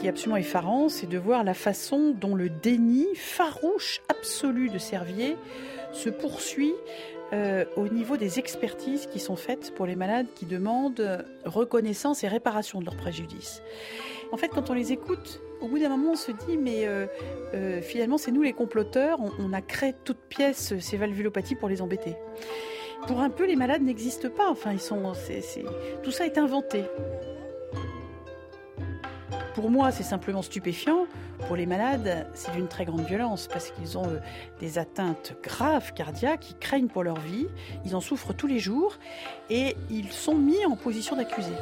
qui 0.00 0.06
est 0.06 0.10
absolument 0.10 0.38
effarant, 0.38 0.88
c'est 0.88 1.06
de 1.06 1.18
voir 1.18 1.44
la 1.44 1.52
façon 1.52 2.14
dont 2.18 2.34
le 2.34 2.48
déni 2.48 3.06
farouche 3.14 4.00
absolu 4.08 4.70
de 4.70 4.78
Servier 4.78 5.36
se 5.92 6.08
poursuit 6.08 6.72
euh, 7.34 7.66
au 7.76 7.86
niveau 7.88 8.16
des 8.16 8.38
expertises 8.38 9.06
qui 9.06 9.20
sont 9.20 9.36
faites 9.36 9.74
pour 9.74 9.84
les 9.84 9.96
malades 9.96 10.26
qui 10.34 10.46
demandent 10.46 11.24
reconnaissance 11.44 12.24
et 12.24 12.28
réparation 12.28 12.80
de 12.80 12.86
leurs 12.86 12.96
préjudices. 12.96 13.62
En 14.32 14.38
fait, 14.38 14.48
quand 14.48 14.70
on 14.70 14.72
les 14.72 14.92
écoute, 14.92 15.42
au 15.60 15.68
bout 15.68 15.78
d'un 15.78 15.90
moment, 15.90 16.12
on 16.12 16.16
se 16.16 16.32
dit, 16.32 16.56
mais 16.56 16.86
euh, 16.86 17.06
euh, 17.52 17.82
finalement, 17.82 18.16
c'est 18.16 18.30
nous 18.30 18.42
les 18.42 18.54
comploteurs, 18.54 19.18
on, 19.38 19.52
a 19.52 19.60
créé 19.60 19.94
toutes 20.04 20.20
pièces 20.30 20.78
ces 20.78 20.96
valvulopathies 20.96 21.56
pour 21.56 21.68
les 21.68 21.82
embêter. 21.82 22.16
Pour 23.06 23.20
un 23.20 23.28
peu, 23.28 23.44
les 23.44 23.56
malades 23.56 23.82
n'existent 23.82 24.30
pas. 24.30 24.48
Enfin, 24.48 24.72
ils 24.72 24.80
sont, 24.80 25.12
tout 26.02 26.10
ça 26.10 26.24
est 26.24 26.38
inventé. 26.38 26.84
Pour 29.60 29.70
moi, 29.70 29.92
c'est 29.92 30.04
simplement 30.04 30.40
stupéfiant. 30.40 31.04
Pour 31.46 31.54
les 31.54 31.66
malades, 31.66 32.26
c'est 32.32 32.50
d'une 32.52 32.66
très 32.66 32.86
grande 32.86 33.02
violence 33.02 33.46
parce 33.46 33.70
qu'ils 33.70 33.98
ont 33.98 34.06
euh, 34.06 34.16
des 34.58 34.78
atteintes 34.78 35.34
graves 35.42 35.92
cardiaques, 35.92 36.52
ils 36.52 36.56
craignent 36.56 36.88
pour 36.88 37.02
leur 37.02 37.20
vie, 37.20 37.46
ils 37.84 37.94
en 37.94 38.00
souffrent 38.00 38.32
tous 38.32 38.46
les 38.46 38.58
jours 38.58 38.96
et 39.50 39.76
ils 39.90 40.10
sont 40.12 40.34
mis 40.34 40.64
en 40.64 40.76
position 40.76 41.14
d'accusés. 41.14 41.52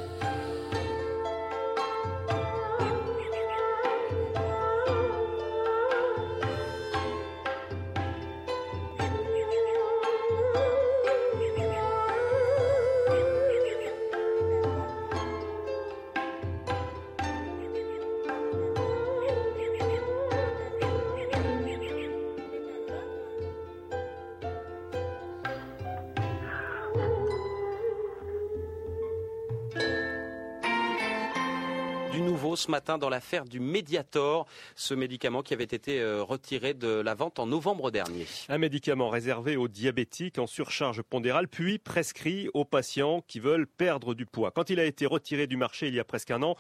Dans 32.81 33.09
l'affaire 33.09 33.45
du 33.45 33.61
Mediator, 33.61 34.47
ce 34.75 34.95
médicament 34.95 35.43
qui 35.43 35.55
avait 35.55 35.65
été 35.65 36.01
euh, 36.01 36.23
retiré 36.23 36.75
de 36.75 36.89
la 36.89 37.15
vente 37.15 37.39
en 37.39 37.47
novembre 37.47 37.91
dernier. 37.91 38.27
Un 38.49 38.59
médicament 38.59 39.09
réservé 39.09 39.57
aux 39.57 39.69
diabétiques 39.69 40.39
en 40.39 40.47
surcharge 40.47 41.03
pondérale, 41.03 41.49
puis 41.49 41.79
prescrit 41.79 42.49
aux 42.55 42.65
patients 42.65 43.23
qui 43.27 43.41
veulent 43.41 43.67
perdre 43.67 44.15
du 44.15 44.27
poids. 44.27 44.51
Quand 44.51 44.71
il 44.71 44.81
a 44.81 44.85
été 44.85 45.07
retiré 45.07 45.47
du 45.47 45.57
marché 45.57 45.89
il 45.89 45.95
y 45.95 46.01
a 46.01 46.05
presque 46.05 46.31
un 46.31 46.43
an, 46.43 46.57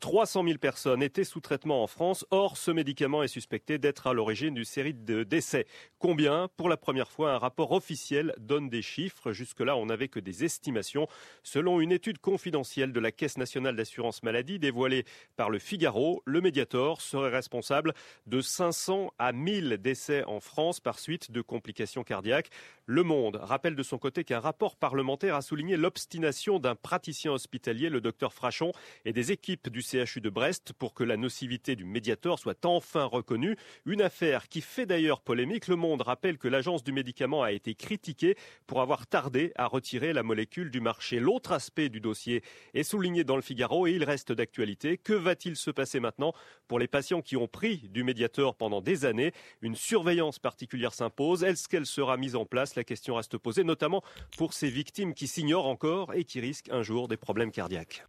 300 0.00 0.44
000 0.44 0.58
personnes 0.58 1.02
étaient 1.02 1.24
sous 1.24 1.40
traitement 1.40 1.82
en 1.82 1.86
France. 1.86 2.26
Or, 2.30 2.56
ce 2.56 2.70
médicament 2.70 3.22
est 3.22 3.28
suspecté 3.28 3.78
d'être 3.78 4.06
à 4.06 4.12
l'origine 4.12 4.54
d'une 4.54 4.64
série 4.64 4.92
de 4.92 5.22
décès. 5.22 5.66
Combien 5.98 6.48
Pour 6.56 6.68
la 6.68 6.76
première 6.76 7.10
fois, 7.10 7.32
un 7.32 7.38
rapport 7.38 7.72
officiel 7.72 8.34
donne 8.38 8.68
des 8.68 8.82
chiffres. 8.82 9.32
Jusque-là, 9.32 9.76
on 9.76 9.86
n'avait 9.86 10.08
que 10.08 10.20
des 10.20 10.44
estimations. 10.44 11.08
Selon 11.42 11.80
une 11.80 11.92
étude 11.92 12.18
confidentielle 12.18 12.92
de 12.92 13.00
la 13.00 13.10
Caisse 13.10 13.38
nationale 13.38 13.74
d'assurance 13.74 14.22
maladie 14.22 14.58
dévoilée 14.58 15.04
par 15.36 15.48
le 15.48 15.58
Figaro, 15.58 16.22
le 16.26 16.40
Mediator 16.40 17.00
serait 17.00 17.30
responsable 17.30 17.94
de 18.26 18.40
500 18.40 19.12
à 19.18 19.32
1000 19.32 19.78
décès 19.80 20.24
en 20.24 20.40
France 20.40 20.78
par 20.80 20.98
suite 20.98 21.30
de 21.30 21.40
complications 21.40 22.04
cardiaques. 22.04 22.50
Le 22.84 23.02
Monde 23.02 23.40
rappelle 23.42 23.74
de 23.74 23.82
son 23.82 23.98
côté 23.98 24.24
qu'un 24.24 24.40
rapport 24.40 24.76
parlementaire 24.76 25.34
a 25.34 25.42
souligné 25.42 25.76
l'obstination 25.76 26.58
d'un 26.58 26.74
praticien 26.74 27.32
hospitalier, 27.32 27.88
le 27.88 28.00
docteur 28.00 28.32
Frachon, 28.32 28.72
et 29.04 29.12
des 29.12 29.32
équipes 29.32 29.68
du 29.68 29.82
CHU 29.86 30.20
de 30.20 30.30
Brest 30.30 30.72
pour 30.72 30.94
que 30.94 31.04
la 31.04 31.16
nocivité 31.16 31.76
du 31.76 31.84
Mediator 31.84 32.38
soit 32.38 32.64
enfin 32.64 33.04
reconnue. 33.04 33.56
Une 33.84 34.02
affaire 34.02 34.48
qui 34.48 34.60
fait 34.60 34.86
d'ailleurs 34.86 35.20
polémique. 35.20 35.68
Le 35.68 35.76
Monde 35.76 36.02
rappelle 36.02 36.38
que 36.38 36.48
l'agence 36.48 36.82
du 36.82 36.92
médicament 36.92 37.42
a 37.42 37.52
été 37.52 37.74
critiquée 37.74 38.36
pour 38.66 38.80
avoir 38.80 39.06
tardé 39.06 39.52
à 39.56 39.66
retirer 39.66 40.12
la 40.12 40.22
molécule 40.22 40.70
du 40.70 40.80
marché. 40.80 41.20
L'autre 41.20 41.52
aspect 41.52 41.88
du 41.88 42.00
dossier 42.00 42.42
est 42.74 42.82
souligné 42.82 43.24
dans 43.24 43.36
le 43.36 43.42
Figaro 43.42 43.86
et 43.86 43.92
il 43.92 44.04
reste 44.04 44.32
d'actualité. 44.32 44.98
Que 44.98 45.12
va-t-il 45.12 45.56
se 45.56 45.70
passer 45.70 46.00
maintenant 46.00 46.32
pour 46.68 46.78
les 46.78 46.88
patients 46.88 47.22
qui 47.22 47.36
ont 47.36 47.48
pris 47.48 47.88
du 47.88 48.02
Mediator 48.02 48.56
pendant 48.56 48.80
des 48.80 49.04
années? 49.04 49.32
Une 49.62 49.76
surveillance 49.76 50.38
particulière 50.38 50.94
s'impose. 50.94 51.44
Est-ce 51.44 51.68
qu'elle 51.68 51.86
sera 51.86 52.16
mise 52.16 52.36
en 52.36 52.44
place? 52.44 52.74
La 52.74 52.84
question 52.84 53.14
reste 53.14 53.38
posée, 53.38 53.64
notamment 53.64 54.02
pour 54.36 54.52
ces 54.52 54.68
victimes 54.68 55.14
qui 55.14 55.26
s'ignorent 55.26 55.66
encore 55.66 56.14
et 56.14 56.24
qui 56.24 56.40
risquent 56.40 56.70
un 56.70 56.82
jour 56.82 57.08
des 57.08 57.16
problèmes 57.16 57.52
cardiaques. 57.52 58.04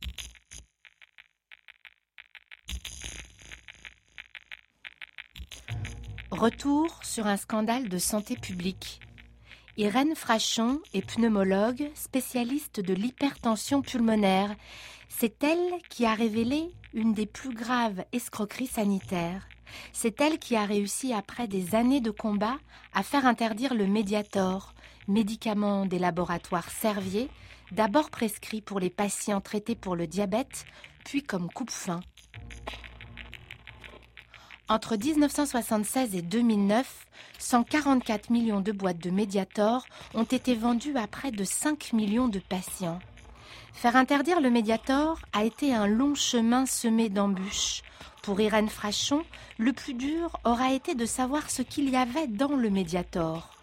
Retour 6.32 7.00
sur 7.04 7.26
un 7.26 7.38
scandale 7.38 7.88
de 7.88 7.98
santé 7.98 8.36
publique. 8.36 9.00
Irène 9.78 10.14
Frachon 10.14 10.82
est 10.94 11.06
pneumologue, 11.06 11.90
spécialiste 11.96 12.82
de 12.82 12.94
l'hypertension 12.94 13.82
pulmonaire. 13.82 14.54
C'est 15.08 15.42
elle 15.42 15.80
qui 15.90 16.06
a 16.06 16.14
révélé 16.14 16.70
une 16.94 17.14
des 17.14 17.28
plus 17.28 17.54
graves 17.54 18.04
escroqueries 18.12 18.68
sanitaires. 18.68 19.48
C'est 19.94 20.20
elle 20.20 20.38
qui 20.38 20.58
a 20.58 20.66
réussi, 20.66 21.14
après 21.14 21.48
des 21.48 21.76
années 21.76 22.02
de 22.02 22.12
combat, 22.12 22.58
à 22.94 23.04
faire 23.04 23.26
interdire 23.26 23.74
le 23.74 23.88
Mediator, 23.88 24.74
médicament 25.08 25.86
des 25.86 26.00
laboratoires 26.00 26.70
Servier, 26.70 27.30
d'abord 27.72 28.10
prescrit 28.10 28.62
pour 28.62 28.82
les 28.82 28.90
patients 28.90 29.42
traités 29.42 29.76
pour 29.76 29.96
le 29.96 30.08
diabète, 30.08 30.66
puis 31.06 31.24
comme 31.24 31.50
coupe-faim. 31.50 32.02
Entre 34.70 34.98
1976 34.98 36.14
et 36.16 36.22
2009, 36.22 37.08
144 37.40 38.30
millions 38.32 38.60
de 38.60 38.74
boîtes 38.74 38.98
de 38.98 39.10
Mediator 39.10 39.86
ont 40.14 40.24
été 40.24 40.56
vendues 40.56 40.98
à 40.98 41.08
près 41.08 41.32
de 41.32 41.46
5 41.46 41.94
millions 41.94 42.28
de 42.28 42.40
patients. 42.40 43.00
Faire 43.72 43.96
interdire 43.96 44.42
le 44.42 44.50
Mediator 44.50 45.20
a 45.32 45.46
été 45.46 45.74
un 45.74 45.88
long 45.88 46.16
chemin 46.16 46.66
semé 46.66 47.08
d'embûches. 47.08 47.82
Pour 48.24 48.42
Irène 48.42 48.68
Frachon, 48.68 49.24
le 49.58 49.72
plus 49.72 49.94
dur 49.94 50.38
aura 50.44 50.74
été 50.74 50.96
de 50.96 51.06
savoir 51.06 51.50
ce 51.50 51.62
qu'il 51.62 51.90
y 51.90 51.96
avait 51.96 52.28
dans 52.28 52.54
le 52.58 52.70
Mediator. 52.70 53.57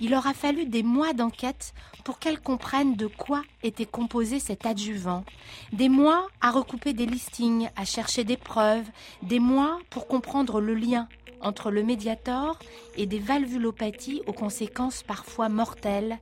Il 0.00 0.14
aura 0.14 0.34
fallu 0.34 0.66
des 0.66 0.82
mois 0.82 1.12
d'enquête 1.12 1.74
pour 2.04 2.18
qu'elle 2.18 2.40
comprenne 2.40 2.94
de 2.94 3.06
quoi 3.06 3.42
était 3.62 3.86
composé 3.86 4.38
cet 4.38 4.66
adjuvant. 4.66 5.24
Des 5.72 5.88
mois 5.88 6.28
à 6.40 6.50
recouper 6.50 6.92
des 6.92 7.06
listings, 7.06 7.68
à 7.76 7.84
chercher 7.84 8.24
des 8.24 8.36
preuves, 8.36 8.86
des 9.22 9.40
mois 9.40 9.78
pour 9.90 10.06
comprendre 10.06 10.60
le 10.60 10.74
lien 10.74 11.08
entre 11.40 11.70
le 11.70 11.82
médiator 11.82 12.58
et 12.96 13.06
des 13.06 13.18
valvulopathies 13.18 14.22
aux 14.26 14.32
conséquences 14.32 15.02
parfois 15.02 15.48
mortelles. 15.48 16.18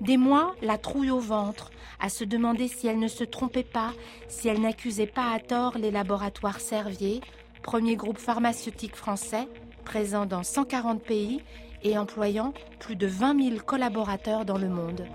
Des 0.00 0.16
mois 0.16 0.54
la 0.62 0.78
trouille 0.78 1.10
au 1.10 1.20
ventre, 1.20 1.70
à 2.00 2.08
se 2.08 2.24
demander 2.24 2.68
si 2.68 2.86
elle 2.86 2.98
ne 2.98 3.08
se 3.08 3.24
trompait 3.24 3.62
pas, 3.62 3.92
si 4.28 4.48
elle 4.48 4.60
n'accusait 4.60 5.06
pas 5.06 5.32
à 5.32 5.38
tort 5.38 5.78
les 5.78 5.90
laboratoires 5.90 6.60
Servier, 6.60 7.20
premier 7.62 7.96
groupe 7.96 8.18
pharmaceutique 8.18 8.96
français, 8.96 9.48
présent 9.84 10.26
dans 10.26 10.42
140 10.42 11.02
pays 11.02 11.42
et 11.86 11.98
employant 11.98 12.52
plus 12.80 12.96
de 12.96 13.06
20 13.06 13.50
000 13.50 13.56
collaborateurs 13.64 14.44
dans 14.44 14.58
le 14.58 14.68
monde. 14.68 15.06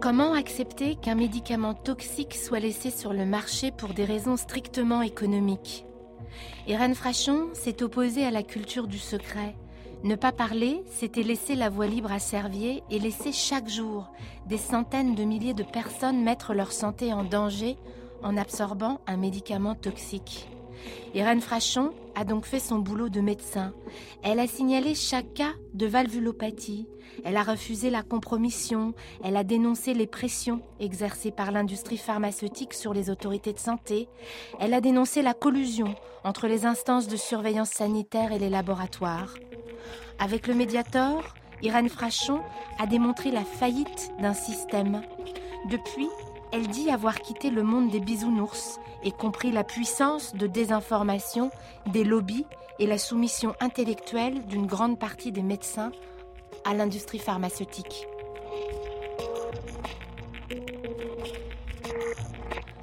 Comment 0.00 0.32
accepter 0.32 0.94
qu'un 0.94 1.14
médicament 1.14 1.74
toxique 1.74 2.34
soit 2.34 2.60
laissé 2.60 2.90
sur 2.90 3.12
le 3.12 3.26
marché 3.26 3.70
pour 3.70 3.90
des 3.90 4.04
raisons 4.04 4.36
strictement 4.36 5.02
économiques? 5.02 5.84
Irène 6.66 6.94
Frachon 6.94 7.48
s'est 7.52 7.82
opposée 7.82 8.24
à 8.24 8.30
la 8.30 8.42
culture 8.42 8.86
du 8.86 8.98
secret. 8.98 9.54
Ne 10.04 10.14
pas 10.14 10.32
parler, 10.32 10.82
c'était 10.90 11.24
laisser 11.24 11.56
la 11.56 11.68
voie 11.68 11.88
libre 11.88 12.12
à 12.12 12.20
Servier 12.20 12.84
et 12.90 12.98
laisser 12.98 13.32
chaque 13.32 13.68
jour 13.68 14.08
des 14.46 14.58
centaines 14.58 15.14
de 15.14 15.24
milliers 15.24 15.54
de 15.54 15.64
personnes 15.64 16.22
mettre 16.22 16.54
leur 16.54 16.72
santé 16.72 17.12
en 17.12 17.24
danger 17.24 17.76
en 18.22 18.36
absorbant 18.36 19.00
un 19.06 19.16
médicament 19.16 19.74
toxique. 19.74 20.48
Irène 21.14 21.40
Frachon 21.40 21.92
a 22.14 22.24
donc 22.24 22.44
fait 22.44 22.60
son 22.60 22.78
boulot 22.78 23.08
de 23.08 23.20
médecin. 23.20 23.72
Elle 24.22 24.40
a 24.40 24.46
signalé 24.46 24.94
chaque 24.94 25.32
cas 25.34 25.52
de 25.74 25.86
valvulopathie. 25.86 26.86
Elle 27.24 27.36
a 27.36 27.42
refusé 27.42 27.90
la 27.90 28.02
compromission. 28.02 28.94
Elle 29.24 29.36
a 29.36 29.44
dénoncé 29.44 29.94
les 29.94 30.06
pressions 30.06 30.60
exercées 30.80 31.30
par 31.30 31.50
l'industrie 31.50 31.96
pharmaceutique 31.96 32.74
sur 32.74 32.92
les 32.92 33.10
autorités 33.10 33.52
de 33.52 33.58
santé. 33.58 34.08
Elle 34.60 34.74
a 34.74 34.80
dénoncé 34.80 35.22
la 35.22 35.34
collusion 35.34 35.94
entre 36.24 36.46
les 36.46 36.66
instances 36.66 37.08
de 37.08 37.16
surveillance 37.16 37.70
sanitaire 37.70 38.32
et 38.32 38.38
les 38.38 38.50
laboratoires. 38.50 39.34
Avec 40.18 40.46
le 40.46 40.54
Mediator, 40.54 41.22
Irène 41.62 41.88
Frachon 41.88 42.40
a 42.78 42.86
démontré 42.86 43.30
la 43.30 43.44
faillite 43.44 44.12
d'un 44.20 44.34
système. 44.34 45.02
Depuis, 45.70 46.08
elle 46.52 46.68
dit 46.68 46.90
avoir 46.90 47.20
quitté 47.20 47.50
le 47.50 47.62
monde 47.62 47.90
des 47.90 48.00
bisounours 48.00 48.80
et 49.02 49.12
compris 49.12 49.52
la 49.52 49.64
puissance 49.64 50.34
de 50.34 50.46
désinformation 50.46 51.50
des 51.86 52.04
lobbies 52.04 52.46
et 52.78 52.86
la 52.86 52.98
soumission 52.98 53.54
intellectuelle 53.60 54.46
d'une 54.46 54.66
grande 54.66 54.98
partie 54.98 55.32
des 55.32 55.42
médecins 55.42 55.92
à 56.64 56.74
l'industrie 56.74 57.18
pharmaceutique. 57.18 58.06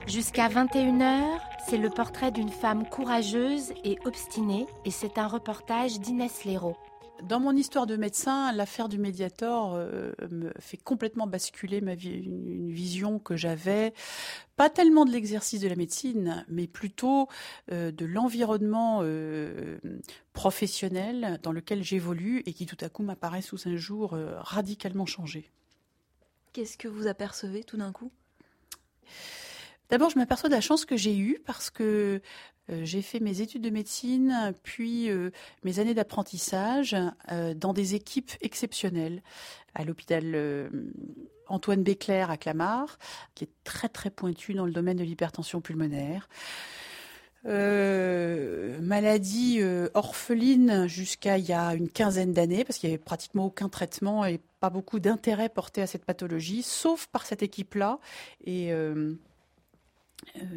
Jusqu'à 0.08 0.48
21h, 0.48 1.24
c'est 1.68 1.78
le 1.78 1.90
portrait 1.90 2.32
d'une 2.32 2.50
femme 2.50 2.88
courageuse 2.88 3.74
et 3.84 3.98
obstinée 4.06 4.68
et 4.86 4.92
c'est 4.92 5.18
un 5.18 5.28
reportage 5.28 6.00
d'Inès 6.00 6.46
Léraud. 6.46 6.78
Dans 7.24 7.40
mon 7.40 7.56
histoire 7.56 7.88
de 7.88 7.96
médecin, 7.96 8.52
l'affaire 8.52 8.90
du 8.90 8.98
Mediator 8.98 9.74
euh, 9.76 10.12
me 10.30 10.52
fait 10.60 10.78
complètement 10.78 11.28
basculer 11.28 11.80
ma 11.82 11.94
une, 11.94 12.70
vision 12.72 13.20
que 13.20 13.36
j'avais, 13.36 13.94
pas 14.58 14.70
tellement 14.70 15.06
de 15.06 15.12
l'exercice 15.12 15.62
de 15.62 15.68
la 15.68 15.76
médecine, 15.76 16.46
mais 16.50 16.68
plutôt 16.68 17.28
euh, 17.72 17.92
de 17.92 18.06
l'environnement 18.06 19.00
euh, 19.02 19.80
professionnel 20.34 21.40
dans 21.42 21.52
lequel 21.52 21.84
j'évolue 21.84 22.44
et 22.46 22.54
qui 22.54 22.66
tout 22.66 22.78
à 22.82 22.90
coup 22.90 23.04
m'apparaît 23.04 23.42
sous 23.42 23.68
un 23.68 23.78
jour 23.78 24.18
radicalement 24.38 25.06
changé. 25.06 25.50
Qu'est-ce 26.54 26.78
que 26.78 26.88
vous 26.88 27.08
apercevez 27.08 27.64
tout 27.64 27.78
d'un 27.78 27.92
coup? 27.92 28.12
D'abord, 29.90 30.10
je 30.10 30.18
m'aperçois 30.18 30.50
de 30.50 30.56
la 30.56 30.62
chance 30.62 30.86
que 30.86 30.98
j'ai 30.98 31.18
eue 31.18 31.40
parce 31.46 31.70
que 31.70 32.22
euh, 32.72 32.82
j'ai 32.84 33.02
fait 33.02 33.20
mes 33.20 33.42
études 33.42 33.62
de 33.62 33.70
médecine, 33.70 34.54
puis 34.64 35.10
euh, 35.10 35.30
mes 35.64 35.80
années 35.80 35.94
d'apprentissage 35.94 36.96
euh, 37.32 37.54
dans 37.54 37.74
des 37.74 37.96
équipes 37.96 38.32
exceptionnelles 38.42 39.22
à 39.76 39.84
l'hôpital 39.84 40.72
Antoine 41.48 41.84
Béclair 41.84 42.32
à 42.32 42.38
Clamart, 42.38 42.98
qui 43.36 43.44
est 43.44 43.52
très 43.66 43.90
très 43.90 44.10
pointu 44.10 44.54
dans 44.54 44.66
le 44.66 44.72
domaine 44.72 44.98
de 44.98 45.04
l'hypertension 45.04 45.60
pulmonaire. 45.60 46.30
maladie 47.44 49.62
orpheline 49.94 50.88
jusqu'à 50.88 51.38
il 51.38 51.46
y 51.46 51.52
a 51.52 51.76
une 51.76 51.90
quinzaine 51.90 52.32
d'années, 52.32 52.64
parce 52.64 52.80
qu'il 52.80 52.90
n'y 52.90 52.96
avait 52.96 53.04
pratiquement 53.04 53.48
aucun 53.48 53.68
traitement 53.68 54.26
et 54.26 54.40
pas 54.62 54.70
beaucoup 54.70 55.02
d'intérêt 55.02 55.50
porté 55.50 55.82
à 55.82 55.88
cette 55.88 56.06
pathologie, 56.06 56.64
sauf 56.64 57.08
par 57.08 57.26
cette 57.26 57.44
équipe-là. 57.44 58.00
Et 58.46 58.72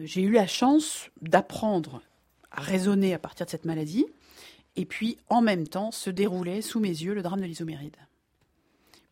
j'ai 0.05 0.23
eu 0.23 0.31
la 0.31 0.47
chance 0.47 1.11
d'apprendre 1.23 2.03
à 2.51 2.61
raisonner 2.61 3.15
à 3.15 3.19
partir 3.19 3.47
de 3.47 3.51
cette 3.51 3.65
maladie, 3.65 4.07
et 4.77 4.85
puis 4.85 5.19
en 5.29 5.41
même 5.41 5.67
temps 5.67 5.91
se 5.91 6.11
déroulait 6.11 6.63
sous 6.63 6.81
mes 6.81 6.89
yeux 6.89 7.15
le 7.15 7.23
drame 7.23 7.41
de 7.41 7.47
l'isoméride. 7.47 7.97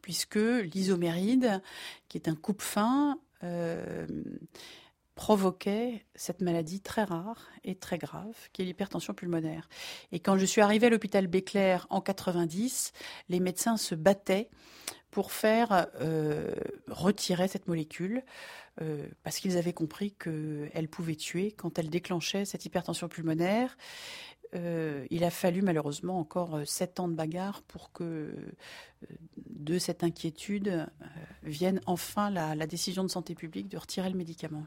Puisque 0.03 0.37
l'isoméride, 0.37 1.61
qui 2.08 2.19
est 2.19 2.29
un 2.29 2.37
coupe-fin, 2.37 3.19
euh, 3.43 4.06
provoquait 5.17 6.05
cette 6.14 6.43
maladie 6.43 6.81
très 6.81 7.02
rare 7.02 7.49
et 7.64 7.75
très 7.75 7.99
grave, 7.99 8.37
qui 8.52 8.62
est 8.62 8.64
l'hypertension 8.67 9.14
pulmonaire. 9.14 9.69
Et 10.12 10.20
quand 10.20 10.37
je 10.37 10.44
suis 10.44 10.61
arrivée 10.61 10.87
à 10.87 10.91
l'hôpital 10.91 11.26
Béclair 11.26 11.87
en 11.91 12.00
90, 12.00 12.93
les 13.31 13.41
médecins 13.41 13.79
se 13.79 13.94
battaient 13.94 14.50
pour 15.17 15.33
faire 15.33 15.87
euh, 16.03 16.53
retirer 16.89 17.49
cette 17.49 17.69
molécule. 17.69 18.23
Euh, 18.83 19.07
parce 19.23 19.39
qu'ils 19.39 19.57
avaient 19.57 19.73
compris 19.73 20.13
qu'elle 20.13 20.89
pouvait 20.91 21.15
tuer 21.15 21.53
quand 21.53 21.79
elle 21.79 21.89
déclenchait 21.89 22.45
cette 22.45 22.67
hypertension 22.67 23.09
pulmonaire. 23.09 23.79
Euh, 24.55 25.07
il 25.09 25.25
a 25.25 25.31
fallu 25.31 25.63
malheureusement 25.63 26.19
encore 26.19 26.61
sept 26.67 27.01
ans 27.01 27.09
de 27.09 27.15
bagarre 27.15 27.63
pour 27.63 27.93
que 27.93 28.31
de 29.39 29.79
cette 29.79 30.05
inquiétude 30.05 30.87
vienne 31.43 31.81
enfin 31.87 32.29
la, 32.29 32.67
décision 32.67 33.03
de 33.03 33.09
santé 33.09 33.35
publique 33.35 33.69
de 33.69 33.79
retirer 33.79 34.11
le 34.11 34.19
médicament. 34.19 34.67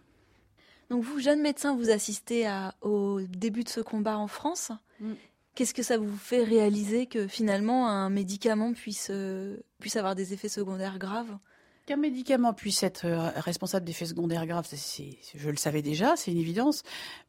Donc 0.89 1.03
vous, 1.03 1.19
jeune 1.19 1.43
médecin, 1.43 1.75
vous 1.75 1.91
assistez 1.91 2.51
au 2.81 3.21
début 3.21 3.63
de 3.63 3.69
ce 3.69 3.81
combat 3.81 4.17
en 4.17 4.27
France. 4.27 4.71
Mm. 4.99 5.13
Qu'est-ce 5.59 5.73
que 5.73 5.83
ça 5.83 5.97
vous 5.97 6.15
fait 6.15 6.41
réaliser 6.41 7.05
que 7.05 7.27
finalement 7.27 7.89
un 7.89 8.09
médicament 8.09 8.71
puisse, 8.71 9.09
euh, 9.11 9.57
puisse 9.81 9.97
avoir 9.97 10.15
des 10.15 10.31
effets 10.31 10.47
secondaires 10.47 10.97
graves? 10.97 11.37
Qu'un 11.85 11.97
médicament 11.97 12.53
puisse 12.53 12.81
être 12.81 13.05
euh, 13.05 13.29
responsable 13.35 13.85
d'effets 13.85 14.05
secondaires 14.05 14.47
graves, 14.47 14.69
je 14.71 15.49
le 15.49 15.57
savais 15.57 15.81
déjà, 15.81 16.15
c'est 16.15 16.31
une 16.31 16.37
évidence. 16.37 16.83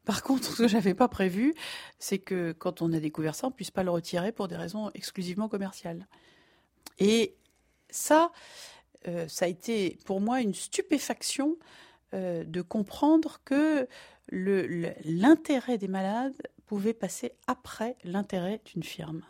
Par 0.04 0.22
contre, 0.22 0.44
ce 0.44 0.58
que 0.58 0.68
j'avais 0.68 0.94
pas 0.94 1.08
prévu, 1.08 1.54
c'est 1.98 2.20
que 2.20 2.52
quand 2.52 2.82
on 2.82 2.92
a 2.92 3.00
découvert 3.00 3.34
ça, 3.34 3.48
on 3.48 3.50
puisse 3.50 3.72
pas 3.72 3.82
le 3.82 3.90
retirer 3.90 4.30
pour 4.30 4.46
des 4.46 4.54
raisons 4.54 4.92
exclusivement 4.94 5.48
commerciales. 5.48 6.06
Et 7.00 7.34
ça, 7.88 8.30
euh, 9.08 9.26
ça 9.26 9.46
a 9.46 9.48
été 9.48 9.98
pour 10.04 10.20
moi 10.20 10.40
une 10.40 10.54
stupéfaction 10.54 11.56
de 12.12 12.62
comprendre 12.62 13.40
que 13.44 13.86
l'intérêt 14.32 15.78
des 15.78 15.86
malades 15.86 16.34
pouvait 16.70 16.94
passer 16.94 17.32
après 17.48 17.96
l'intérêt 18.04 18.60
d'une 18.64 18.84
firme. 18.84 19.22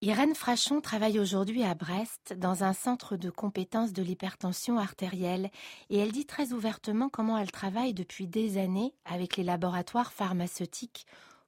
Irène 0.00 0.34
Frachon 0.34 0.80
travaille 0.80 1.18
aujourd'hui 1.18 1.62
à 1.62 1.74
Brest 1.74 2.32
dans 2.38 2.64
un 2.64 2.72
centre 2.72 3.18
de 3.18 3.28
compétences 3.28 3.92
de 3.92 4.02
l'hypertension 4.02 4.78
artérielle 4.78 5.50
et 5.90 5.98
elle 5.98 6.12
dit 6.12 6.24
très 6.24 6.54
ouvertement 6.54 7.10
comment 7.10 7.36
elle 7.36 7.52
travaille 7.52 7.92
depuis 7.92 8.26
des 8.26 8.56
années 8.56 8.94
avec 9.04 9.36
les 9.36 9.44
laboratoires 9.44 10.14
pharmaceutiques 10.14 11.04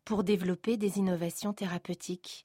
pour 0.06 0.24
développer 0.24 0.76
des 0.76 0.98
innovations 0.98 1.52
thérapeutiques. 1.52 2.44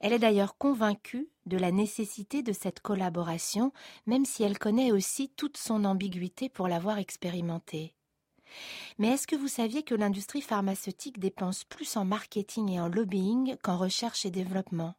Elle 0.00 0.14
est 0.14 0.18
d'ailleurs 0.18 0.56
convaincue 0.56 1.28
de 1.46 1.58
la 1.58 1.70
nécessité 1.70 2.42
de 2.42 2.52
cette 2.52 2.80
collaboration, 2.80 3.70
même 4.06 4.24
si 4.24 4.42
elle 4.42 4.58
connaît 4.58 4.90
aussi 4.92 5.28
toute 5.28 5.58
son 5.58 5.84
ambiguïté 5.84 6.48
pour 6.48 6.68
l'avoir 6.68 6.98
expérimentée. 6.98 7.94
Mais 8.98 9.08
est-ce 9.08 9.26
que 9.26 9.36
vous 9.36 9.48
saviez 9.48 9.82
que 9.82 9.94
l'industrie 9.94 10.40
pharmaceutique 10.40 11.20
dépense 11.20 11.64
plus 11.64 11.96
en 11.96 12.06
marketing 12.06 12.70
et 12.70 12.80
en 12.80 12.88
lobbying 12.88 13.56
qu'en 13.62 13.76
recherche 13.76 14.24
et 14.24 14.30
développement? 14.30 14.94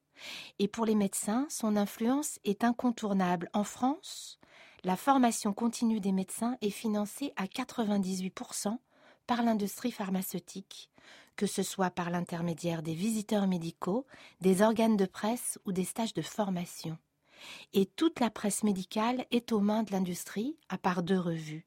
Et 0.59 0.67
pour 0.67 0.85
les 0.85 0.95
médecins, 0.95 1.47
son 1.49 1.75
influence 1.75 2.39
est 2.45 2.63
incontournable. 2.63 3.49
En 3.53 3.63
France, 3.63 4.39
la 4.83 4.95
formation 4.97 5.51
continue 5.51 5.99
des 5.99 6.11
médecins 6.11 6.57
est 6.61 6.69
financée 6.69 7.33
à 7.37 7.45
98% 7.45 8.77
par 9.25 9.41
l'industrie 9.41 9.91
pharmaceutique, 9.91 10.91
que 11.35 11.45
ce 11.45 11.63
soit 11.63 11.89
par 11.89 12.09
l'intermédiaire 12.09 12.83
des 12.83 12.93
visiteurs 12.93 13.47
médicaux, 13.47 14.05
des 14.41 14.61
organes 14.61 14.97
de 14.97 15.05
presse 15.05 15.59
ou 15.65 15.71
des 15.71 15.85
stages 15.85 16.13
de 16.13 16.21
formation. 16.21 16.97
Et 17.73 17.85
toute 17.85 18.19
la 18.19 18.29
presse 18.29 18.63
médicale 18.63 19.25
est 19.31 19.51
aux 19.51 19.59
mains 19.59 19.83
de 19.83 19.91
l'industrie, 19.91 20.57
à 20.69 20.77
part 20.77 21.03
deux 21.03 21.19
revues. 21.19 21.65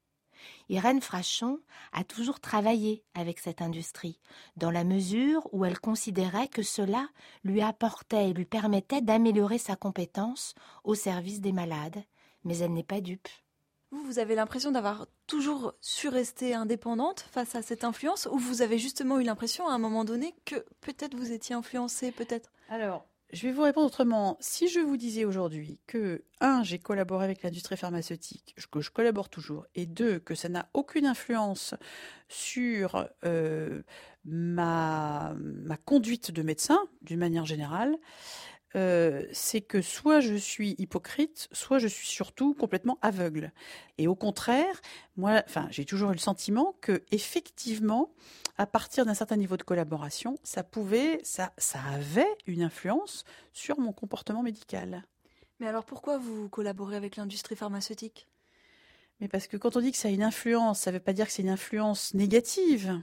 Irène 0.69 1.01
Frachon 1.01 1.61
a 1.93 2.05
toujours 2.05 2.41
travaillé 2.41 3.05
avec 3.15 3.39
cette 3.39 3.63
industrie, 3.63 4.21
dans 4.57 4.71
la 4.71 4.85
mesure 4.85 5.49
où 5.53 5.65
elle 5.65 5.79
considérait 5.79 6.49
que 6.49 6.63
cela 6.63 7.09
lui 7.45 7.63
apportait 7.63 8.31
et 8.31 8.35
lui 8.35 8.45
permettait 8.45 9.01
d'améliorer 9.01 9.59
sa 9.59 9.77
compétence 9.77 10.55
au 10.85 10.95
service 10.95 11.41
des 11.41 11.53
malades, 11.53 12.03
mais 12.45 12.59
elle 12.59 12.73
n'est 12.73 12.83
pas 12.83 13.01
dupe. 13.01 13.29
Vous, 13.91 14.03
vous 14.03 14.19
avez 14.19 14.35
l'impression 14.35 14.73
d'avoir 14.73 15.07
toujours 15.27 15.75
su 15.81 16.09
rester 16.09 16.55
indépendante 16.55 17.21
face 17.31 17.55
à 17.55 17.63
cette 17.63 17.85
influence 17.85 18.29
ou 18.31 18.39
vous 18.39 18.63
avez 18.63 18.79
justement 18.79 19.21
eu 19.21 19.23
l'impression 19.23 19.69
à 19.69 19.73
un 19.73 19.79
moment 19.79 20.05
donné 20.05 20.35
que 20.45 20.57
peut-être 20.81 21.15
vous 21.15 21.33
étiez 21.33 21.55
influencée, 21.55 22.11
peut-être? 22.11 22.51
Alors, 22.69 23.07
je 23.33 23.47
vais 23.47 23.53
vous 23.53 23.63
répondre 23.63 23.87
autrement. 23.87 24.37
Si 24.41 24.69
je 24.69 24.81
vous 24.81 24.97
disais 24.97 25.25
aujourd'hui 25.25 25.81
que, 25.87 26.25
un, 26.41 26.63
j'ai 26.63 26.79
collaboré 26.79 27.25
avec 27.25 27.43
l'industrie 27.43 27.77
pharmaceutique, 27.77 28.55
que 28.71 28.81
je 28.81 28.91
collabore 28.91 29.29
toujours, 29.29 29.67
et 29.75 29.87
deux, 29.87 30.21
que 30.21 30.35
ça 30.35 30.49
n'a 30.49 30.69
aucune 30.75 31.07
influence 31.07 31.75
sur 32.29 33.09
euh, 33.25 33.83
ma, 34.25 35.35
ma 35.39 35.77
conduite 35.77 36.31
de 36.31 36.43
médecin, 36.43 36.79
d'une 37.03 37.19
manière 37.19 37.47
générale, 37.47 37.97
euh, 38.77 39.23
c'est 39.33 39.63
que 39.63 39.81
soit 39.81 40.21
je 40.21 40.35
suis 40.35 40.75
hypocrite, 40.79 41.49
soit 41.53 41.79
je 41.79 41.89
suis 41.89 42.07
surtout 42.07 42.55
complètement 42.55 42.99
aveugle. 43.01 43.53
Et 43.97 44.07
au 44.07 44.15
contraire, 44.15 44.81
moi, 45.17 45.43
enfin, 45.47 45.67
j'ai 45.71 45.85
toujours 45.85 46.11
eu 46.11 46.15
le 46.15 46.19
sentiment 46.19 46.77
que 46.83 47.03
effectivement, 47.11 48.11
à 48.59 48.67
partir 48.67 49.07
d'un 49.07 49.15
certain 49.15 49.37
niveau 49.37 49.57
de 49.57 49.63
collaboration, 49.63 50.39
ça 50.43 50.63
pouvait, 50.63 51.21
ça, 51.23 51.53
ça 51.57 51.81
avait 51.95 52.27
une 52.47 52.63
influence 52.63 53.25
sur 53.53 53.81
mon 53.81 53.93
comportement 53.93 54.43
médical. 54.43 55.05
Mais 55.59 55.67
alors 55.67 55.85
pourquoi 55.85 56.19
vous 56.19 56.49
collaborez 56.49 56.97
avec 56.97 57.17
l'industrie 57.17 57.57
pharmaceutique? 57.57 58.27
Mais 59.21 59.29
parce 59.29 59.47
que 59.47 59.57
quand 59.57 59.77
on 59.77 59.81
dit 59.81 59.93
que 59.93 59.99
ça 59.99 60.09
a 60.09 60.11
une 60.11 60.23
influence, 60.23 60.81
ça 60.81 60.91
ne 60.91 60.97
veut 60.97 61.03
pas 61.03 61.15
dire 61.15 61.27
que 61.27 61.33
c'est 61.33 61.43
une 61.43 61.49
influence 61.49 62.13
négative 62.13 63.01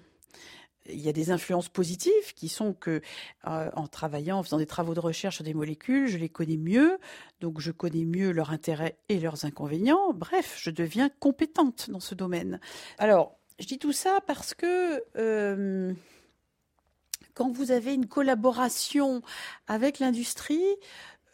il 0.89 0.99
y 0.99 1.09
a 1.09 1.13
des 1.13 1.31
influences 1.31 1.69
positives 1.69 2.33
qui 2.35 2.49
sont 2.49 2.73
que, 2.73 3.01
euh, 3.47 3.69
en 3.73 3.87
travaillant, 3.87 4.39
en 4.39 4.43
faisant 4.43 4.57
des 4.57 4.65
travaux 4.65 4.93
de 4.93 4.99
recherche 4.99 5.35
sur 5.35 5.43
des 5.43 5.53
molécules, 5.53 6.07
je 6.07 6.17
les 6.17 6.29
connais 6.29 6.57
mieux, 6.57 6.97
donc 7.39 7.59
je 7.59 7.71
connais 7.71 8.05
mieux 8.05 8.31
leurs 8.31 8.51
intérêts 8.51 8.97
et 9.09 9.19
leurs 9.19 9.45
inconvénients. 9.45 10.13
Bref, 10.13 10.59
je 10.59 10.69
deviens 10.69 11.09
compétente 11.19 11.89
dans 11.89 11.99
ce 11.99 12.15
domaine. 12.15 12.59
Alors, 12.97 13.37
je 13.59 13.65
dis 13.65 13.79
tout 13.79 13.93
ça 13.93 14.19
parce 14.25 14.53
que 14.53 15.03
euh, 15.15 15.93
quand 17.33 17.51
vous 17.51 17.71
avez 17.71 17.93
une 17.93 18.07
collaboration 18.07 19.21
avec 19.67 19.99
l'industrie, 19.99 20.75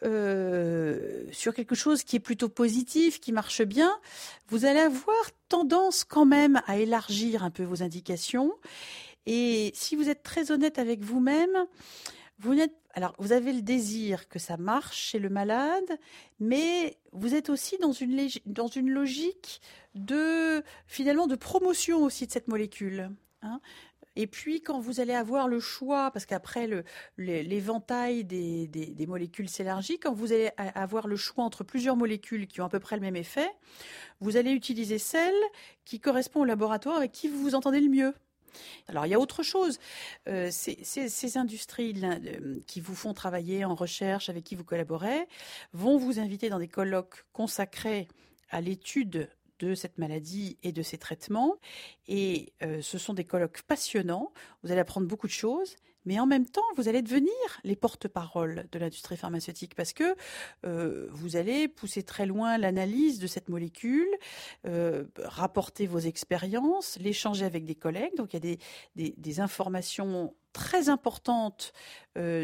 euh, 0.02 1.26
sur 1.30 1.52
quelque 1.52 1.74
chose 1.74 2.04
qui 2.04 2.16
est 2.16 2.20
plutôt 2.20 2.48
positif, 2.48 3.20
qui 3.20 3.32
marche 3.32 3.62
bien, 3.62 3.92
vous 4.48 4.64
allez 4.64 4.80
avoir 4.80 5.14
tendance 5.50 6.04
quand 6.04 6.24
même 6.24 6.62
à 6.66 6.78
élargir 6.78 7.44
un 7.44 7.50
peu 7.50 7.64
vos 7.64 7.82
indications 7.82 8.54
et 9.26 9.70
si 9.74 9.96
vous 9.96 10.08
êtes 10.08 10.22
très 10.22 10.50
honnête 10.50 10.78
avec 10.78 11.02
vous-même, 11.02 11.66
vous 12.38 12.54
n'êtes 12.54 12.74
alors 12.94 13.14
vous 13.18 13.32
avez 13.32 13.52
le 13.52 13.62
désir 13.62 14.28
que 14.28 14.38
ça 14.38 14.56
marche 14.56 14.98
chez 14.98 15.18
le 15.18 15.28
malade, 15.28 15.98
mais 16.40 16.98
vous 17.12 17.34
êtes 17.34 17.50
aussi 17.50 17.78
dans 17.78 17.92
une 17.92 18.28
dans 18.46 18.66
une 18.66 18.90
logique 18.90 19.60
de 19.94 20.62
finalement 20.86 21.26
de 21.26 21.36
promotion 21.36 22.02
aussi 22.02 22.26
de 22.26 22.32
cette 22.32 22.48
molécule. 22.48 23.10
Hein. 23.42 23.60
Et 24.16 24.26
puis, 24.26 24.60
quand 24.60 24.80
vous 24.80 25.00
allez 25.00 25.14
avoir 25.14 25.46
le 25.46 25.60
choix, 25.60 26.10
parce 26.10 26.26
qu'après 26.26 26.68
l'éventail 27.16 28.24
des, 28.24 28.66
des, 28.66 29.06
molécules 29.06 29.48
s'élargit, 29.48 29.98
quand 29.98 30.12
vous 30.12 30.32
allez 30.32 30.50
avoir 30.56 31.06
le 31.06 31.16
choix 31.16 31.44
entre 31.44 31.62
plusieurs 31.62 31.96
molécules 31.96 32.48
qui 32.48 32.60
ont 32.60 32.64
à 32.64 32.68
peu 32.68 32.80
près 32.80 32.96
le 32.96 33.02
même 33.02 33.16
effet, 33.16 33.48
vous 34.20 34.36
allez 34.36 34.50
utiliser 34.50 34.98
celle 34.98 35.34
qui 35.84 36.00
correspond 36.00 36.40
au 36.40 36.44
laboratoire 36.44 36.96
avec 36.96 37.12
qui 37.12 37.28
vous 37.28 37.40
vous 37.40 37.54
entendez 37.54 37.80
le 37.80 37.88
mieux. 37.88 38.12
Alors 38.88 39.06
il 39.06 39.10
y 39.10 39.14
a 39.14 39.20
autre 39.20 39.42
chose. 39.42 39.78
Euh, 40.28 40.48
ces, 40.50 41.36
industries 41.36 41.94
qui 42.66 42.80
vous 42.80 42.94
font 42.94 43.14
travailler 43.14 43.64
en 43.64 43.74
recherche, 43.74 44.28
avec 44.28 44.44
qui 44.44 44.54
vous 44.54 44.64
collaborez, 44.64 45.26
vont 45.72 45.96
vous 45.96 46.18
inviter 46.18 46.48
dans 46.48 46.58
des 46.58 46.68
colloques 46.68 47.24
consacrés 47.32 48.08
à 48.50 48.60
l'étude 48.60 49.28
de 49.60 49.74
cette 49.74 49.98
maladie 49.98 50.58
et 50.62 50.72
de 50.72 50.82
ses 50.82 50.98
traitements. 50.98 51.56
Et 52.08 52.52
euh, 52.62 52.82
ce 52.82 52.98
sont 52.98 53.14
des 53.14 53.24
colloques 53.24 53.62
passionnants. 53.62 54.32
Vous 54.62 54.72
allez 54.72 54.80
apprendre 54.80 55.06
beaucoup 55.06 55.26
de 55.26 55.32
choses. 55.32 55.76
Mais 56.04 56.18
en 56.18 56.26
même 56.26 56.46
temps, 56.46 56.64
vous 56.76 56.88
allez 56.88 57.02
devenir 57.02 57.30
les 57.64 57.76
porte-parole 57.76 58.66
de 58.72 58.78
l'industrie 58.78 59.16
pharmaceutique 59.16 59.74
parce 59.74 59.92
que 59.92 60.14
euh, 60.64 61.08
vous 61.10 61.36
allez 61.36 61.68
pousser 61.68 62.02
très 62.02 62.26
loin 62.26 62.58
l'analyse 62.58 63.18
de 63.18 63.26
cette 63.26 63.48
molécule, 63.48 64.08
euh, 64.66 65.04
rapporter 65.18 65.86
vos 65.86 65.98
expériences, 65.98 66.98
l'échanger 67.00 67.44
avec 67.44 67.64
des 67.64 67.74
collègues. 67.74 68.16
Donc 68.16 68.34
il 68.34 68.44
y 68.44 68.52
a 68.52 69.10
des, 69.16 69.40
informations 69.40 70.34
très 70.52 70.88
importantes 70.88 71.72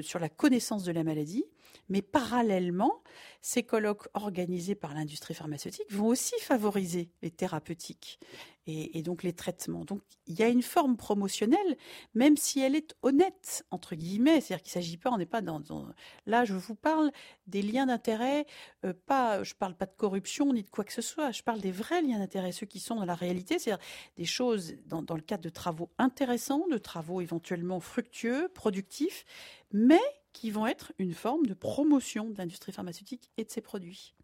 sur 0.03 0.21
la 0.21 0.29
connaissance 0.29 0.85
de 0.85 0.93
la 0.93 1.03
maladie. 1.03 1.45
Mais 1.89 2.03
parallèlement, 2.03 3.03
ces 3.41 3.63
colloques 3.63 4.09
organisés 4.15 4.75
par 4.75 4.95
l'industrie 4.95 5.35
pharmaceutique 5.35 5.91
vont 5.91 6.09
aussi 6.09 6.35
favoriser 6.41 7.11
les 7.23 7.31
thérapeutiques 7.31 8.19
et, 8.67 9.03
donc 9.03 9.23
les 9.23 9.33
traitements. 9.33 9.85
Donc 9.85 10.03
il 10.27 10.39
y 10.39 10.43
a 10.43 10.49
une 10.49 10.63
forme 10.63 10.97
promotionnelle, 10.97 11.77
même 12.15 12.37
si 12.37 12.61
elle 12.61 12.75
est 12.75 12.97
honnête, 13.03 13.65
entre 13.71 13.95
guillemets, 13.95 14.41
c'est-à-dire 14.41 14.65
qu'il 14.65 14.79
ne 14.79 14.85
s'agit 14.85 14.97
pas, 14.97 15.11
on 15.11 15.19
n'est 15.19 15.27
pas 15.27 15.43
dans, 15.43 15.63
Là, 16.27 16.45
je 16.45 16.55
vous 16.55 16.75
parle 16.75 17.13
des 17.47 17.63
liens 17.63 17.87
d'intérêt, 17.87 18.47
euh, 18.85 18.93
pas, 19.07 19.45
je 19.45 19.55
ne 19.55 19.59
parle 19.59 19.77
pas 19.77 19.87
de 19.87 19.95
corruption 19.97 20.53
ni 20.53 20.63
de 20.63 20.69
quoi 20.69 20.85
que 20.85 20.93
ce 20.93 21.03
soit, 21.03 21.31
je 21.31 21.43
parle 21.43 21.61
des 21.61 21.71
vrais 21.71 22.03
liens 22.03 22.19
d'intérêt, 22.19 22.51
ceux 22.51 22.67
qui 22.67 22.81
sont 22.81 22.97
dans 22.97 23.05
la 23.05 23.15
réalité, 23.15 23.59
c'est-à-dire 23.59 23.85
des 24.17 24.25
choses 24.25 24.75
dans, 24.87 25.03
dans 25.03 25.15
le 25.15 25.23
cadre 25.23 25.45
de 25.45 25.49
travaux 25.49 25.91
intéressants, 25.99 26.67
de 26.69 26.79
travaux 26.79 27.21
éventuellement 27.21 27.79
fructueux, 27.79 28.49
productifs, 28.49 29.25
mais 29.73 30.01
qui 30.37 30.51
vont 30.51 30.67
être 30.67 30.93
une 30.99 31.15
forme 31.15 31.47
de 31.47 31.55
promotion 31.55 32.29
de 32.29 32.37
l'industrie 32.37 32.71
pharmaceutique 32.71 33.31
et 33.39 33.45
de 33.45 33.51
ses 33.51 33.63
produits. 33.63 34.15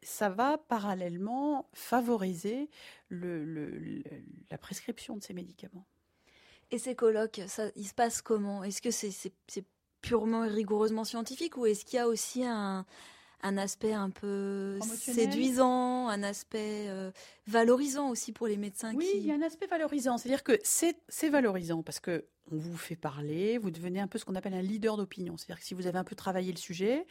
Ça 0.00 0.28
va 0.28 0.58
parallèlement 0.58 1.68
favoriser 1.74 2.70
le, 3.08 4.00
la 4.48 4.58
prescription 4.58 5.16
de 5.16 5.22
ces 5.24 5.34
médicaments. 5.34 5.86
Et 6.70 6.78
ces 6.78 6.94
colloques, 6.94 7.40
ça, 7.48 7.64
il 7.74 7.84
se 7.84 7.94
passe 7.94 8.22
comment? 8.22 8.62
Est-ce 8.62 8.80
que 8.80 8.92
c'est 8.92 9.64
purement 10.02 10.44
et 10.44 10.48
rigoureusement 10.48 11.02
scientifique 11.02 11.56
ou 11.56 11.66
est-ce 11.66 11.84
qu'il 11.84 11.96
y 11.96 12.00
a 12.00 12.06
aussi 12.06 12.44
un, 12.44 12.86
un 13.42 13.56
aspect 13.56 13.92
un 13.92 14.10
peu 14.10 14.78
séduisant, 14.96 16.08
un 16.08 16.22
aspect 16.22 16.86
euh, 16.88 17.10
valorisant 17.46 18.10
aussi 18.10 18.32
pour 18.32 18.46
les 18.46 18.56
médecins. 18.56 18.94
Oui, 18.94 19.10
il 19.14 19.26
y 19.26 19.30
a 19.30 19.34
un 19.34 19.42
aspect 19.42 19.66
valorisant. 19.66 20.18
C'est-à-dire 20.18 20.42
que 20.42 20.58
c'est 20.62 21.28
valorisant 21.28 21.82
parce 21.82 22.00
que 22.00 22.24
on 22.52 22.56
vous 22.56 22.76
fait 22.76 22.96
parler, 22.96 23.58
vous 23.58 23.70
devenez 23.70 24.00
un 24.00 24.08
peu 24.08 24.18
ce 24.18 24.24
qu'on 24.24 24.34
appelle 24.34 24.54
un 24.54 24.62
leader 24.62 24.96
d'opinion. 24.96 25.36
C'est-à-dire 25.36 25.60
que 25.60 25.64
si 25.64 25.74
vous 25.74 25.86
avez 25.86 25.98
un 25.98 26.04
peu 26.04 26.16
travaillé 26.16 26.50
le 26.50 26.58
sujet, 26.58 27.06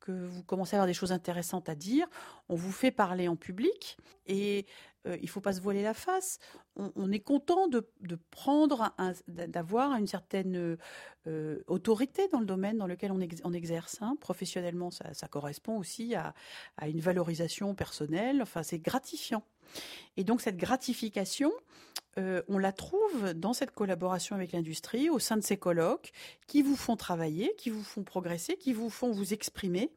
que 0.00 0.12
vous 0.12 0.42
commencez 0.42 0.74
à 0.74 0.78
avoir 0.78 0.86
des 0.86 0.94
choses 0.94 1.12
intéressantes 1.12 1.68
à 1.68 1.74
dire, 1.74 2.08
on 2.48 2.56
vous 2.56 2.72
fait 2.72 2.90
parler 2.90 3.28
en 3.28 3.36
public 3.36 3.98
et 4.26 4.66
euh, 5.06 5.16
il 5.16 5.24
ne 5.24 5.28
faut 5.28 5.40
pas 5.40 5.52
se 5.52 5.60
voiler 5.60 5.82
la 5.82 5.94
face. 5.94 6.38
On, 6.76 7.12
est 7.12 7.20
content 7.20 7.68
de, 7.68 7.84
prendre, 8.30 8.94
d'avoir 9.28 9.92
une 9.96 10.06
certaine 10.06 10.78
euh, 11.26 11.62
autorité 11.66 12.28
dans 12.28 12.40
le 12.40 12.46
domaine 12.46 12.78
dans 12.78 12.86
lequel 12.86 13.12
on, 13.12 13.52
exerce. 13.52 13.98
Hein. 14.00 14.16
Professionnellement, 14.20 14.90
ça, 14.90 15.28
correspond 15.28 15.78
aussi 15.78 16.14
à, 16.14 16.32
une 16.86 17.00
valorisation 17.00 17.74
personnelle. 17.74 18.40
Enfin, 18.40 18.62
c'est 18.62 18.78
gratifiant. 18.78 19.42
Et 20.16 20.24
donc 20.24 20.40
cette 20.40 20.56
gratification, 20.56 21.52
euh, 22.18 22.42
on 22.48 22.58
la 22.58 22.72
trouve 22.72 23.34
dans 23.34 23.52
cette 23.52 23.70
collaboration 23.70 24.34
avec 24.34 24.52
l'industrie, 24.52 25.10
au 25.10 25.18
sein 25.18 25.36
de 25.36 25.42
ces 25.42 25.56
colloques, 25.56 26.12
qui 26.46 26.62
vous 26.62 26.76
font 26.76 26.96
travailler, 26.96 27.54
qui 27.56 27.70
vous 27.70 27.84
font 27.84 28.02
progresser, 28.02 28.56
qui 28.56 28.72
vous 28.72 28.90
font 28.90 29.12
vous 29.12 29.32
exprimer. 29.32 29.90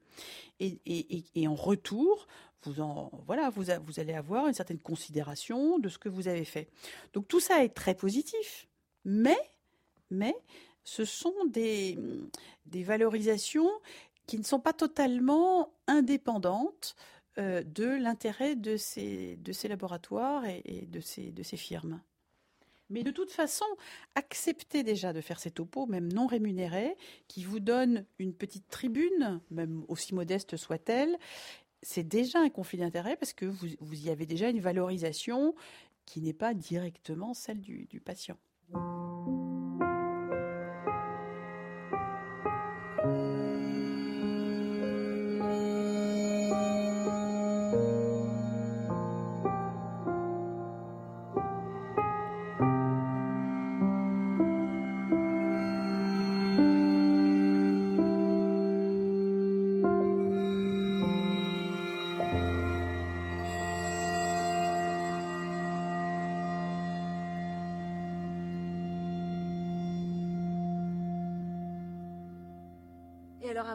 Et, 0.60 1.48
en 1.48 1.56
retour, 1.56 2.28
vous, 2.66 3.10
voilà, 3.26 3.50
vous, 3.50 3.66
vous 3.86 4.00
allez 4.00 4.14
avoir 4.14 4.48
une 4.48 4.54
certaine 4.54 4.80
considération 4.80 5.80
de 5.80 5.90
ce 5.90 5.98
que 5.98 6.10
vous 6.10 6.28
avez 6.28 6.46
fait. 6.46 6.70
Donc 7.14 7.28
tout 7.28 7.40
ça 7.40 7.64
est 7.64 7.74
très 7.74 7.96
positif. 7.96 8.68
Mais, 9.06 9.38
mais 10.10 10.36
ce 10.84 11.06
sont 11.06 11.46
des, 11.48 11.98
des 12.66 12.84
valorisations 12.84 13.70
qui 14.26 14.38
ne 14.38 14.44
sont 14.44 14.60
pas 14.60 14.74
totalement 14.74 15.74
indépendantes 15.88 16.96
euh, 17.38 17.64
de 17.64 17.86
l'intérêt 17.86 18.56
de 18.56 18.78
ces, 18.78 19.38
de 19.38 19.52
ces 19.52 19.68
laboratoires 19.68 20.46
et, 20.46 20.88
de, 20.88 21.00
ces, 21.00 21.32
de 21.32 21.44
ces 21.44 21.58
firmes. 21.58 22.02
Mais 22.90 23.02
de 23.04 23.12
toute 23.12 23.32
façon, 23.32 23.66
acceptez 24.14 24.84
déjà 24.84 25.14
de 25.14 25.22
faire 25.22 25.40
ces 25.40 25.50
topos, 25.50 25.88
même 25.88 26.12
non 26.14 26.28
rémunérés, 26.28 26.96
qui 27.28 27.44
vous 27.44 27.60
donnent 27.60 28.06
une 28.20 28.36
petite 28.36 28.68
tribune, 28.70 29.42
même 29.50 29.84
aussi 29.88 30.14
modeste 30.14 30.58
soit-elle. 30.58 31.18
C'est 31.84 32.04
déjà 32.04 32.40
un 32.40 32.50
conflit 32.50 32.78
d'intérêt 32.78 33.16
parce 33.16 33.34
que 33.34 33.46
vous, 33.46 33.68
vous, 33.80 34.06
y 34.06 34.10
avez 34.10 34.26
déjà 34.26 34.50
une 34.50 34.60
valorisation 34.60 35.54
qui 36.06 36.22
n'est 36.22 36.34
pas 36.34 36.54
directement 36.54 37.34
celle 37.34 37.62
du 37.62 38.02
patient. 38.04 38.38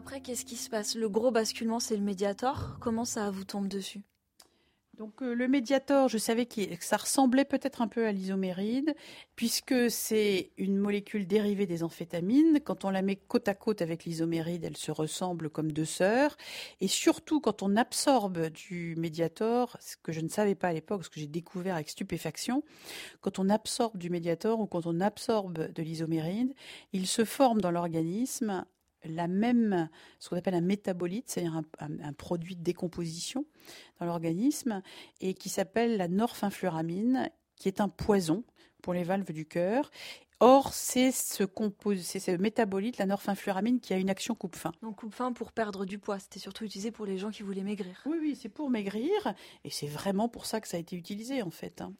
Après, 0.08 0.22
qu'est-ce 0.22 0.46
qui 0.46 0.56
se 0.56 0.70
passe? 0.70 0.94
Le 0.94 1.06
gros 1.10 1.30
basculement, 1.30 1.80
c'est 1.80 1.94
le 1.94 2.02
médiator. 2.02 2.78
Comment 2.80 3.04
ça 3.04 3.30
vous 3.30 3.44
tombe 3.44 3.68
dessus? 3.68 4.00
Donc 4.96 5.20
euh, 5.20 5.34
le 5.34 5.48
médiator, 5.48 6.08
je 6.08 6.16
savais 6.16 6.46
que 6.46 6.62
ça 6.80 6.96
ressemblait 6.96 7.44
peut-être 7.44 7.82
un 7.82 7.88
peu 7.88 8.06
à 8.06 8.12
l'isoméride, 8.12 8.94
puisque 9.36 9.90
c'est 9.90 10.50
une 10.56 10.78
molécule 10.78 11.26
dérivée 11.26 11.66
des 11.66 11.82
amphétamines. 11.82 12.58
Quand 12.64 12.86
on 12.86 12.90
la 12.90 13.02
met 13.02 13.16
côte 13.16 13.48
à 13.48 13.54
côte 13.54 13.82
avec 13.82 14.06
l'isoméride, 14.06 14.64
elle 14.64 14.78
se 14.78 14.90
ressemble 14.90 15.50
comme 15.50 15.72
deux 15.72 15.84
sœurs. 15.84 16.38
Et 16.80 16.88
surtout, 16.88 17.42
quand 17.42 17.62
on 17.62 17.76
absorbe 17.76 18.48
du 18.48 18.96
médiator, 18.96 19.76
ce 19.78 19.98
que 20.02 20.12
je 20.12 20.20
ne 20.20 20.28
savais 20.28 20.54
pas 20.54 20.68
à 20.68 20.72
l'époque, 20.72 21.04
ce 21.04 21.10
que 21.10 21.20
j'ai 21.20 21.26
découvert 21.26 21.74
avec 21.74 21.90
stupéfaction, 21.90 22.62
quand 23.20 23.38
on 23.38 23.50
absorbe 23.50 23.98
du 23.98 24.08
médiator 24.08 24.58
ou 24.58 24.66
quand 24.66 24.86
on 24.86 25.02
absorbe 25.02 25.70
de 25.70 25.82
l'isoméride, 25.82 26.54
il 26.94 27.06
se 27.06 27.26
forme 27.26 27.60
dans 27.60 27.70
l'organisme 27.70 28.64
la 29.04 29.28
même, 29.28 29.88
ce 30.18 30.28
qu'on 30.28 30.36
appelle 30.36 30.54
un 30.54 30.60
métabolite, 30.60 31.30
c'est-à-dire 31.30 31.62
un, 31.78 32.12
produit 32.12 32.56
de 32.56 32.62
décomposition 32.62 33.46
dans 34.00 34.06
l'organisme, 34.06 34.82
et 35.20 35.34
qui 35.34 35.48
s'appelle 35.48 35.96
la 35.96 36.08
norphinfluramine, 36.08 37.30
qui 37.56 37.68
est 37.68 37.80
un 37.80 37.88
poison 37.88 38.44
pour 38.82 38.94
les 38.94 39.04
valves 39.04 39.32
du 39.32 39.46
cœur. 39.46 39.90
Or, 40.40 40.72
c'est 40.72 41.10
ce, 41.10 41.44
ce 41.44 42.36
métabolite, 42.36 42.98
la 42.98 43.06
norphinfluramine, 43.06 43.80
qui 43.80 43.92
a 43.92 43.96
une 43.96 44.10
action 44.10 44.36
coupe-faim. 44.36 44.72
Donc 44.82 44.96
coupe-faim 44.96 45.32
pour 45.32 45.50
perdre 45.50 45.84
du 45.84 45.98
poids, 45.98 46.20
c'était 46.20 46.38
surtout 46.38 46.64
utilisé 46.64 46.92
pour 46.92 47.06
les 47.06 47.18
gens 47.18 47.30
qui 47.30 47.42
voulaient 47.42 47.64
maigrir. 47.64 48.00
Oui, 48.06 48.18
oui, 48.20 48.38
c'est 48.40 48.48
pour 48.48 48.70
maigrir, 48.70 49.10
et 49.64 49.70
c'est 49.70 49.88
vraiment 49.88 50.28
pour 50.28 50.46
ça 50.46 50.60
que 50.60 50.68
ça 50.68 50.76
a 50.76 50.80
été 50.80 50.94
utilisé 50.94 51.42
en 51.42 51.50
fait. 51.50 51.80
Hein. 51.80 51.92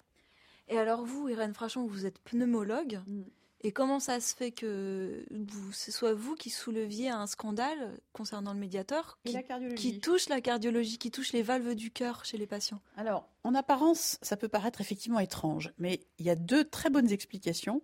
Et 0.68 0.78
alors 0.78 1.04
vous, 1.04 1.28
Irène 1.28 1.54
Frachon, 1.54 1.86
vous 1.86 2.06
êtes 2.06 2.20
pneumologue. 2.20 3.00
Mm. 3.06 3.22
Et 3.60 3.72
comment 3.72 3.98
ça 3.98 4.20
se 4.20 4.36
fait 4.36 4.52
que 4.52 5.26
ce 5.72 5.90
soit 5.90 6.14
vous 6.14 6.36
qui 6.36 6.48
souleviez 6.48 7.08
un 7.08 7.26
scandale 7.26 7.98
concernant 8.12 8.52
le 8.52 8.60
médiateur 8.60 9.18
qui, 9.24 10.00
touche 10.00 10.28
la 10.28 10.40
cardiologie, 10.40 10.98
qui 10.98 11.10
touche 11.10 11.32
les 11.32 11.42
valves 11.42 11.74
du 11.74 11.90
cœur 11.90 12.24
chez 12.24 12.38
les 12.38 12.46
patients? 12.46 12.80
Alors, 12.96 13.28
en 13.42 13.56
apparence, 13.56 14.18
ça 14.22 14.36
peut 14.36 14.48
paraître 14.48 14.80
effectivement 14.80 15.18
étrange, 15.18 15.72
mais 15.78 16.00
il 16.18 16.26
y 16.26 16.30
a 16.30 16.36
deux 16.36 16.64
très 16.64 16.88
bonnes 16.88 17.10
explications. 17.10 17.82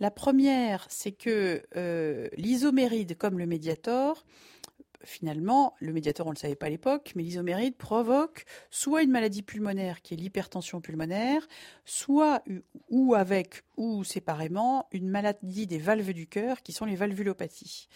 La 0.00 0.10
première, 0.10 0.86
c'est 0.90 1.12
que 1.12 1.62
euh, 1.76 2.28
l'isoméride, 2.36 3.16
comme 3.16 3.38
le 3.38 3.46
médiator, 3.46 4.24
finalement, 5.04 5.74
le 5.80 5.92
médiateur, 5.92 6.26
on 6.26 6.30
ne 6.30 6.34
le 6.34 6.40
savait 6.40 6.54
pas 6.54 6.66
à 6.66 6.70
l'époque, 6.70 7.12
mais 7.14 7.22
l'isoméride 7.22 7.76
provoque 7.76 8.44
soit 8.70 9.02
une 9.02 9.10
maladie 9.10 9.42
pulmonaire 9.42 10.02
qui 10.02 10.14
est 10.14 10.16
l'hypertension 10.16 10.80
pulmonaire, 10.80 11.46
soit 11.84 12.42
ou 12.90 13.14
avec 13.14 13.64
ou 13.76 14.04
séparément 14.04 14.88
une 14.92 15.08
maladie 15.08 15.66
des 15.66 15.78
valves 15.78 16.12
du 16.12 16.26
cœur 16.26 16.62
qui 16.62 16.72
sont 16.72 16.84
les 16.84 16.96
valvulopathies. 16.96 17.88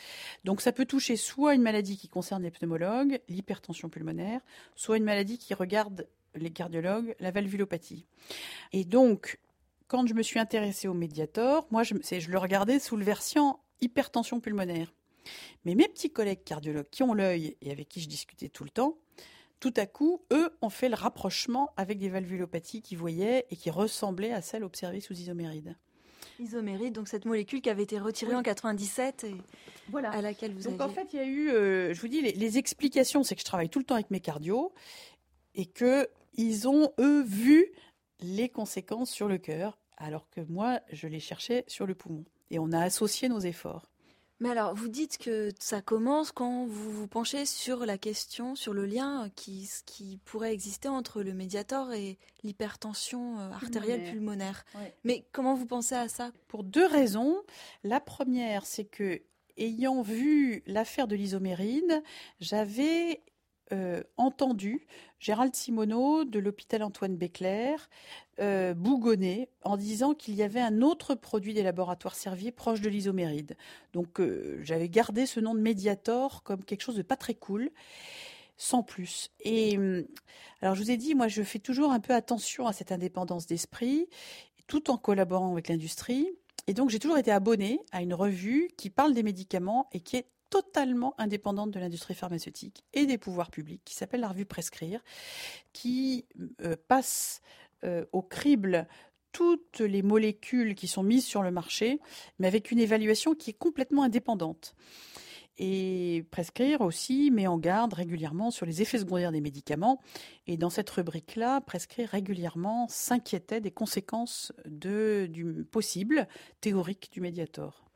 Donc 0.45 0.61
ça 0.61 0.73
peut 0.73 0.87
toucher 0.87 1.17
soit 1.17 1.55
une 1.55 1.63
maladie 1.63 1.97
qui 1.97 2.09
concerne 2.09 2.43
les 2.43 2.51
pneumologues, 2.51 3.21
l'hypertension 3.29 3.89
pulmonaire, 3.89 4.41
soit 4.77 4.97
une 4.97 5.05
maladie 5.05 5.39
qui 5.39 5.55
regarde 5.55 6.07
les 6.35 6.51
cardiologues, 6.51 7.15
la 7.19 7.31
valvulopathie. 7.31 8.07
Et 8.73 8.85
donc, 8.85 9.41
quand 9.89 10.07
je 10.07 10.15
me 10.15 10.23
suis 10.23 10.39
intéressée 10.39 10.87
au 10.87 10.95
médiator, 10.95 11.67
moi 11.71 11.83
je, 11.83 11.95
je 12.03 12.31
le 12.31 12.39
regardais 12.39 12.79
sous 12.79 12.97
le 12.97 13.05
versant 13.05 13.61
hypertension 13.81 14.41
pulmonaire. 14.41 14.93
Mais 15.65 15.75
mes 15.75 15.89
petits 15.89 16.11
collègues 16.11 16.45
cardiologues 16.45 16.91
qui 16.91 17.03
ont 17.03 17.15
l'œil 17.15 17.57
et 17.61 17.71
avec 17.71 17.89
qui 17.89 18.01
je 18.01 18.09
discutais 18.09 18.49
tout 18.49 18.65
le 18.65 18.71
temps, 18.71 18.99
tout 19.61 19.75
à 19.77 19.87
coup, 19.87 20.23
eux 20.33 20.51
ont 20.63 20.71
fait 20.71 20.89
le 20.89 20.95
rapprochement 20.95 21.71
avec 21.77 21.99
des 21.99 22.09
valvulopathies 22.09 22.81
qu'ils 22.81 22.97
voyaient 22.97 23.47
et 23.51 23.57
qui 23.57 23.71
ressemblaient 23.71 24.33
à 24.33 24.41
celles 24.41 24.65
observées 24.65 25.01
sous 25.01 25.13
isoméride. 25.13 25.77
Isoméride, 26.39 26.95
donc 26.95 27.09
cette 27.09 27.27
molécule 27.27 27.61
qui 27.61 27.69
avait 27.69 27.83
été 27.83 27.99
retirée 27.99 28.35
en 28.35 28.43
97 28.43 29.25
et 29.25 29.35
voilà. 29.91 30.11
à 30.11 30.23
laquelle 30.23 30.55
vous 30.55 30.63
Donc 30.71 30.81
en 30.81 30.89
fait, 30.89 31.13
il 31.13 31.17
y 31.17 31.23
a 31.23 31.27
eu, 31.27 31.51
euh, 31.51 31.93
je 31.93 32.01
vous 32.01 32.09
dis, 32.09 32.23
les, 32.23 32.59
explications, 32.59 33.23
c'est 33.23 33.35
que 33.35 33.43
je 33.43 33.45
travaille 33.45 33.69
tout 33.69 33.79
le 33.79 33.85
temps 33.85 33.97
avec 33.97 34.11
mes 34.11 34.21
cardios 34.21 34.73
et 35.55 35.67
qu'ils 35.67 36.69
ont, 36.69 36.93
eux, 36.99 37.23
vu 37.23 37.67
les 38.21 38.49
conséquences 38.49 39.11
sur 39.11 39.29
le 39.29 39.37
cœur, 39.37 39.79
alors 39.99 40.31
que 40.31 40.41
moi, 40.41 40.81
je 40.91 41.07
les 41.07 41.21
cherchais 41.21 41.65
sur 41.67 41.87
le 41.87 41.95
poumon. 41.95 42.25
Et 42.51 42.59
on 42.59 42.73
a 42.73 42.81
associé 42.81 43.29
nos 43.29 43.41
efforts. 43.41 43.91
Mais 44.41 44.49
alors, 44.49 44.75
vous 44.75 44.89
dites 44.89 45.19
que 45.19 45.51
ça 45.59 45.83
commence 45.83 46.33
quand 46.33 46.65
vous 46.65 46.91
vous 46.91 47.07
penchez 47.07 47.45
sur 47.45 47.85
la 47.85 47.99
question, 47.99 48.55
sur 48.57 48.73
le 48.73 48.87
lien 48.87 49.29
qui, 49.37 49.69
qui 49.85 50.19
pourrait 50.25 50.55
exister 50.55 50.89
entre 50.89 51.23
le 51.23 51.35
médiator 51.35 51.93
et 51.93 52.19
l'hypertension 52.43 53.39
euh, 53.39 53.51
artérielle 53.51 54.11
pulmonaire. 54.11 54.65
Mais 55.05 55.27
comment 55.33 55.55
vous 55.55 55.67
pensez 55.67 55.95
à 55.95 56.09
ça? 56.09 56.33
Pour 56.49 56.65
deux 56.65 56.87
raisons. 56.87 57.43
La 57.85 58.01
première, 58.01 58.65
c'est 58.65 58.87
que 58.87 59.21
ayant 59.59 60.01
vu 60.01 60.63
l'affaire 60.67 61.07
de 61.07 61.17
l'isoméride, 61.17 62.03
j'avais 62.41 63.23
euh, 63.73 64.03
entendu 64.17 64.87
Gérald 65.21 65.55
Simoneau 65.55 66.25
de 66.25 66.39
l'hôpital 66.39 66.83
Antoine 66.83 67.17
Béclair 67.17 67.89
euh, 68.41 68.75
en 69.63 69.77
disant 69.77 70.15
qu'il 70.15 70.35
y 70.35 70.43
avait 70.43 70.61
un 70.61 70.83
autre 70.83 71.15
produit 71.15 71.55
des 71.55 71.63
laboratoires 71.63 72.15
Servier 72.15 72.53
proche 72.53 72.81
de 72.81 72.89
l'isoméride. 72.89 73.57
Donc 73.93 74.21
euh, 74.21 74.59
j'avais 74.63 74.89
gardé 74.89 75.27
ce 75.27 75.41
nom 75.41 75.55
de 75.55 75.61
Mediator 75.61 76.43
comme 76.43 76.65
quelque 76.65 76.83
chose 76.83 76.97
de 76.97 77.03
pas 77.03 77.17
très 77.17 77.35
cool 77.35 77.71
sans 78.57 78.83
plus. 78.83 79.31
Et 79.41 79.79
alors 80.61 80.75
je 80.75 80.83
vous 80.83 80.91
ai 80.91 80.99
dit, 80.99 81.15
moi 81.15 81.29
je 81.29 81.43
fais 81.43 81.59
toujours 81.59 81.93
un 81.93 82.01
peu 82.01 82.15
attention 82.15 82.67
à 82.67 82.75
cette 82.75 82.93
indépendance 82.93 83.47
d'esprit, 83.47 84.07
tout 84.67 84.91
en 84.91 84.99
collaborant 84.99 85.53
avec 85.53 85.69
l'industrie. 85.69 86.29
Et 86.67 86.75
donc 86.75 86.91
j'ai 86.91 86.99
toujours 86.99 87.17
été 87.17 87.33
abonné 87.33 87.81
à 87.91 88.03
une 88.03 88.13
revue 88.13 88.71
qui 88.77 88.91
parle 88.91 89.15
des 89.15 89.23
médicaments 89.23 89.89
et 89.93 90.01
qui 90.01 90.17
est 90.17 90.27
totalement 90.51 91.15
indépendante 91.17 91.71
de 91.71 91.79
l'industrie 91.79 92.15
pharmaceutique 92.15 92.85
et 92.93 93.07
des 93.07 93.17
pouvoirs 93.17 93.51
publics, 93.51 93.83
qui 93.85 93.95
s'appelle 93.95 94.21
la 94.21 94.29
revue 94.29 94.45
Prescrire, 94.45 95.01
qui 95.73 96.27
euh, 96.63 96.77
passe 96.89 97.41
euh, 97.85 98.05
au 98.13 98.23
crible 98.23 98.87
toutes 99.33 99.81
les 99.81 100.03
molécules 100.03 100.75
qui 100.75 100.89
sont 100.89 101.03
mises 101.03 101.25
sur 101.25 101.43
le 101.43 101.51
marché, 101.51 102.01
mais 102.39 102.49
avec 102.49 102.71
une 102.71 102.81
évaluation 102.81 103.35
qui 103.35 103.51
est 103.51 103.59
complètement 103.59 104.03
indépendante. 104.03 104.75
Et 105.63 106.25
Prescrire 106.31 106.81
aussi 106.81 107.31
met 107.31 107.47
en 107.47 107.59
garde 107.59 107.93
régulièrement 107.93 108.51
sur 108.51 108.65
les 108.65 108.81
effets 108.81 108.99
secondaires 108.99 109.31
des 109.31 109.43
médicaments. 109.43 110.01
Et 110.47 110.57
dans 110.57 110.71
cette 110.71 110.89
rubrique-là, 110.89 111.61
Prescrire 111.61 112.09
régulièrement 112.09 112.87
s'inquiétait 112.89 113.61
des 113.61 113.71
conséquences 113.71 114.53
de, 114.65 115.29
du 115.31 115.65
possible 115.71 116.27
théorique 116.63 117.11
du 117.13 117.21
médiator. 117.21 117.90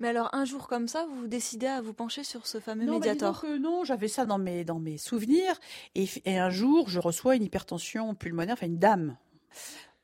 Mais 0.00 0.08
alors, 0.08 0.28
un 0.32 0.44
jour 0.44 0.68
comme 0.68 0.86
ça, 0.86 1.06
vous 1.06 1.26
décidez 1.26 1.66
à 1.66 1.80
vous 1.80 1.92
pencher 1.92 2.22
sur 2.22 2.46
ce 2.46 2.60
fameux 2.60 2.84
non, 2.84 2.94
médiator 2.94 3.44
Non, 3.60 3.84
j'avais 3.84 4.08
ça 4.08 4.26
dans 4.26 4.38
mes, 4.38 4.64
dans 4.64 4.78
mes 4.78 4.96
souvenirs. 4.96 5.58
Et, 5.94 6.08
et, 6.24 6.38
un 6.38 6.50
jour, 6.50 6.88
je 6.88 7.00
reçois 7.00 7.34
une 7.34 7.42
hypertension 7.42 8.14
pulmonaire, 8.14 8.54
enfin 8.54 8.66
une 8.66 8.78
dame 8.78 9.16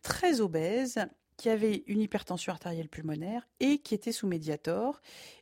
très 0.03 0.41
obèse, 0.41 0.99
qui 1.37 1.49
avait 1.49 1.83
une 1.87 2.01
hypertension 2.01 2.53
artérielle 2.53 2.89
pulmonaire 2.89 3.49
et 3.61 3.79
qui 3.79 3.95
était 3.95 4.13
sous 4.13 4.27
médiator. 4.27 5.01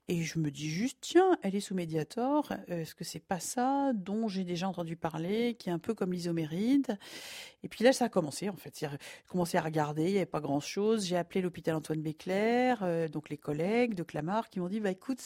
Et 0.09 0.23
je 0.23 0.39
me 0.39 0.51
dis 0.51 0.69
juste, 0.69 0.99
tiens, 1.01 1.39
elle 1.43 1.55
est 1.55 1.61
sous 1.61 1.75
médiator, 1.75 2.53
est-ce 2.67 2.95
que 2.95 3.05
c'est 3.05 3.21
pas 3.21 3.39
ça 3.39 3.93
dont 3.95 4.27
j'ai 4.27 4.43
déjà 4.43 4.69
entendu 4.69 4.97
parler, 4.97 5.55
qui 5.55 5.69
est 5.69 5.73
un 5.73 5.79
peu 5.79 5.95
comme 5.95 6.13
l'isoméride? 6.13 6.99
Et 7.63 7.69
puis 7.69 7.85
là, 7.85 7.93
ça 7.93 8.07
a 8.07 8.09
commencé, 8.09 8.49
en 8.49 8.57
fait. 8.57 8.77
J'ai 8.79 8.89
commencé 9.29 9.59
à 9.59 9.63
regarder, 9.63 10.05
il 10.05 10.11
n'y 10.13 10.17
avait 10.17 10.27
pas 10.27 10.41
grand-chose. 10.41 11.07
J'ai 11.07 11.17
appelé 11.17 11.41
l'hôpital 11.41 11.77
Antoine 11.77 12.03
Béclair, 12.03 12.81
euh, 12.83 13.07
donc 13.09 13.29
les 13.29 13.39
collègues 13.39 13.95
de 13.95 14.03
Clamart, 14.03 14.51
qui 14.51 14.61
m'ont 14.61 14.69
dit, 14.69 14.81
bah 14.81 14.91
écoute, 14.91 15.23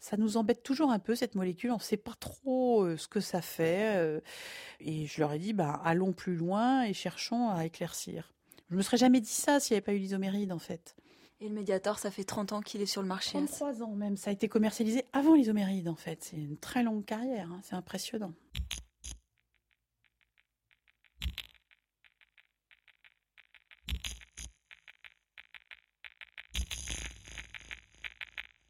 ça 0.00 0.16
nous 0.16 0.36
embête 0.36 0.62
toujours 0.62 0.90
un 0.90 0.98
peu, 0.98 1.14
cette 1.14 1.34
molécule, 1.34 1.70
on 1.70 1.76
ne 1.76 1.80
sait 1.80 1.98
pas 1.98 2.14
trop 2.18 2.84
euh, 2.84 2.96
ce 2.96 3.08
que 3.08 3.20
ça 3.20 3.42
fait. 3.42 3.96
Euh. 3.96 4.20
et 4.80 5.06
je 5.06 5.20
leur 5.20 5.32
ai 5.32 5.38
dit, 5.38 5.52
bah 5.52 5.80
allons 5.84 6.12
plus 6.12 6.36
loin 6.36 6.84
et 6.84 6.94
cherchons 6.94 7.50
à 7.50 7.66
éclaircir. 7.66 8.34
Je 8.74 8.76
me 8.76 8.82
serais 8.82 8.96
jamais 8.96 9.20
dit 9.20 9.30
ça 9.30 9.60
s'il 9.60 9.74
n'y 9.74 9.76
avait 9.76 9.84
pas 9.84 9.92
eu 9.92 9.98
l'isoméride, 9.98 10.50
en 10.50 10.58
fait. 10.58 10.96
Et 11.40 11.48
le 11.48 11.54
Mediator, 11.54 12.00
ça 12.00 12.10
fait 12.10 12.24
30 12.24 12.54
ans 12.54 12.60
qu'il 12.60 12.82
est 12.82 12.86
sur 12.86 13.02
le 13.02 13.06
marché. 13.06 13.38
33 13.38 13.84
ans 13.84 13.94
même. 13.94 14.16
Ça 14.16 14.30
a 14.30 14.32
été 14.32 14.48
commercialisé 14.48 15.04
avant 15.12 15.36
l'isoméride, 15.36 15.86
en 15.88 15.94
fait. 15.94 16.24
C'est 16.24 16.36
une 16.36 16.56
très 16.56 16.82
longue 16.82 17.04
carrière. 17.04 17.48
Hein. 17.52 17.60
C'est 17.62 17.76
impressionnant. 17.76 18.32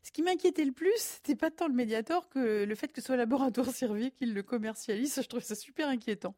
Ce 0.02 0.12
qui 0.12 0.20
m'inquiétait 0.20 0.66
le 0.66 0.72
plus, 0.72 0.92
c'était 0.98 1.34
pas 1.34 1.50
tant 1.50 1.66
le 1.66 1.72
Mediator 1.72 2.28
que 2.28 2.64
le 2.64 2.74
fait 2.74 2.88
que 2.88 3.00
ce 3.00 3.06
soit 3.06 3.16
Laboratoire 3.16 3.70
Servier 3.70 4.10
qui 4.10 4.26
le 4.26 4.42
commercialise. 4.42 5.18
Je 5.22 5.26
trouve 5.26 5.42
ça 5.42 5.54
super 5.54 5.88
inquiétant. 5.88 6.34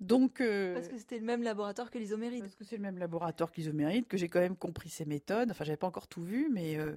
Donc, 0.00 0.40
euh, 0.40 0.74
parce 0.74 0.88
que 0.88 0.98
c'était 0.98 1.18
le 1.18 1.24
même 1.24 1.42
laboratoire 1.42 1.90
que 1.90 1.98
l'isoméride. 1.98 2.40
Parce 2.40 2.56
que 2.56 2.64
c'est 2.64 2.76
le 2.76 2.82
même 2.82 2.98
laboratoire 2.98 3.50
que 3.50 3.56
l'isoméride, 3.56 4.06
que 4.06 4.16
j'ai 4.16 4.28
quand 4.28 4.40
même 4.40 4.56
compris 4.56 4.88
ses 4.88 5.04
méthodes. 5.04 5.50
Enfin, 5.50 5.64
j'avais 5.64 5.76
pas 5.76 5.86
encore 5.86 6.08
tout 6.08 6.22
vu, 6.22 6.48
mais 6.52 6.76
euh, 6.76 6.96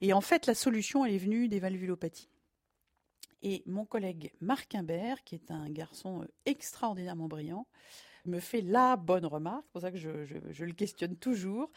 et 0.00 0.12
en 0.12 0.20
fait, 0.20 0.46
la 0.46 0.54
solution, 0.54 1.04
elle 1.04 1.14
est 1.14 1.18
venue 1.18 1.48
des 1.48 1.58
valvulopathies. 1.58 2.28
Et 3.42 3.62
mon 3.66 3.84
collègue 3.84 4.32
Marc 4.40 4.74
Imbert, 4.74 5.22
qui 5.24 5.34
est 5.34 5.50
un 5.50 5.68
garçon 5.70 6.22
euh, 6.22 6.26
extraordinairement 6.46 7.28
brillant, 7.28 7.66
me 8.24 8.40
fait 8.40 8.60
la 8.60 8.96
bonne 8.96 9.26
remarque, 9.26 9.64
c'est 9.66 9.72
pour 9.72 9.82
ça 9.82 9.92
que 9.92 9.98
je, 9.98 10.24
je, 10.24 10.64
le 10.64 10.72
questionne 10.72 11.16
toujours. 11.16 11.70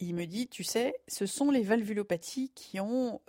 Il 0.00 0.14
me 0.14 0.26
dit, 0.26 0.48
tu 0.48 0.64
sais, 0.64 0.94
ce 1.08 1.26
sont 1.26 1.50
les 1.50 1.62
valvulopathies 1.62 2.50
qui 2.54 2.80
ont 2.80 3.20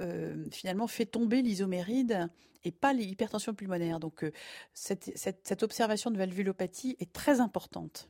finalement 0.52 0.88
fait 0.88 1.06
tomber 1.06 1.42
l'isoméride 1.42 2.30
et 2.63 2.72
pas 2.72 2.94
l'hypertension 2.94 3.54
pulmonaire. 3.54 4.00
Donc 4.00 4.24
euh, 4.24 4.32
cette, 4.74 5.12
cette, 5.15 5.63
observation 5.63 6.12
de 6.12 6.18
valvulopathie 6.18 6.96
est 7.00 7.12
très 7.12 7.39
importante. 7.39 8.10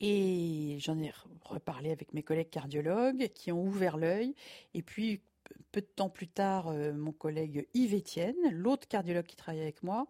Et 0.00 0.78
j'en 0.80 0.98
ai 0.98 1.12
reparlé 1.42 1.92
avec 1.92 2.12
mes 2.12 2.22
collègues 2.22 2.50
cardiologues 2.50 3.28
qui 3.34 3.52
ont 3.52 3.62
ouvert 3.62 3.96
l'œil. 3.96 4.34
Et 4.74 4.82
puis, 4.82 5.20
peu 5.72 5.80
de 5.80 5.86
temps 5.86 6.10
plus 6.10 6.28
tard, 6.28 6.68
euh, 6.68 6.92
mon 6.92 7.12
collègue 7.12 7.66
Yves 7.74 7.94
Etienne, 7.94 8.36
l'autre 8.50 8.86
cardiologue 8.86 9.24
qui 9.24 9.36
travaille 9.36 9.62
avec 9.62 9.82
moi, 9.82 10.06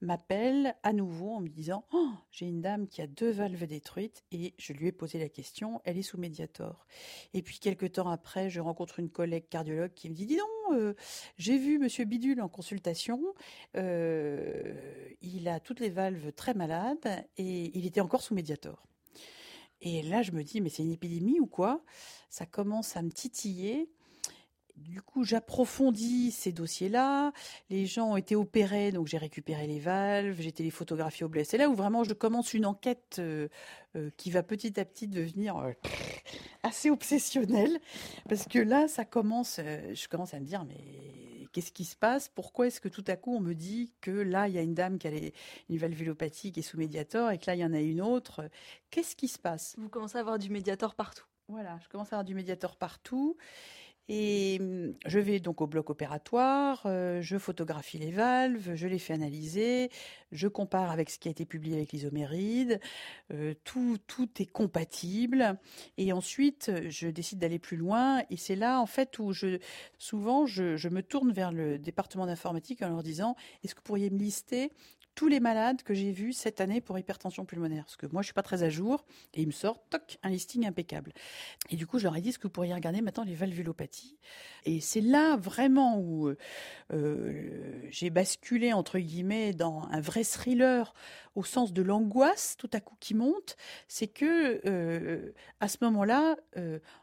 m'appelle 0.00 0.74
à 0.82 0.92
nouveau 0.92 1.32
en 1.32 1.40
me 1.40 1.48
disant 1.48 1.84
oh, 1.92 2.10
J'ai 2.30 2.46
une 2.46 2.62
dame 2.62 2.88
qui 2.88 3.02
a 3.02 3.06
deux 3.06 3.30
valves 3.30 3.66
détruites 3.66 4.24
et 4.32 4.54
je 4.58 4.72
lui 4.72 4.88
ai 4.88 4.92
posé 4.92 5.18
la 5.18 5.28
question, 5.28 5.80
elle 5.84 5.98
est 5.98 6.02
sous 6.02 6.18
médiator. 6.18 6.86
Et 7.34 7.42
puis 7.42 7.58
quelques 7.58 7.92
temps 7.92 8.08
après, 8.08 8.48
je 8.48 8.60
rencontre 8.60 8.98
une 8.98 9.10
collègue 9.10 9.48
cardiologue 9.48 9.92
qui 9.94 10.08
me 10.08 10.14
dit 10.14 10.26
Dis 10.26 10.38
donc, 10.38 10.76
euh, 10.78 10.94
j'ai 11.36 11.58
vu 11.58 11.78
monsieur 11.78 12.06
Bidule 12.06 12.40
en 12.40 12.48
consultation, 12.48 13.22
euh, 13.76 14.74
il 15.20 15.46
a 15.46 15.60
toutes 15.60 15.80
les 15.80 15.90
valves 15.90 16.32
très 16.32 16.54
malades 16.54 17.26
et 17.36 17.78
il 17.78 17.86
était 17.86 18.00
encore 18.00 18.22
sous 18.22 18.34
médiator. 18.34 18.86
Et 19.82 20.02
là, 20.02 20.22
je 20.22 20.32
me 20.32 20.42
dis 20.42 20.60
Mais 20.60 20.70
c'est 20.70 20.82
une 20.82 20.92
épidémie 20.92 21.38
ou 21.38 21.46
quoi? 21.46 21.84
Ça 22.30 22.46
commence 22.46 22.96
à 22.96 23.02
me 23.02 23.10
titiller. 23.10 23.90
Du 24.76 25.02
coup, 25.02 25.24
j'approfondis 25.24 26.30
ces 26.30 26.50
dossiers-là. 26.50 27.32
Les 27.68 27.86
gens 27.86 28.12
ont 28.12 28.16
été 28.16 28.34
opérés, 28.34 28.90
donc 28.90 29.06
j'ai 29.06 29.18
récupéré 29.18 29.66
les 29.66 29.78
valves, 29.78 30.40
j'ai 30.40 30.48
été 30.48 30.62
les 30.62 30.70
photographies 30.70 31.24
au 31.24 31.28
blessé. 31.28 31.52
C'est 31.52 31.58
là 31.58 31.68
où 31.68 31.74
vraiment 31.74 32.04
je 32.04 32.14
commence 32.14 32.54
une 32.54 32.64
enquête 32.64 33.16
euh, 33.18 33.48
euh, 33.96 34.10
qui 34.16 34.30
va 34.30 34.42
petit 34.42 34.80
à 34.80 34.84
petit 34.84 35.08
devenir 35.08 35.58
euh, 35.58 35.72
assez 36.62 36.90
obsessionnel 36.90 37.78
parce 38.28 38.46
que 38.46 38.58
là, 38.58 38.88
ça 38.88 39.04
commence, 39.04 39.60
je 39.60 40.08
commence 40.08 40.32
à 40.32 40.40
me 40.40 40.46
dire, 40.46 40.64
mais 40.64 41.46
qu'est-ce 41.52 41.72
qui 41.72 41.84
se 41.84 41.96
passe? 41.96 42.28
Pourquoi 42.28 42.68
est-ce 42.68 42.80
que 42.80 42.88
tout 42.88 43.04
à 43.08 43.16
coup 43.16 43.36
on 43.36 43.40
me 43.40 43.54
dit 43.54 43.92
que 44.00 44.10
là, 44.10 44.48
il 44.48 44.54
y 44.54 44.58
a 44.58 44.62
une 44.62 44.74
dame 44.74 44.98
qui 44.98 45.06
a 45.06 45.10
une 45.68 45.76
valvulopathie 45.76 46.50
qui 46.50 46.60
est 46.60 46.62
sous 46.62 46.78
médiator 46.78 47.30
et 47.30 47.38
que 47.38 47.44
là, 47.46 47.54
il 47.54 47.60
y 47.60 47.64
en 47.64 47.74
a 47.74 47.80
une 47.80 48.00
autre? 48.00 48.48
Qu'est-ce 48.90 49.16
qui 49.16 49.28
se 49.28 49.38
passe? 49.38 49.74
Vous 49.76 49.90
commencez 49.90 50.16
à 50.16 50.20
avoir 50.20 50.38
du 50.38 50.48
médiator 50.48 50.94
partout. 50.94 51.26
Voilà, 51.48 51.78
je 51.82 51.88
commence 51.88 52.12
à 52.12 52.16
avoir 52.16 52.24
du 52.24 52.34
médiator 52.34 52.76
partout. 52.76 53.36
Et 54.08 54.58
hum, 54.60 54.94
je 55.06 55.18
vais 55.18 55.38
donc 55.40 55.60
au 55.60 55.66
bloc 55.66 55.88
opératoire, 55.90 56.82
euh, 56.86 57.20
je 57.22 57.38
photographie 57.38 57.98
les 57.98 58.10
valves, 58.10 58.74
je 58.74 58.86
les 58.88 58.98
fais 58.98 59.14
analyser, 59.14 59.90
je 60.32 60.48
compare 60.48 60.90
avec 60.90 61.08
ce 61.08 61.18
qui 61.18 61.28
a 61.28 61.30
été 61.30 61.46
publié 61.46 61.76
avec 61.76 61.92
l'isoméride, 61.92 62.80
euh, 63.32 63.54
tout, 63.64 63.98
tout 64.06 64.28
est 64.40 64.46
compatible. 64.46 65.58
Et 65.98 66.12
ensuite, 66.12 66.70
je 66.88 67.08
décide 67.08 67.38
d'aller 67.38 67.58
plus 67.58 67.76
loin. 67.76 68.22
Et 68.30 68.36
c'est 68.36 68.56
là, 68.56 68.80
en 68.80 68.86
fait, 68.86 69.18
où 69.18 69.32
je, 69.32 69.58
souvent, 69.98 70.46
je, 70.46 70.76
je 70.76 70.88
me 70.88 71.02
tourne 71.02 71.32
vers 71.32 71.52
le 71.52 71.78
département 71.78 72.26
d'informatique 72.26 72.82
en 72.82 72.88
leur 72.88 73.02
disant, 73.02 73.36
est-ce 73.62 73.74
que 73.74 73.80
vous 73.80 73.84
pourriez 73.84 74.10
me 74.10 74.18
lister 74.18 74.72
tous 75.14 75.28
les 75.28 75.40
malades 75.40 75.82
que 75.82 75.94
j'ai 75.94 76.12
vus 76.12 76.32
cette 76.32 76.60
année 76.60 76.80
pour 76.80 76.98
hypertension 76.98 77.44
pulmonaire. 77.44 77.84
Parce 77.84 77.96
que 77.96 78.06
moi, 78.06 78.22
je 78.22 78.26
suis 78.26 78.34
pas 78.34 78.42
très 78.42 78.62
à 78.62 78.70
jour. 78.70 79.04
Et 79.34 79.42
ils 79.42 79.46
me 79.46 79.52
sortent, 79.52 79.82
toc, 79.90 80.18
un 80.22 80.30
listing 80.30 80.66
impeccable. 80.66 81.12
Et 81.70 81.76
du 81.76 81.86
coup, 81.86 81.98
je 81.98 82.04
leur 82.04 82.16
ai 82.16 82.20
dit, 82.20 82.30
est-ce 82.30 82.38
que 82.38 82.44
vous 82.46 82.52
pourriez 82.52 82.74
regarder 82.74 83.00
maintenant 83.00 83.24
les 83.24 83.34
valvulopathies? 83.34 84.16
Et 84.64 84.80
c'est 84.80 85.00
là 85.00 85.36
vraiment 85.36 85.98
où 85.98 86.28
euh, 86.28 86.36
euh, 86.92 87.86
j'ai 87.90 88.10
basculé, 88.10 88.72
entre 88.72 88.98
guillemets, 88.98 89.52
dans 89.52 89.86
un 89.90 90.00
vrai 90.00 90.24
thriller 90.24 90.94
au 91.34 91.44
sens 91.44 91.72
de 91.72 91.82
l'angoisse 91.82 92.56
tout 92.58 92.70
à 92.72 92.80
coup 92.80 92.96
qui 93.00 93.14
monte. 93.14 93.56
C'est 93.88 94.08
que, 94.08 94.60
euh, 94.66 95.32
à 95.60 95.68
ce 95.68 95.78
moment-là, 95.82 96.36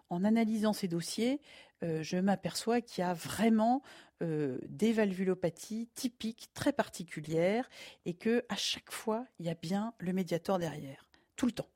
en 0.10 0.24
analysant 0.24 0.74
ces 0.74 0.88
dossiers, 0.88 1.42
je 1.82 2.18
m'aperçois 2.18 2.82
qu'il 2.82 3.04
y 3.04 3.08
a 3.08 3.14
vraiment 3.14 3.82
euh, 4.22 4.58
des 4.68 4.92
valvulopathies 4.92 5.88
typiques, 5.96 6.50
très 6.54 6.74
particulières, 6.74 7.70
et 8.06 8.14
que 8.14 8.44
à 8.50 8.58
chaque 8.58 8.92
fois, 8.92 9.26
il 9.40 9.46
y 9.46 9.50
a 9.50 9.54
bien 9.54 9.94
le 9.98 10.12
médiator 10.12 10.60
derrière, 10.60 11.08
tout 11.38 11.46
le 11.46 11.54
temps. 11.54 11.70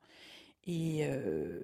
Euh, 0.68 1.60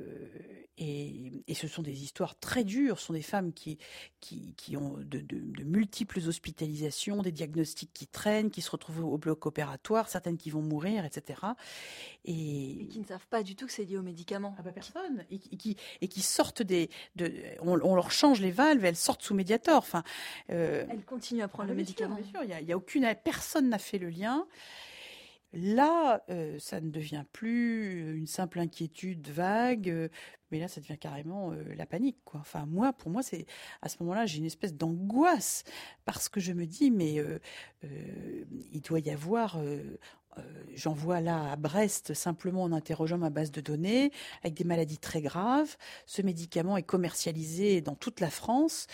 et, 0.82 1.44
et, 1.46 1.54
ce 1.54 1.68
sont 1.68 1.82
des 1.82 2.02
histoires 2.02 2.38
très 2.38 2.64
dures. 2.64 2.98
Ce 2.98 3.06
sont 3.06 3.12
des 3.12 3.22
femmes 3.22 3.52
qui, 3.52 3.78
qui, 4.20 4.76
ont 4.78 4.96
de, 4.98 5.22
multiples 5.62 6.18
hospitalisations, 6.26 7.22
des 7.22 7.32
diagnostics 7.32 7.92
qui 7.92 8.06
traînent, 8.06 8.50
qui 8.50 8.62
se 8.62 8.70
retrouvent 8.70 9.04
au 9.04 9.18
bloc 9.18 9.44
opératoire, 9.44 10.08
certaines 10.08 10.38
qui 10.38 10.48
vont 10.48 10.62
mourir, 10.62 11.04
etc. 11.04 11.40
Et, 12.24 12.88
qui 12.90 12.98
ne 12.98 13.04
savent 13.04 13.26
pas 13.28 13.42
du 13.42 13.56
tout 13.56 13.66
que 13.66 13.72
c'est 13.72 13.84
lié 13.84 13.98
aux 13.98 14.02
médicaments. 14.02 14.54
Ah 14.58 14.62
bah 14.62 14.72
personne. 14.72 15.24
Et, 15.30 15.38
qui, 15.38 15.76
et 16.00 16.08
qui 16.08 16.22
sortent 16.22 16.62
des. 16.62 16.88
De, 17.14 17.30
on, 17.60 17.76
leur 17.76 18.10
change 18.10 18.40
les 18.40 18.50
valves, 18.50 18.84
elles 18.84 18.96
sortent 18.96 19.22
sous 19.22 19.34
médiator. 19.34 19.78
Enfin, 19.78 20.02
euh, 20.50 20.86
elles 20.88 21.04
continuent 21.04 21.42
à 21.42 21.48
prendre 21.48 21.68
ah 21.68 21.72
le 21.72 21.76
médicament. 21.76 22.14
bien 22.14 22.24
sûr, 22.24 22.42
il 22.42 22.68
y 22.68 22.72
a, 22.72 22.76
aucune. 22.76 23.06
Personne 23.22 23.68
n'a 23.68 23.78
fait 23.78 23.98
le 23.98 24.08
lien. 24.08 24.46
Là, 25.52 26.22
euh, 26.30 26.58
ça 26.60 26.80
ne 26.80 26.90
devient 26.90 27.24
plus 27.32 28.16
une 28.16 28.28
simple 28.28 28.60
inquiétude 28.60 29.28
vague, 29.28 29.88
euh, 29.88 30.08
mais 30.52 30.60
là, 30.60 30.68
ça 30.68 30.80
devient 30.80 30.98
carrément 30.98 31.50
euh, 31.52 31.74
la 31.74 31.86
panique. 31.86 32.18
Enfin, 32.34 32.66
moi, 32.66 32.92
pour 32.92 33.10
moi, 33.10 33.22
c'est 33.22 33.46
à 33.82 33.88
ce 33.88 33.96
moment-là, 34.00 34.26
j'ai 34.26 34.38
une 34.38 34.44
espèce 34.44 34.74
d'angoisse 34.74 35.64
parce 36.04 36.28
que 36.28 36.38
je 36.38 36.52
me 36.52 36.66
dis, 36.66 36.90
mais 36.90 37.16
il 38.72 38.80
doit 38.82 39.00
y 39.00 39.10
avoir. 39.10 39.58
J'en 40.74 40.94
vois 40.94 41.20
là 41.20 41.52
à 41.52 41.56
Brest 41.56 42.14
simplement 42.14 42.62
en 42.62 42.72
interrogeant 42.72 43.18
ma 43.18 43.30
base 43.30 43.50
de 43.50 43.60
données 43.60 44.10
avec 44.42 44.54
des 44.54 44.64
maladies 44.64 44.98
très 44.98 45.20
graves. 45.20 45.76
Ce 46.06 46.22
médicament 46.22 46.76
est 46.76 46.82
commercialisé 46.82 47.80
dans 47.80 47.96
toute 47.96 48.20
la 48.20 48.30
France 48.30 48.86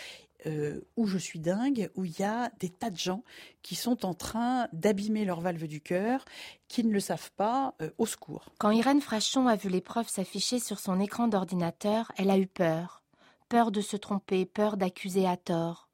euh, 0.45 0.81
où 0.95 1.07
je 1.07 1.17
suis 1.17 1.39
dingue, 1.39 1.89
où 1.95 2.05
il 2.05 2.19
y 2.19 2.23
a 2.23 2.51
des 2.59 2.69
tas 2.69 2.91
de 2.91 2.97
gens 2.97 3.23
qui 3.63 3.75
sont 3.75 4.05
en 4.05 4.13
train 4.13 4.67
d'abîmer 4.71 5.25
leur 5.25 5.41
valve 5.41 5.65
du 5.65 5.81
cœur, 5.81 6.25
qui 6.67 6.83
ne 6.83 6.91
le 6.91 6.99
savent 6.99 7.31
pas, 7.31 7.73
euh, 7.81 7.89
au 7.97 8.05
secours. 8.05 8.49
Quand 8.59 8.71
Irène 8.71 9.01
Frachon 9.01 9.47
a 9.47 9.55
vu 9.55 9.69
l'épreuve 9.69 10.07
s'afficher 10.07 10.59
sur 10.59 10.79
son 10.79 10.99
écran 10.99 11.27
d'ordinateur, 11.27 12.11
elle 12.17 12.29
a 12.29 12.37
eu 12.37 12.47
peur. 12.47 13.03
Peur 13.49 13.71
de 13.71 13.81
se 13.81 13.97
tromper, 13.97 14.45
peur 14.45 14.77
d'accuser 14.77 15.27
à 15.27 15.37
tort. 15.37 15.89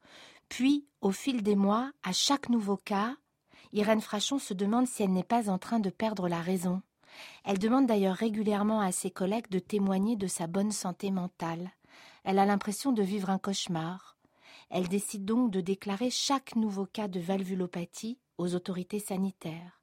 Puis, 0.49 0.85
au 1.01 1.11
fil 1.11 1.41
des 1.41 1.55
mois, 1.55 1.91
à 2.03 2.11
chaque 2.11 2.49
nouveau 2.49 2.77
cas, 2.77 3.15
Irène 3.71 4.01
Frachon 4.01 4.39
se 4.39 4.53
demande 4.53 4.87
si 4.87 5.03
elle 5.03 5.13
n'est 5.13 5.23
pas 5.23 5.49
en 5.49 5.57
train 5.57 5.79
de 5.79 5.89
perdre 5.89 6.27
la 6.27 6.41
raison. 6.41 6.81
Elle 7.43 7.59
demande 7.59 7.87
d'ailleurs 7.87 8.15
régulièrement 8.15 8.81
à 8.81 8.91
ses 8.91 9.09
collègues 9.09 9.49
de 9.49 9.59
témoigner 9.59 10.15
de 10.15 10.27
sa 10.27 10.47
bonne 10.47 10.71
santé 10.71 11.11
mentale. 11.11 11.71
Elle 12.23 12.39
a 12.39 12.45
l'impression 12.45 12.91
de 12.91 13.03
vivre 13.03 13.29
un 13.29 13.37
cauchemar. 13.37 14.12
Elle 14.69 14.87
décide 14.87 15.25
donc 15.25 15.51
de 15.51 15.61
déclarer 15.61 16.09
chaque 16.09 16.55
nouveau 16.55 16.85
cas 16.85 17.07
de 17.07 17.19
valvulopathie 17.19 18.19
aux 18.37 18.55
autorités 18.55 18.99
sanitaires. 18.99 19.81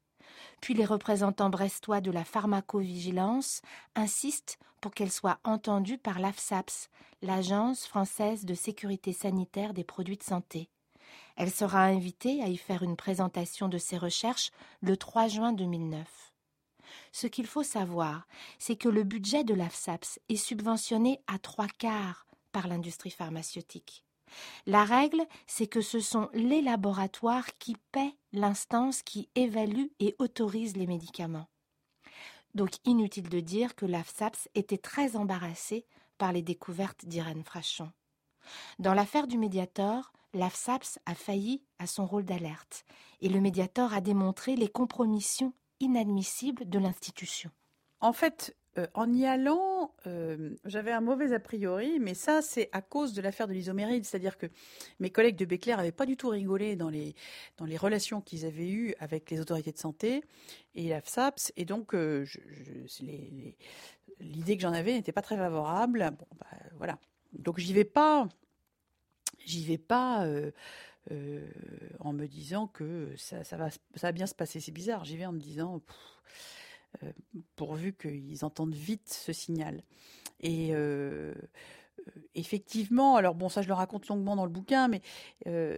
Puis 0.61 0.73
les 0.73 0.85
représentants 0.85 1.49
brestois 1.49 2.01
de 2.01 2.11
la 2.11 2.23
pharmacovigilance 2.23 3.61
insistent 3.95 4.57
pour 4.79 4.93
qu'elle 4.93 5.11
soit 5.11 5.39
entendue 5.43 5.97
par 5.97 6.19
l'AFSAPS, 6.19 6.89
l'Agence 7.21 7.85
française 7.85 8.45
de 8.45 8.53
sécurité 8.53 9.13
sanitaire 9.13 9.73
des 9.73 9.83
produits 9.83 10.17
de 10.17 10.23
santé. 10.23 10.69
Elle 11.35 11.51
sera 11.51 11.83
invitée 11.83 12.41
à 12.41 12.47
y 12.47 12.57
faire 12.57 12.83
une 12.83 12.95
présentation 12.95 13.67
de 13.69 13.77
ses 13.77 13.97
recherches 13.97 14.51
le 14.81 14.97
3 14.97 15.27
juin 15.27 15.53
2009. 15.53 16.31
Ce 17.11 17.27
qu'il 17.27 17.47
faut 17.47 17.63
savoir, 17.63 18.27
c'est 18.59 18.75
que 18.75 18.89
le 18.89 19.03
budget 19.03 19.43
de 19.43 19.53
l'AFSAPS 19.53 20.19
est 20.29 20.35
subventionné 20.35 21.21
à 21.27 21.39
trois 21.39 21.67
quarts 21.67 22.25
par 22.51 22.67
l'industrie 22.67 23.11
pharmaceutique. 23.11 24.05
La 24.65 24.83
règle, 24.83 25.25
c'est 25.47 25.67
que 25.67 25.81
ce 25.81 25.99
sont 25.99 26.29
les 26.33 26.61
laboratoires 26.61 27.57
qui 27.59 27.75
paient 27.91 28.15
l'instance 28.33 29.01
qui 29.01 29.29
évalue 29.35 29.87
et 29.99 30.15
autorise 30.19 30.75
les 30.77 30.87
médicaments. 30.87 31.47
Donc 32.55 32.71
inutile 32.85 33.29
de 33.29 33.39
dire 33.39 33.75
que 33.75 33.85
l'AFSAPS 33.85 34.49
était 34.55 34.77
très 34.77 35.15
embarrassée 35.15 35.85
par 36.17 36.33
les 36.33 36.41
découvertes 36.41 37.05
d'Irène 37.05 37.43
Frachon. 37.43 37.91
Dans 38.79 38.93
l'affaire 38.93 39.27
du 39.27 39.37
Mediator, 39.37 40.11
l'AFSAPS 40.33 40.99
a 41.05 41.15
failli 41.15 41.63
à 41.79 41.87
son 41.87 42.05
rôle 42.05 42.25
d'alerte 42.25 42.85
et 43.21 43.29
le 43.29 43.39
Mediator 43.39 43.93
a 43.93 44.01
démontré 44.01 44.55
les 44.55 44.67
compromissions 44.67 45.53
inadmissibles 45.79 46.69
de 46.69 46.79
l'institution. 46.79 47.51
En 47.99 48.13
fait, 48.13 48.55
euh, 48.77 48.87
en 48.93 49.11
y 49.11 49.25
allant, 49.25 49.93
euh, 50.07 50.55
j'avais 50.63 50.91
un 50.91 51.01
mauvais 51.01 51.33
a 51.33 51.39
priori, 51.39 51.99
mais 51.99 52.13
ça, 52.13 52.41
c'est 52.41 52.69
à 52.71 52.81
cause 52.81 53.11
de 53.11 53.21
l'affaire 53.21 53.47
de 53.47 53.53
l'isoméride. 53.53 54.05
C'est-à-dire 54.05 54.37
que 54.37 54.47
mes 54.99 55.09
collègues 55.09 55.35
de 55.35 55.43
Béclair 55.43 55.77
n'avaient 55.77 55.91
pas 55.91 56.05
du 56.05 56.15
tout 56.15 56.29
rigolé 56.29 56.77
dans 56.77 56.89
les, 56.89 57.13
dans 57.57 57.65
les 57.65 57.75
relations 57.75 58.21
qu'ils 58.21 58.45
avaient 58.45 58.69
eues 58.69 58.95
avec 58.99 59.29
les 59.29 59.41
autorités 59.41 59.73
de 59.73 59.77
santé 59.77 60.23
et 60.75 60.87
la 60.87 61.01
FSAPS. 61.01 61.51
Et 61.57 61.65
donc, 61.65 61.93
euh, 61.93 62.25
l'idée 64.21 64.55
que 64.55 64.61
j'en 64.61 64.73
avais 64.73 64.93
n'était 64.93 65.11
pas 65.11 65.21
très 65.21 65.35
favorable. 65.35 66.11
Bah, 66.39 66.47
voilà. 66.77 66.97
Donc, 67.33 67.59
j'y 67.59 67.73
vais 67.73 67.83
pas. 67.83 68.29
J'y 69.45 69.65
vais 69.65 69.77
pas. 69.77 70.25
en 71.99 72.13
me 72.13 72.25
disant 72.25 72.67
que 72.67 73.09
ça, 73.17 73.57
va, 73.57 73.69
ça 73.69 73.79
va 74.01 74.11
bien 74.13 74.27
se 74.27 74.35
passer. 74.35 74.61
C'est 74.61 74.71
bizarre. 74.71 75.03
J'y 75.03 75.17
vais 75.17 75.25
en 75.25 75.33
me 75.33 75.39
disant. 75.39 75.81
Pourvu 77.55 77.93
qu'ils 77.93 78.43
entendent 78.43 78.75
vite 78.75 79.09
ce 79.09 79.33
signal. 79.33 79.83
Et 80.39 80.69
euh, 80.71 81.33
effectivement, 82.35 83.15
alors 83.15 83.35
bon, 83.35 83.49
ça 83.49 83.61
je 83.61 83.67
le 83.67 83.73
raconte 83.73 84.07
longuement 84.07 84.35
dans 84.35 84.45
le 84.45 84.51
bouquin, 84.51 84.87
mais 84.87 85.01
euh, 85.47 85.77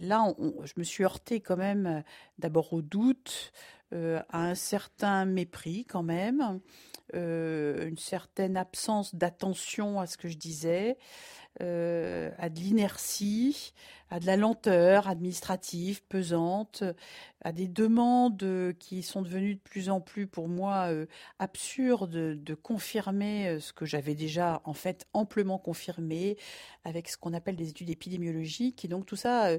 là, 0.00 0.32
je 0.38 0.72
me 0.76 0.84
suis 0.84 1.04
heurtée 1.04 1.40
quand 1.40 1.56
même 1.56 2.02
d'abord 2.38 2.72
au 2.72 2.82
doute, 2.82 3.52
à 3.92 4.48
un 4.48 4.54
certain 4.56 5.24
mépris 5.24 5.84
quand 5.84 6.02
même, 6.02 6.60
une 7.12 7.98
certaine 7.98 8.56
absence 8.56 9.14
d'attention 9.14 10.00
à 10.00 10.06
ce 10.06 10.16
que 10.16 10.28
je 10.28 10.36
disais, 10.36 10.98
euh, 11.62 12.30
à 12.38 12.48
de 12.50 12.58
l'inertie, 12.58 13.72
à 14.10 14.20
de 14.20 14.26
la 14.26 14.36
lenteur 14.36 15.08
administrative 15.08 16.02
pesante, 16.04 16.84
à 17.42 17.52
des 17.52 17.68
demandes 17.68 18.74
qui 18.78 19.02
sont 19.02 19.22
devenues 19.22 19.54
de 19.54 19.60
plus 19.60 19.88
en 19.88 20.00
plus 20.00 20.26
pour 20.26 20.48
moi 20.48 20.92
euh, 20.92 21.06
absurdes 21.38 22.10
de 22.10 22.54
confirmer 22.54 23.48
euh, 23.48 23.60
ce 23.60 23.72
que 23.72 23.86
j'avais 23.86 24.14
déjà 24.14 24.60
en 24.64 24.74
fait 24.74 25.06
amplement 25.12 25.58
confirmé 25.58 26.36
avec 26.84 27.08
ce 27.08 27.16
qu'on 27.16 27.32
appelle 27.32 27.56
des 27.56 27.70
études 27.70 27.90
épidémiologiques. 27.90 28.84
Et 28.84 28.88
donc 28.88 29.06
tout 29.06 29.16
ça 29.16 29.50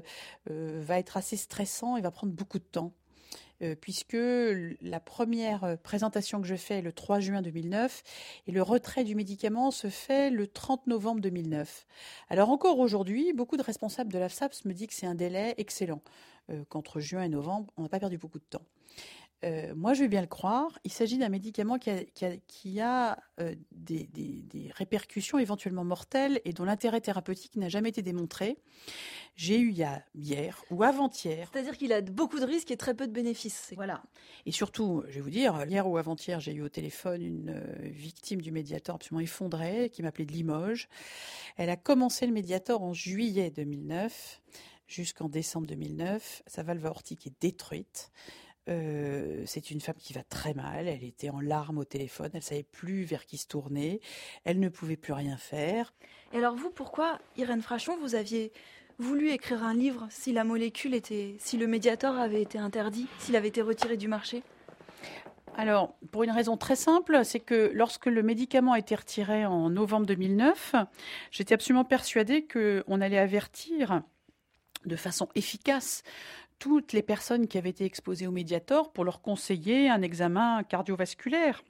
va 0.46 0.98
être 0.98 1.16
assez 1.16 1.36
stressant 1.36 1.96
et 1.96 2.00
va 2.00 2.10
prendre 2.10 2.32
beaucoup 2.32 2.58
de 2.58 2.64
temps. 2.64 2.92
Euh, 3.60 3.74
puisque 3.74 4.16
la 4.82 5.00
première 5.00 5.64
euh, 5.64 5.76
présentation 5.76 6.40
que 6.40 6.46
je 6.46 6.54
fais 6.54 6.80
le 6.80 6.92
3 6.92 7.18
juin 7.18 7.42
2009 7.42 8.04
et 8.46 8.52
le 8.52 8.62
retrait 8.62 9.02
du 9.02 9.16
médicament 9.16 9.72
se 9.72 9.88
fait 9.88 10.30
le 10.30 10.46
30 10.46 10.86
novembre 10.86 11.20
2009. 11.20 11.86
Alors 12.28 12.50
encore 12.50 12.78
aujourd'hui, 12.78 13.32
beaucoup 13.32 13.56
de 13.56 13.62
responsables 13.62 14.12
de 14.12 14.18
l'AFSAPS 14.18 14.64
me 14.64 14.72
disent 14.72 14.86
que 14.86 14.94
c'est 14.94 15.06
un 15.06 15.16
délai 15.16 15.54
excellent, 15.56 16.02
euh, 16.50 16.62
qu'entre 16.68 17.00
juin 17.00 17.24
et 17.24 17.28
novembre, 17.28 17.72
on 17.76 17.82
n'a 17.82 17.88
pas 17.88 17.98
perdu 17.98 18.16
beaucoup 18.16 18.38
de 18.38 18.44
temps. 18.48 18.62
Euh, 19.44 19.72
moi, 19.76 19.94
je 19.94 20.02
vais 20.02 20.08
bien 20.08 20.20
le 20.20 20.26
croire. 20.26 20.78
Il 20.84 20.92
s'agit 20.92 21.16
d'un 21.16 21.28
médicament 21.28 21.78
qui 21.78 22.80
a, 22.80 23.18
euh, 23.40 23.54
des, 23.72 24.08
répercussions 24.74 25.38
éventuellement 25.38 25.84
mortelles 25.84 26.40
et 26.44 26.52
dont 26.52 26.64
l'intérêt 26.64 27.00
thérapeutique 27.00 27.56
n'a 27.56 27.68
jamais 27.68 27.90
été 27.90 28.02
démontré. 28.02 28.58
J'ai 29.36 29.58
eu 29.60 29.72
hier 30.14 30.64
ou 30.70 30.82
avant-hier. 30.82 31.48
C'est-à-dire 31.52 31.76
qu'il 31.76 31.92
a 31.92 32.00
beaucoup 32.00 32.40
de 32.40 32.44
risques 32.44 32.70
et 32.70 32.76
très 32.76 32.94
peu 32.94 33.06
de 33.06 33.12
bénéfices. 33.12 33.72
Voilà. 33.76 34.02
Et 34.46 34.52
surtout, 34.52 35.04
je 35.08 35.14
vais 35.14 35.20
vous 35.20 35.30
dire, 35.30 35.64
hier 35.66 35.88
ou 35.88 35.96
avant-hier, 35.96 36.40
j'ai 36.40 36.52
eu 36.52 36.62
au 36.62 36.68
téléphone 36.68 37.22
une 37.22 37.50
euh, 37.50 37.74
victime 37.82 38.40
du 38.40 38.50
Mediator 38.50 38.96
absolument 38.96 39.20
effondrée 39.20 39.90
qui 39.90 40.02
m'appelait 40.02 40.26
de 40.26 40.32
Limoges. 40.32 40.88
Elle 41.56 41.70
a 41.70 41.76
commencé 41.76 42.26
le 42.26 42.32
Mediator 42.32 42.82
en 42.82 42.92
juillet 42.92 43.50
2009 43.50 44.40
jusqu'en 44.88 45.28
décembre 45.28 45.68
2009. 45.68 46.42
Sa 46.46 46.62
valve 46.64 46.86
aortique 46.86 47.26
est 47.26 47.40
détruite. 47.40 48.10
Euh, 48.68 49.42
c'est 49.46 49.70
une 49.70 49.80
femme 49.80 49.96
qui 49.98 50.12
va 50.12 50.22
très 50.22 50.54
mal. 50.54 50.88
Elle 50.88 51.04
était 51.04 51.30
en 51.30 51.40
larmes 51.40 51.78
au 51.78 51.84
téléphone. 51.84 52.30
Elle 52.34 52.42
savait 52.42 52.62
plus 52.62 53.04
vers 53.04 53.24
qui 53.26 53.38
se 53.38 53.46
tourner. 53.46 54.00
Elle 54.44 54.60
ne 54.60 54.68
pouvait 54.68 54.96
plus 54.96 55.12
rien 55.12 55.36
faire. 55.36 55.94
Et 56.32 56.38
alors 56.38 56.54
vous, 56.54 56.70
pourquoi, 56.70 57.18
Irène 57.36 57.62
Frachon, 57.62 57.96
vous 57.98 58.14
aviez 58.14 58.52
voulu 58.98 59.30
écrire 59.30 59.62
un 59.62 59.74
livre 59.74 60.06
si 60.10 60.32
la 60.32 60.44
molécule 60.44 60.94
était, 60.94 61.36
si 61.38 61.56
le 61.56 61.66
médiator 61.66 62.16
avait 62.16 62.42
été 62.42 62.58
interdit, 62.58 63.06
s'il 63.18 63.36
avait 63.36 63.48
été 63.48 63.62
retiré 63.62 63.96
du 63.96 64.08
marché? 64.08 64.42
Alors, 65.56 65.96
pour 66.12 66.22
une 66.22 66.30
raison 66.30 66.56
très 66.56 66.76
simple, 66.76 67.24
c'est 67.24 67.40
que 67.40 67.72
lorsque 67.74 68.06
le 68.06 68.22
médicament 68.22 68.74
a 68.74 68.78
été 68.78 68.94
retiré 68.94 69.44
en 69.44 69.70
novembre 69.70 70.06
2009, 70.06 70.76
j'étais 71.32 71.54
absolument 71.54 71.84
persuadée 71.84 72.46
qu'on 72.46 73.00
allait 73.00 73.18
avertir 73.18 74.02
de 74.84 74.94
façon 74.94 75.28
efficace 75.34 76.04
toutes 76.58 76.92
les 76.92 77.02
personnes 77.02 77.46
qui 77.46 77.58
avaient 77.58 77.70
été 77.70 77.84
exposées 77.84 78.26
au 78.26 78.32
Mediator 78.32 78.92
pour 78.92 79.04
leur 79.04 79.20
conseiller 79.20 79.88
un 79.88 80.02
examen 80.02 80.62
cardiovasculaire, 80.64 81.62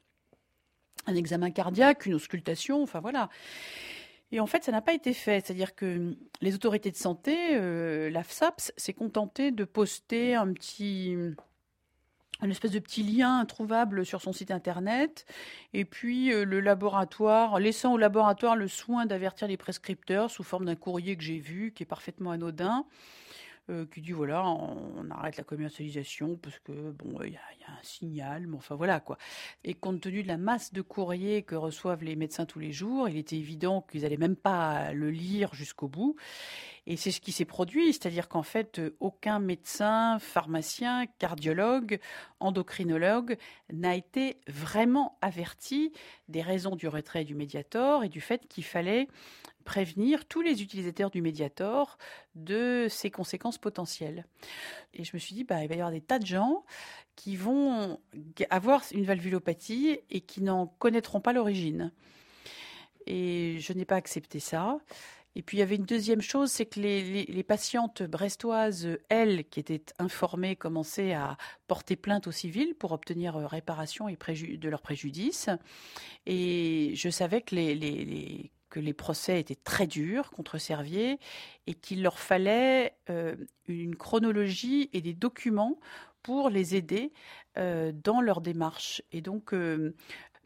un 1.06 1.14
examen 1.14 1.50
cardiaque, 1.50 2.06
une 2.06 2.14
auscultation, 2.14 2.82
enfin 2.82 3.00
voilà. 3.00 3.28
Et 4.30 4.40
en 4.40 4.46
fait, 4.46 4.64
ça 4.64 4.72
n'a 4.72 4.82
pas 4.82 4.92
été 4.92 5.14
fait. 5.14 5.44
C'est-à-dire 5.44 5.74
que 5.74 6.16
les 6.40 6.54
autorités 6.54 6.90
de 6.90 6.96
santé, 6.96 7.56
euh, 7.56 8.10
l'AFSAPS, 8.10 8.72
s'est 8.76 8.92
contentée 8.92 9.50
de 9.50 9.64
poster 9.64 10.34
un 10.34 10.52
petit, 10.52 11.16
un 12.40 12.50
espèce 12.50 12.72
de 12.72 12.78
petit 12.78 13.02
lien 13.02 13.38
introuvable 13.38 14.04
sur 14.04 14.20
son 14.20 14.32
site 14.32 14.50
internet, 14.50 15.24
et 15.72 15.84
puis 15.84 16.32
euh, 16.32 16.44
le 16.44 16.60
laboratoire, 16.60 17.58
laissant 17.58 17.94
au 17.94 17.98
laboratoire 17.98 18.54
le 18.54 18.68
soin 18.68 19.06
d'avertir 19.06 19.48
les 19.48 19.56
prescripteurs 19.56 20.30
sous 20.30 20.42
forme 20.42 20.66
d'un 20.66 20.76
courrier 20.76 21.16
que 21.16 21.22
j'ai 21.22 21.38
vu, 21.38 21.72
qui 21.72 21.84
est 21.84 21.86
parfaitement 21.86 22.30
anodin. 22.30 22.84
Euh, 23.70 23.84
qui 23.84 24.00
dit 24.00 24.12
voilà, 24.12 24.48
on, 24.48 25.10
arrête 25.10 25.36
la 25.36 25.44
commercialisation 25.44 26.36
parce 26.36 26.58
que 26.60 26.72
bon, 26.92 27.20
il 27.22 27.32
y, 27.32 27.36
a 27.36 27.70
un 27.70 27.82
signal, 27.82 28.46
mais 28.46 28.56
enfin 28.56 28.76
voilà 28.76 28.98
quoi. 28.98 29.18
Et 29.62 29.74
compte 29.74 30.00
tenu 30.00 30.22
de 30.22 30.28
la 30.28 30.38
masse 30.38 30.72
de 30.72 30.80
courriers 30.80 31.42
que 31.42 31.54
reçoivent 31.54 32.02
les 32.02 32.16
médecins 32.16 32.46
tous 32.46 32.60
les 32.60 32.72
jours, 32.72 33.10
il 33.10 33.18
était 33.18 33.36
évident 33.36 33.82
qu'ils 33.82 34.02
n'allaient 34.02 34.16
même 34.16 34.36
pas 34.36 34.94
le 34.94 35.10
lire 35.10 35.52
jusqu'au 35.52 35.86
bout. 35.86 36.16
Et 36.90 36.96
c'est 36.96 37.10
ce 37.10 37.20
qui 37.20 37.32
s'est 37.32 37.44
produit, 37.44 37.92
c'est-à-dire 37.92 38.30
qu'en 38.30 38.42
fait, 38.42 38.80
aucun 38.98 39.40
médecin, 39.40 40.18
pharmacien, 40.18 41.04
cardiologue, 41.18 42.00
endocrinologue 42.40 43.36
n'a 43.70 43.94
été 43.94 44.38
vraiment 44.46 45.18
averti 45.20 45.92
des 46.28 46.40
raisons 46.40 46.76
du 46.76 46.88
retrait 46.88 47.24
du 47.24 47.34
Mediator 47.34 48.04
et 48.04 48.08
du 48.08 48.22
fait 48.22 48.48
qu'il 48.48 48.64
fallait 48.64 49.06
prévenir 49.66 50.24
tous 50.24 50.40
les 50.40 50.62
utilisateurs 50.62 51.10
du 51.10 51.20
Mediator 51.20 51.98
de 52.34 52.86
ses 52.88 53.10
conséquences 53.10 53.58
potentielles. 53.58 54.24
Et 54.94 55.04
je 55.04 55.10
me 55.12 55.18
suis 55.18 55.34
dit, 55.34 55.44
bah, 55.44 55.62
il 55.62 55.68
va 55.68 55.74
y 55.74 55.78
avoir 55.80 55.92
des 55.92 56.00
tas 56.00 56.18
de 56.18 56.24
gens 56.24 56.64
qui 57.16 57.36
vont 57.36 58.00
avoir 58.48 58.82
une 58.92 59.04
valvulopathie 59.04 60.00
et 60.08 60.22
qui 60.22 60.40
n'en 60.40 60.68
connaîtront 60.78 61.20
pas 61.20 61.34
l'origine. 61.34 61.92
Et 63.04 63.58
je 63.60 63.74
n'ai 63.74 63.84
pas 63.84 63.96
accepté 63.96 64.40
ça. 64.40 64.78
Et 65.36 65.42
puis 65.42 65.58
il 65.58 65.60
y 65.60 65.62
avait 65.62 65.76
une 65.76 65.84
deuxième 65.84 66.20
chose, 66.20 66.50
c'est 66.50 66.66
que 66.66 66.80
les, 66.80 67.42
patientes 67.42 68.02
brestoises, 68.02 68.88
elles, 69.08 69.44
qui 69.48 69.60
étaient 69.60 69.84
informées, 69.98 70.56
commençaient 70.56 71.12
à 71.12 71.36
porter 71.66 71.96
plainte 71.96 72.26
au 72.26 72.32
civil 72.32 72.74
pour 72.74 72.92
obtenir 72.92 73.36
euh, 73.36 73.46
réparation 73.46 74.08
et 74.08 74.16
de 74.16 74.68
leurs 74.68 74.82
préjudices. 74.82 75.48
Et 76.26 76.92
je 76.94 77.08
savais 77.08 77.42
que 77.42 77.54
les, 77.54 78.50
que 78.70 78.80
les 78.80 78.92
procès 78.92 79.40
étaient 79.40 79.54
très 79.54 79.86
durs 79.86 80.30
contre 80.30 80.58
Servier 80.58 81.18
et 81.66 81.74
qu'il 81.74 82.02
leur 82.02 82.18
fallait 82.18 82.96
euh, 83.10 83.36
une 83.68 83.96
chronologie 83.96 84.90
et 84.92 85.00
des 85.00 85.14
documents 85.14 85.78
pour 86.22 86.50
les 86.50 86.74
aider 86.74 87.12
euh, 87.58 87.92
dans 87.92 88.20
leur 88.20 88.40
démarche. 88.40 89.02
Et 89.12 89.20
donc, 89.20 89.54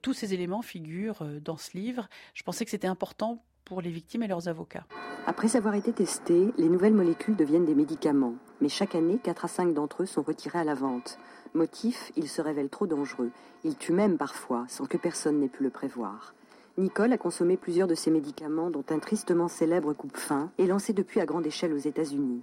tous 0.03 0.13
ces 0.13 0.35
éléments 0.35 0.63
figurent 0.63 1.25
dans 1.41 1.57
ce 1.57 1.77
livre. 1.77 2.09
Je 2.35 2.43
pensais 2.43 2.65
que 2.65 2.71
c'était 2.71 2.89
important 2.89 3.43
pour 3.65 3.81
les 3.81 3.91
victimes 3.91 4.23
et 4.23 4.29
leurs 4.29 4.49
avocats. 4.49 4.85
Après 5.27 5.57
avoir 5.57 5.75
été 5.75 5.93
testés, 5.93 6.53
les 6.59 6.69
nouvelles 6.69 6.95
molécules 6.95 7.37
deviennent 7.37 7.65
des 7.65 7.75
médicaments. 7.75 8.35
Mais 8.61 8.69
chaque 8.69 8.95
année, 8.95 9.19
4 9.23 9.45
à 9.45 9.49
5 9.49 9.75
d'entre 9.75 10.03
eux 10.03 10.07
sont 10.07 10.23
retirés 10.23 10.59
à 10.59 10.65
la 10.65 10.75
vente. 10.75 11.19
Motif, 11.55 12.13
ils 12.17 12.29
se 12.29 12.43
révèlent 12.43 12.69
trop 12.69 12.87
dangereux. 12.87 13.31
Ils 13.65 13.77
tuent 13.77 13.93
même 13.93 14.19
parfois, 14.19 14.65
sans 14.69 14.87
que 14.87 14.97
personne 14.97 15.39
n'ait 15.39 15.49
pu 15.49 15.63
le 15.63 15.71
prévoir. 15.71 16.35
Nicole 16.79 17.13
a 17.13 17.19
consommé 17.19 17.57
plusieurs 17.57 17.89
de 17.89 17.95
ces 17.95 18.11
médicaments, 18.11 18.71
dont 18.71 18.85
un 18.89 18.99
tristement 18.99 19.49
célèbre 19.49 19.93
coupe-fin, 19.93 20.51
et 20.59 20.67
lancé 20.67 20.93
depuis 20.93 21.21
à 21.21 21.27
grande 21.27 21.47
échelle 21.47 21.75
aux 21.75 21.79
États-Unis. 21.79 22.43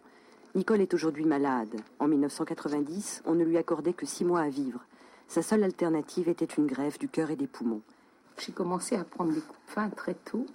Nicole 0.55 0.81
est 0.81 0.93
aujourd'hui 0.93 1.25
malade. 1.25 1.75
En 1.99 2.07
1990, 2.07 3.23
on 3.25 3.35
ne 3.35 3.43
lui 3.43 3.57
accordait 3.57 3.93
que 3.93 4.05
6 4.05 4.25
mois 4.25 4.41
à 4.41 4.49
vivre. 4.49 4.85
Sa 5.27 5.41
seule 5.41 5.63
alternative 5.63 6.29
était 6.29 6.45
une 6.45 6.67
grève 6.67 6.97
du 6.97 7.07
cœur 7.07 7.29
et 7.31 7.35
des 7.35 7.47
poumons. 7.47 7.81
J'ai 8.37 8.51
commencé 8.51 8.95
à 8.95 9.03
prendre 9.03 9.33
des 9.33 9.41
coupe-fins 9.41 9.89
très 9.89 10.13
tôt, 10.13 10.45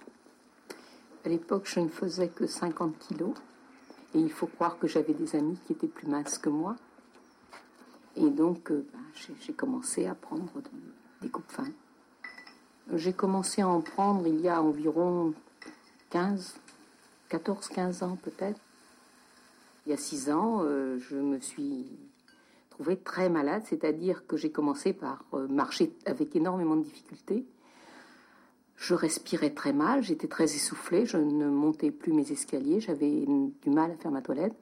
à 1.25 1.29
l'époque, 1.29 1.63
je 1.65 1.79
ne 1.79 1.89
faisais 1.89 2.27
que 2.27 2.45
50 2.45 2.97
kilos. 2.99 3.33
Et 4.13 4.19
il 4.19 4.31
faut 4.31 4.47
croire 4.47 4.77
que 4.77 4.87
j'avais 4.87 5.13
des 5.13 5.35
amis 5.35 5.57
qui 5.65 5.73
étaient 5.73 5.87
plus 5.87 6.07
minces 6.07 6.37
que 6.37 6.49
moi. 6.49 6.75
Et 8.15 8.29
donc, 8.29 8.71
euh, 8.71 8.85
ben, 8.93 8.99
j'ai 9.41 9.53
commencé 9.53 10.05
à 10.05 10.15
prendre 10.15 10.49
des 11.21 11.29
coupes 11.29 11.51
fins. 11.51 11.67
J'ai 12.93 13.13
commencé 13.13 13.61
à 13.61 13.67
en 13.67 13.81
prendre 13.81 14.25
il 14.27 14.39
y 14.39 14.47
a 14.47 14.61
environ 14.61 15.33
15, 16.11 16.55
14, 17.29 17.67
15 17.69 18.03
ans 18.03 18.17
peut-être. 18.21 18.59
Il 19.85 19.89
y 19.89 19.93
a 19.93 19.97
6 19.97 20.29
ans, 20.31 20.61
euh, 20.63 20.99
je 20.99 21.17
me 21.17 21.39
suis 21.39 21.87
trouvée 22.69 22.97
très 22.97 23.29
malade, 23.29 23.63
c'est-à-dire 23.65 24.25
que 24.27 24.37
j'ai 24.37 24.51
commencé 24.51 24.93
par 24.93 25.23
euh, 25.33 25.47
marcher 25.47 25.91
avec 26.05 26.35
énormément 26.35 26.75
de 26.75 26.83
difficultés. 26.83 27.45
Je 28.75 28.93
respirais 28.93 29.51
très 29.51 29.73
mal, 29.73 30.03
j'étais 30.03 30.27
très 30.27 30.45
essoufflée, 30.45 31.05
je 31.05 31.17
ne 31.17 31.47
montais 31.49 31.91
plus 31.91 32.13
mes 32.13 32.31
escaliers, 32.31 32.79
j'avais 32.79 33.25
du 33.25 33.69
mal 33.69 33.91
à 33.91 33.95
faire 33.95 34.11
ma 34.11 34.21
toilette, 34.21 34.53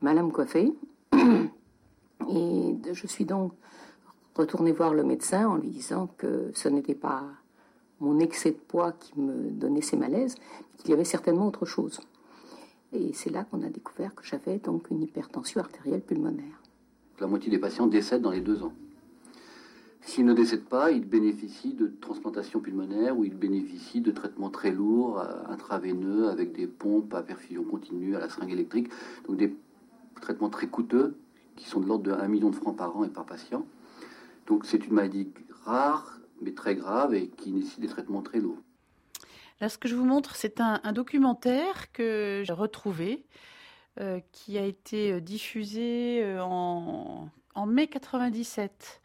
mal 0.00 0.18
à 0.18 0.22
me 0.22 0.30
coiffer. 0.30 0.72
Et 2.28 2.76
je 2.92 3.06
suis 3.06 3.24
donc 3.24 3.52
retournée 4.34 4.72
voir 4.72 4.94
le 4.94 5.04
médecin 5.04 5.48
en 5.48 5.56
lui 5.56 5.68
disant 5.68 6.08
que 6.18 6.50
ce 6.54 6.68
n'était 6.68 6.94
pas 6.94 7.24
mon 8.00 8.20
excès 8.20 8.52
de 8.52 8.56
poids 8.56 8.92
qui 8.92 9.18
me 9.18 9.50
donnait 9.50 9.82
ces 9.82 9.96
malaises, 9.96 10.36
qu'il 10.78 10.90
y 10.90 10.92
avait 10.92 11.04
certainement 11.04 11.48
autre 11.48 11.66
chose. 11.66 12.00
Et 12.92 13.12
c'est 13.12 13.30
là 13.30 13.44
qu'on 13.44 13.62
a 13.62 13.68
découvert 13.68 14.14
que 14.14 14.24
j'avais 14.24 14.58
donc 14.58 14.90
une 14.90 15.02
hypertension 15.02 15.60
artérielle 15.60 16.00
pulmonaire. 16.00 16.62
La 17.20 17.26
moitié 17.26 17.50
des 17.50 17.58
patients 17.58 17.86
décèdent 17.86 18.22
dans 18.22 18.30
les 18.30 18.40
deux 18.40 18.62
ans. 18.62 18.72
S'ils 20.08 20.24
ne 20.24 20.32
décèdent 20.32 20.64
pas, 20.64 20.90
ils 20.90 21.04
bénéficient 21.04 21.74
de 21.74 21.92
transplantation 22.00 22.60
pulmonaire 22.60 23.18
ou 23.18 23.26
ils 23.26 23.36
bénéficient 23.36 24.00
de 24.00 24.10
traitements 24.10 24.48
très 24.48 24.70
lourds, 24.70 25.20
euh, 25.20 25.42
intraveineux, 25.50 26.30
avec 26.30 26.52
des 26.52 26.66
pompes 26.66 27.12
à 27.12 27.22
perfusion 27.22 27.62
continue, 27.62 28.16
à 28.16 28.18
la 28.18 28.30
seringue 28.30 28.52
électrique. 28.52 28.88
Donc 29.26 29.36
des 29.36 29.54
traitements 30.22 30.48
très 30.48 30.66
coûteux, 30.66 31.18
qui 31.56 31.68
sont 31.68 31.80
de 31.80 31.86
l'ordre 31.86 32.04
de 32.04 32.12
1 32.12 32.26
million 32.26 32.48
de 32.48 32.54
francs 32.54 32.74
par 32.74 32.96
an 32.96 33.04
et 33.04 33.10
par 33.10 33.26
patient. 33.26 33.66
Donc 34.46 34.64
c'est 34.64 34.86
une 34.86 34.94
maladie 34.94 35.28
rare, 35.64 36.20
mais 36.40 36.54
très 36.54 36.74
grave 36.74 37.12
et 37.12 37.28
qui 37.28 37.52
nécessite 37.52 37.80
des 37.80 37.88
traitements 37.88 38.22
très 38.22 38.40
lourds. 38.40 38.62
Là, 39.60 39.68
ce 39.68 39.76
que 39.76 39.88
je 39.88 39.94
vous 39.94 40.06
montre, 40.06 40.36
c'est 40.36 40.58
un, 40.62 40.80
documentaire 40.94 41.92
que 41.92 42.44
j'ai 42.46 42.54
retrouvé, 42.54 43.26
euh, 44.00 44.20
qui 44.32 44.56
a 44.56 44.64
été 44.64 45.12
euh, 45.12 45.20
diffusé 45.20 46.24
en, 46.40 47.28
en 47.54 47.66
mai 47.66 47.88
97. 47.88 49.02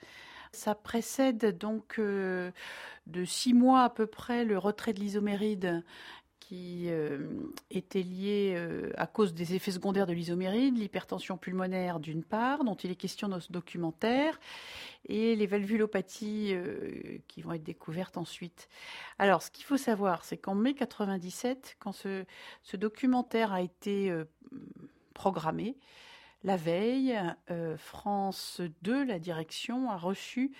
Ça 0.54 0.76
précède 0.76 1.58
donc 1.58 1.98
euh, 1.98 2.52
de 3.08 3.26
six 3.26 3.56
mois 3.56 3.84
à 3.84 3.90
peu 3.90 4.06
près 4.06 4.46
le 4.46 4.60
retrait 4.60 4.94
de 4.94 5.00
l'isoméride 5.00 5.84
qui 6.40 6.90
euh, 6.90 7.28
était 7.72 8.04
lié 8.04 8.54
euh, 8.56 8.92
à 8.96 9.08
cause 9.08 9.34
des 9.34 9.56
effets 9.56 9.72
secondaires 9.72 10.06
de 10.06 10.14
l'isoméride, 10.14 10.78
l'hypertension 10.78 11.38
pulmonaire 11.38 12.00
d'une 12.00 12.24
part, 12.24 12.64
dont 12.66 12.76
il 12.76 12.92
est 12.92 12.96
question 12.96 13.30
dans 13.30 13.40
ce 13.40 13.52
documentaire, 13.52 14.40
et 15.10 15.36
les 15.36 15.48
valvulopathies 15.48 16.56
qui 17.28 17.42
vont 17.42 17.54
être 17.54 17.64
découvertes 17.64 18.18
ensuite. 18.18 18.70
Alors, 19.18 19.42
ce 19.42 19.50
qu'il 19.50 19.66
faut 19.66 19.78
savoir, 19.78 20.24
c'est 20.24 20.38
qu'en 20.38 20.54
mai 20.54 20.76
97, 20.76 21.78
quand 21.80 21.94
ce, 21.94 22.26
ce, 22.62 22.78
documentaire 22.78 23.54
a 23.54 23.62
été 23.62 24.14
programmé, 25.14 25.78
La 26.44 26.58
veille, 26.58 27.18
euh, 27.52 27.78
France 27.78 28.62
2, 28.82 29.06
la 29.06 29.20
direction, 29.20 29.90
a 29.90 29.98
reçu 29.98 30.52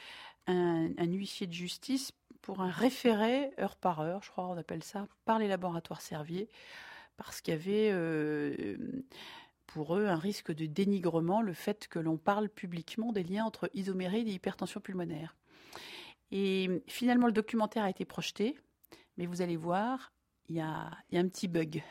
un, 0.48 0.90
huissier 1.06 1.48
de 1.48 1.54
justice 1.54 2.12
pour 2.42 2.62
un 2.62 2.70
référé 2.70 3.52
heure 3.60 3.76
par 3.76 4.02
heure, 4.02 4.22
je 4.24 4.30
crois 4.32 4.46
qu'on 4.46 4.58
appelle 4.58 4.84
ça, 4.84 5.08
par 5.26 5.40
les 5.40 5.48
laboratoires 5.48 6.02
Servier, 6.02 6.50
parce 7.18 7.42
qu'il 7.42 7.54
y 7.54 7.58
avait 7.58 7.90
euh, 7.92 8.78
pour 9.68 9.96
eux 9.98 10.06
un 10.06 10.18
risque 10.18 10.54
de 10.54 10.66
dénigrement, 10.66 11.42
le 11.42 11.54
fait 11.54 11.88
que 11.88 12.00
l'on 12.00 12.18
parle 12.18 12.50
publiquement 12.50 13.12
des 13.12 13.24
liens 13.24 13.46
entre 13.46 13.70
isoméride 13.74 14.28
et 14.28 14.32
hypertension 14.32 14.80
pulmonaire. 14.80 15.36
Et 16.32 16.84
finalement, 16.88 17.28
le 17.28 17.34
documentaire 17.34 17.84
a 17.84 17.90
été 17.90 18.06
projeté, 18.06 18.58
mais 19.18 19.26
vous 19.26 19.42
allez 19.42 19.58
voir, 19.58 20.12
il 20.50 20.56
y 20.56 20.62
a, 20.62 20.92
un 21.14 21.28
petit 21.28 21.48
bug. 21.48 21.84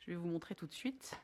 Je 0.00 0.10
vais 0.10 0.16
vous 0.16 0.28
montrer 0.28 0.54
tout 0.54 0.66
de 0.66 0.72
suite. 0.72 1.20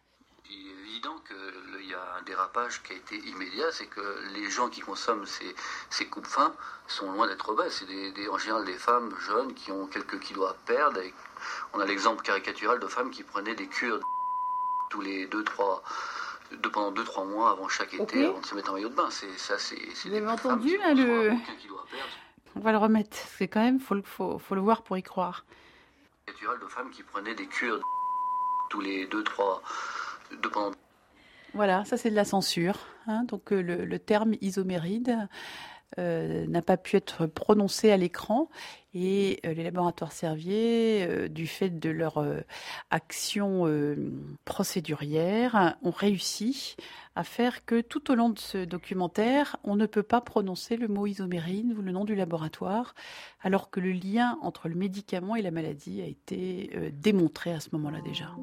Il 0.50 0.68
est 0.68 0.88
évident 0.88 1.16
qu'il 1.26 1.86
y 1.86 1.94
a 1.94 2.16
un 2.18 2.22
dérapage 2.22 2.82
qui 2.82 2.92
a 2.92 2.96
été 2.96 3.16
immédiat, 3.16 3.70
c'est 3.72 3.86
que 3.86 4.00
les 4.34 4.50
gens 4.50 4.68
qui 4.68 4.80
consomment 4.80 5.26
ces, 5.26 5.54
ces 5.90 6.06
coupes 6.06 6.26
fins 6.26 6.54
sont 6.86 7.10
loin 7.12 7.26
d'être 7.26 7.48
obèses. 7.48 7.72
C'est 7.72 7.86
des, 7.86 8.28
en 8.28 8.38
général 8.38 8.64
des 8.64 8.78
femmes 8.78 9.14
jeunes 9.26 9.54
qui 9.54 9.72
ont 9.72 9.86
quelques 9.86 10.20
kilos 10.20 10.50
à 10.50 10.54
perdre. 10.66 11.00
On 11.72 11.80
a 11.80 11.84
l'exemple 11.84 12.22
caricatural 12.22 12.78
de 12.80 12.86
femmes 12.86 13.10
qui 13.10 13.22
prenaient 13.22 13.54
des 13.54 13.66
cures 13.66 14.00
tous 14.90 15.00
les 15.00 15.26
2-3 15.26 15.82
de 16.52 16.68
pendant 16.68 16.92
2-3 16.92 17.28
mois 17.28 17.50
avant 17.50 17.68
chaque 17.68 17.94
été 17.94 18.02
okay. 18.02 18.26
avant 18.26 18.40
de 18.40 18.46
se 18.46 18.54
mettre 18.54 18.70
en 18.70 18.74
maillot 18.74 18.88
de 18.88 18.94
bain. 18.94 19.10
C'est 19.10 19.36
ça, 19.38 19.58
c'est. 19.58 19.78
Vous 20.04 20.14
avez 20.14 20.26
entendu 20.28 20.78
le. 20.78 21.32
On 22.54 22.60
va 22.60 22.72
le 22.72 22.78
remettre. 22.78 23.16
C'est 23.36 23.48
quand 23.48 23.60
même 23.60 23.80
faut, 23.80 23.96
faut, 24.04 24.38
faut 24.38 24.54
le 24.54 24.60
voir 24.60 24.82
pour 24.82 24.96
y 24.96 25.02
croire. 25.02 25.44
Naturel 26.28 26.58
de 26.60 26.66
femmes 26.66 26.90
qui 26.90 27.02
prenaient 27.02 27.34
des 27.34 27.46
cures 27.46 27.80
tous 28.70 28.80
les 28.80 29.06
2-3 29.06 29.60
voilà, 31.56 31.86
ça 31.86 31.96
c'est 31.96 32.10
de 32.10 32.14
la 32.14 32.26
censure. 32.26 32.76
Hein. 33.06 33.24
Donc 33.24 33.50
euh, 33.50 33.62
le, 33.62 33.98
terme 33.98 34.34
isoméride 34.42 35.26
euh, 35.98 36.46
n'a 36.46 36.60
pas 36.60 36.76
pu 36.76 36.96
être 36.96 37.24
prononcé 37.26 37.90
à 37.90 37.96
l'écran 37.96 38.50
et 38.92 39.40
euh, 39.46 39.54
les 39.54 39.62
laboratoires 39.62 40.12
Servier, 40.12 41.30
du 41.30 41.46
fait 41.46 41.70
de 41.70 41.88
leur 41.88 42.22
action 42.90 43.64
procédurière, 44.44 45.76
ont 45.82 45.90
réussi 45.90 46.76
à 47.14 47.24
faire 47.24 47.64
que 47.64 47.80
tout 47.80 48.10
au 48.10 48.14
long 48.14 48.28
de 48.28 48.38
ce 48.38 48.66
documentaire, 48.66 49.56
on 49.64 49.76
ne 49.76 49.86
peut 49.86 50.02
pas 50.02 50.20
prononcer 50.20 50.76
le 50.76 50.88
mot 50.88 51.06
isomérine 51.06 51.74
ou 51.78 51.80
le 51.80 51.90
nom 51.90 52.04
du 52.04 52.14
laboratoire, 52.14 52.94
alors 53.40 53.70
que 53.70 53.80
le 53.80 53.92
lien 53.92 54.38
entre 54.42 54.68
le 54.68 54.74
médicament 54.74 55.36
et 55.36 55.42
la 55.42 55.50
maladie 55.50 56.02
a 56.02 56.06
été 56.06 56.92
démontré 56.92 57.54
à 57.54 57.60
ce 57.60 57.70
moment-là 57.72 58.02
déjà. 58.02 58.34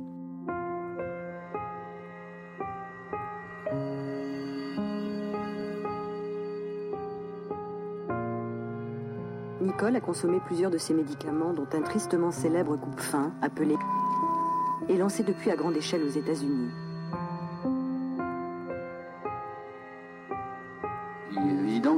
A 9.83 9.99
consommé 9.99 10.39
plusieurs 10.45 10.71
de 10.71 10.77
ces 10.77 10.93
médicaments, 10.93 11.53
dont 11.53 11.67
un 11.73 11.81
tristement 11.81 12.31
célèbre 12.31 12.77
coupe-fin 12.77 13.33
appelé 13.41 13.75
et 14.87 14.97
lancé 14.97 15.23
depuis 15.23 15.51
à 15.51 15.57
grande 15.57 15.75
échelle 15.75 16.03
aux 16.03 16.09
États-Unis. 16.09 16.71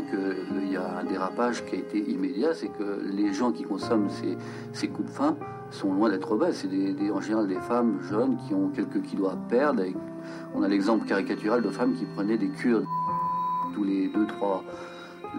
qu'il 0.10 0.72
y 0.72 0.78
a 0.78 0.98
un 0.98 1.04
dérapage 1.04 1.66
qui 1.66 1.76
a 1.76 1.78
été 1.78 2.00
immédiat, 2.00 2.54
c'est 2.54 2.70
que 2.70 3.02
les 3.04 3.34
gens 3.34 3.52
qui 3.52 3.64
consomment 3.64 4.10
ces, 4.10 4.38
ces 4.74 4.88
coupes 4.88 5.10
fins 5.10 5.38
sont 5.72 5.94
loin 5.94 6.10
d'être 6.10 6.32
obèses. 6.32 6.58
C'est 6.62 6.68
des, 6.68 7.12
en 7.12 7.22
général 7.22 7.48
des 7.48 7.60
femmes 7.60 8.00
jeunes 8.10 8.38
qui 8.48 8.54
ont 8.54 8.70
quelques 8.70 9.02
kilos 9.04 9.32
à 9.32 9.36
perdre. 9.50 9.84
on 10.54 10.64
a 10.64 10.68
l'exemple 10.68 11.06
caricatural 11.06 11.62
de 11.62 11.70
femmes 11.70 11.94
qui 11.96 12.06
prenaient 12.06 12.38
des 12.38 12.50
cures 12.50 12.84
tous 13.74 13.84
les 13.84 14.08
2-3 14.08 14.62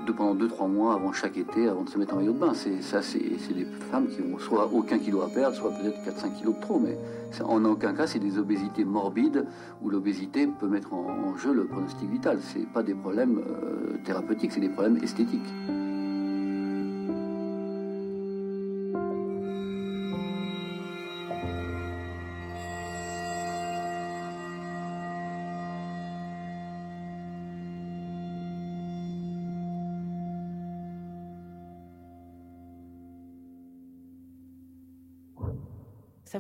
de 0.06 0.12
pendant 0.12 0.34
2-3 0.34 0.68
mois 0.70 0.94
avant 0.94 1.12
chaque 1.12 1.36
été, 1.36 1.68
avant 1.68 1.82
de 1.82 1.90
se 1.90 1.98
mettre 1.98 2.14
en 2.14 2.18
maillot 2.18 2.32
de 2.32 2.38
bain. 2.38 2.52
C'est, 2.54 2.82
ça, 2.82 3.02
c'est, 3.02 3.18
des 3.18 3.66
femmes 3.90 4.08
qui 4.08 4.20
ont 4.22 4.38
soit 4.38 4.70
aucun 4.72 4.98
kilo 4.98 5.22
à 5.22 5.28
perdre, 5.28 5.56
soit 5.56 5.70
peut-être 5.70 5.98
4-5 6.04 6.38
kilos 6.38 6.56
de 6.56 6.60
trop. 6.60 6.78
Mais 6.78 6.96
en 7.42 7.64
aucun 7.64 7.92
cas, 7.94 8.06
c'est 8.06 8.18
des 8.18 8.38
obésités 8.38 8.84
morbides 8.84 9.46
où 9.82 9.90
l'obésité 9.90 10.46
peut 10.46 10.68
mettre 10.68 10.92
en, 10.94 11.36
jeu 11.36 11.52
le 11.52 11.64
pronostic 11.64 12.08
vital. 12.10 12.38
Ce 12.40 12.58
pas 12.72 12.82
des 12.82 12.94
problèmes 12.94 13.38
euh, 13.38 13.98
thérapeutiques, 14.04 14.52
c'est 14.52 14.60
des 14.60 14.68
problèmes 14.70 14.98
esthétiques. 15.02 15.42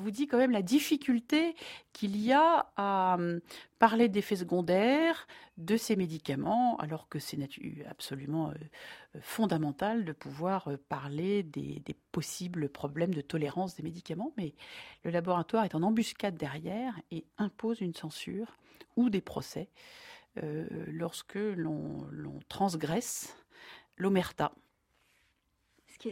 Vous 0.06 0.12
dit 0.12 0.28
quand 0.28 0.38
même 0.38 0.52
la 0.52 0.62
difficulté 0.62 1.56
qu'il 1.92 2.16
y 2.16 2.32
a 2.32 2.70
à 2.76 3.16
hum, 3.18 3.40
parler 3.80 4.08
d'effets 4.08 4.36
secondaires 4.36 5.26
de 5.56 5.76
ces 5.76 5.96
médicaments, 5.96 6.76
alors 6.76 7.08
que 7.08 7.18
c'est 7.18 7.36
absolument 7.90 8.50
euh, 8.50 8.52
euh, 9.16 9.18
fondamental 9.20 10.04
de 10.04 10.12
pouvoir 10.12 10.68
euh, 10.68 10.76
parler 10.88 11.42
des, 11.42 11.82
possibles 12.12 12.68
problèmes 12.68 13.14
de 13.14 13.20
tolérance 13.20 13.74
des 13.74 13.82
médicaments. 13.82 14.32
Mais 14.36 14.54
le 15.02 15.10
laboratoire 15.10 15.64
est 15.64 15.74
en 15.74 15.82
embuscade 15.82 16.36
derrière 16.36 16.94
et 17.10 17.24
impose 17.36 17.80
une 17.80 17.94
censure 17.94 18.56
ou 18.94 19.10
des 19.10 19.20
procès 19.20 19.68
lorsque 20.88 21.38
l'on 21.38 22.06
transgresse 22.48 23.34
l'omerta 23.96 24.52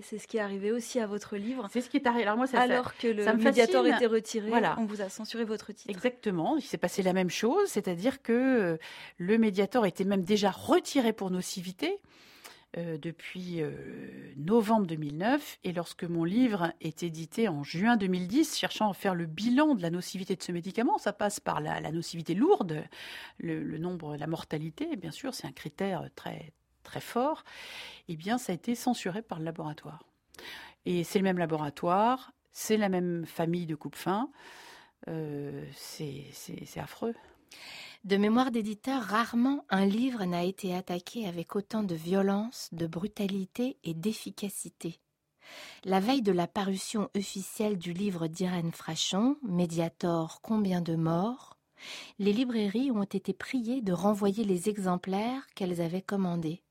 c'est 0.03 0.19
ce 0.19 0.27
qui 0.27 0.37
est 0.37 0.41
arrivé 0.41 0.73
aussi 0.73 0.99
à 1.01 1.07
votre 1.07 1.37
livre. 1.37 1.69
C'est 1.73 1.81
ce 1.81 1.89
qui 1.89 1.97
est 1.97 2.07
arrivé. 2.07 2.25
Alors, 2.25 2.37
moi, 2.37 2.47
Alors 2.55 2.97
que 2.97 3.09
le 3.09 3.25
médiator 3.37 3.87
était 3.87 4.07
retiré, 4.07 4.49
voilà. 4.49 4.77
on 4.79 4.85
vous 4.85 5.01
a 5.03 5.09
censuré 5.09 5.45
votre 5.45 5.73
titre. 5.73 5.91
Exactement. 5.91 6.57
Il 6.57 6.63
s'est 6.63 6.79
passé 6.79 7.03
la 7.03 7.13
même 7.13 7.31
chose, 7.31 7.69
c'est-à-dire 7.69 8.23
que 8.23 8.33
euh, 8.33 8.77
le 9.19 9.39
médiator 9.39 9.87
était 9.87 10.05
même 10.05 10.23
déjà 10.23 10.51
retiré 10.51 11.13
pour 11.13 11.31
nocivité. 11.31 12.01
Euh, 12.77 12.99
depuis 12.99 13.63
euh, 13.63 13.71
novembre 14.37 14.89
2009 14.89 15.59
et 15.63 15.73
lorsque 15.73 16.03
mon 16.03 16.25
livre 16.25 16.73
est 16.81 17.05
édité 17.05 17.47
en 17.47 17.63
juin 17.63 17.97
2010, 17.97 18.59
cherchant 18.59 18.91
à 18.91 18.95
faire 18.95 19.15
le 19.15 19.27
bilan 19.27 19.77
de 19.77 19.83
la 19.83 19.91
nocivité 19.91 20.35
de 20.35 20.43
ce 20.43 20.51
médicament, 20.51 20.99
ça 20.99 21.13
passe 21.13 21.39
par 21.39 21.61
la, 21.61 21.81
nocivité 21.93 22.35
lourde, 22.35 22.83
le, 23.39 23.63
le, 23.63 23.79
nombre, 23.79 24.17
la 24.17 24.27
mortalité, 24.27 24.97
bien 24.97 25.13
sûr, 25.13 25.35
c'est 25.35 25.47
un 25.47 25.53
critère 25.53 26.09
très 26.17 26.53
très 26.85 27.01
fort, 27.01 27.45
eh 28.09 28.17
bien, 28.17 28.39
ça 28.39 28.53
a 28.53 28.55
été 28.55 28.75
censuré 28.75 29.23
par 29.23 29.41
le 29.41 29.45
laboratoire. 29.45 30.05
Et 30.87 31.03
c'est 31.03 31.19
le 31.19 31.25
même 31.25 31.39
laboratoire, 31.39 32.33
c'est 32.53 32.77
la 32.77 32.89
même 32.89 33.27
famille 33.27 33.67
de 33.67 33.75
coupe-fin. 33.75 34.31
Euh, 35.09 35.65
c'est 35.73 36.31
affreux. 36.77 37.15
De 38.05 38.17
mémoire 38.17 38.51
d'éditeur, 38.51 39.03
rarement 39.03 39.65
un 39.71 39.87
livre 39.87 40.25
n'a 40.25 40.45
été 40.45 40.75
attaqué 40.75 41.27
avec 41.27 41.57
autant 41.57 41.83
de 41.83 41.95
violence, 41.95 42.69
de 42.73 42.87
brutalité 42.87 43.79
et 43.83 43.95
d'efficacité. 43.95 45.01
La 45.85 46.01
veille 46.01 46.23
de 46.23 46.33
la 46.33 46.47
parution 46.47 47.11
officielle 47.17 47.79
du 47.79 47.93
livre 47.93 48.27
d'Irène 48.27 48.73
Frachon, 48.73 49.37
Mediator 49.43 50.41
Combien 50.43 50.81
de 50.81 50.97
morts, 50.97 51.59
les 52.19 52.33
librairies 52.33 52.91
ont 52.91 53.05
été 53.05 53.33
priées 53.33 53.83
de 53.83 53.93
renvoyer 53.93 54.45
les 54.45 54.69
exemplaires 54.69 55.47
qu'elles 55.55 55.81
avaient 55.81 56.03
commandés. 56.03 56.64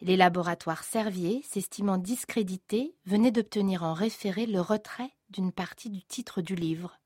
Les 0.00 0.16
laboratoires 0.16 0.84
Servier, 0.84 1.42
s'estimant 1.42 1.98
discrédités, 1.98 2.94
venaient 3.04 3.32
d'obtenir 3.32 3.82
en 3.82 3.94
référé 3.94 4.46
le 4.46 4.60
retrait 4.60 5.10
d'une 5.30 5.50
partie 5.50 5.90
du 5.90 6.04
titre 6.04 6.40
du 6.40 6.54
livre. 6.54 7.00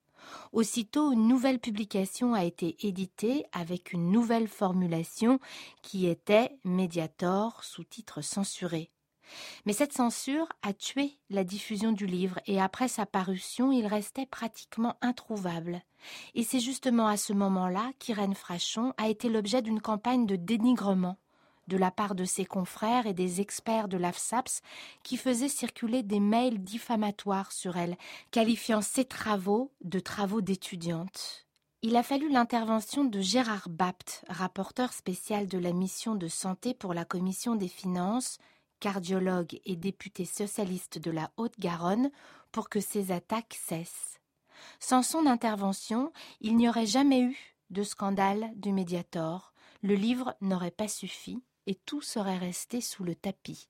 Aussitôt, 0.53 1.11
une 1.13 1.27
nouvelle 1.27 1.59
publication 1.59 2.35
a 2.35 2.45
été 2.45 2.77
éditée 2.87 3.47
avec 3.53 3.95
une 3.95 4.11
nouvelle 4.11 4.47
formulation 4.47 5.41
qui 5.81 6.07
était 6.07 6.59
Mediator 6.65 7.65
sous 7.65 7.85
titre 7.85 8.21
censuré. 8.21 8.91
Mais 9.65 9.73
cette 9.73 9.95
censure 9.95 10.49
a 10.61 10.75
tué 10.75 11.19
la 11.31 11.45
diffusion 11.45 11.93
du 11.93 12.05
livre 12.05 12.41
et 12.47 12.61
après 12.61 12.89
sa 12.89 13.07
parution, 13.07 13.73
il 13.73 13.87
restait 13.87 14.27
pratiquement 14.27 14.97
introuvable. 15.01 15.81
Et 16.35 16.43
c'est 16.43 16.61
justement 16.61 17.07
à 17.07 17.17
ce 17.17 17.33
moment-là 17.33 17.91
qu'Irène 17.99 18.35
Frachon 18.35 18.93
a 18.99 19.09
été 19.09 19.31
l'objet 19.31 19.63
d'une 19.63 19.81
campagne 19.81 20.27
de 20.27 20.37
dénigrement 20.37 21.17
de 21.69 21.77
la 21.77 21.91
part 21.91 22.15
de 22.15 22.25
ses 22.25 22.45
confrères 22.45 23.07
et 23.07 23.15
des 23.15 23.41
experts 23.41 23.89
de 23.89 23.97
l'AFSAPS 23.97 24.63
qui 25.03 25.17
faisaient 25.17 25.49
circuler 25.49 26.03
des 26.03 26.21
mails 26.21 26.63
diffamatoires 26.63 27.53
sur 27.53 27.77
elle, 27.77 27.97
qualifiant 28.31 28.83
ses 28.83 29.05
travaux 29.05 29.73
de 29.83 30.01
travaux 30.01 30.41
d'étudiante. 30.41 31.47
Il 31.83 31.97
a 31.97 32.03
fallu 32.03 32.31
l'intervention 32.31 33.05
de 33.05 33.21
Gérard 33.21 33.69
Bapt, 33.69 34.25
rapporteur 34.29 34.93
spécial 34.93 35.49
de 35.49 35.59
la 35.59 35.73
mission 35.73 36.15
de 36.15 36.29
santé 36.29 36.75
pour 36.75 36.95
la 36.95 37.05
commission 37.05 37.57
des 37.57 37.69
finances, 37.69 38.39
cardiologue 38.79 39.61
et 39.65 39.77
député 39.77 40.25
socialiste 40.25 40.99
de 40.99 41.11
la 41.11 41.31
Haute-Garonne, 41.37 42.11
pour 42.53 42.69
que 42.69 42.81
ces 42.81 43.11
attaques 43.11 43.59
cessent. 43.61 44.21
Sans 44.79 45.03
son 45.03 45.27
intervention, 45.27 46.13
il 46.41 46.57
n'y 46.57 46.69
aurait 46.69 46.87
jamais 46.87 47.21
eu 47.21 47.57
de 47.71 47.83
scandale 47.83 48.53
du 48.55 48.73
Mediator, 48.73 49.53
le 49.83 49.95
livre 49.95 50.37
n'aurait 50.41 50.71
pas 50.71 50.89
suffi 50.89 51.43
et 51.67 51.75
tout 51.87 52.03
serait 52.03 52.39
resté 52.39 52.81
sous 52.81 53.05
le 53.05 53.15
tapis. 53.15 53.69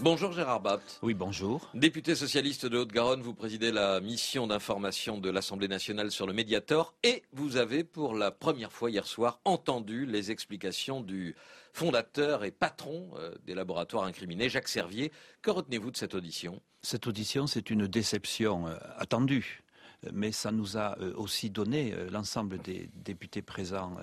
Bonjour 0.00 0.30
Gérard 0.30 0.60
Bapt. 0.60 1.00
Oui, 1.02 1.12
bonjour. 1.12 1.68
Député 1.74 2.14
socialiste 2.14 2.66
de 2.66 2.78
Haute-Garonne, 2.78 3.20
vous 3.20 3.34
présidez 3.34 3.72
la 3.72 4.00
mission 4.00 4.46
d'information 4.46 5.18
de 5.18 5.28
l'Assemblée 5.28 5.66
nationale 5.66 6.12
sur 6.12 6.24
le 6.24 6.32
Mediator 6.32 6.94
et 7.02 7.24
vous 7.32 7.56
avez 7.56 7.82
pour 7.82 8.14
la 8.14 8.30
première 8.30 8.70
fois 8.70 8.90
hier 8.90 9.08
soir 9.08 9.40
entendu 9.44 10.06
les 10.06 10.30
explications 10.30 11.00
du 11.00 11.34
fondateur 11.72 12.44
et 12.44 12.52
patron 12.52 13.10
euh, 13.16 13.34
des 13.44 13.56
laboratoires 13.56 14.04
incriminés, 14.04 14.48
Jacques 14.48 14.68
Servier. 14.68 15.10
Que 15.42 15.50
retenez-vous 15.50 15.90
de 15.90 15.96
cette 15.96 16.14
audition? 16.14 16.62
Cette 16.82 17.08
audition, 17.08 17.48
c'est 17.48 17.68
une 17.68 17.88
déception 17.88 18.68
euh, 18.68 18.76
attendue 18.98 19.64
mais 20.12 20.32
ça 20.32 20.52
nous 20.52 20.76
a 20.76 20.96
euh, 21.00 21.12
aussi 21.16 21.50
donné, 21.50 21.92
euh, 21.92 22.08
l'ensemble 22.10 22.58
des 22.58 22.88
députés 23.04 23.42
présents 23.42 23.96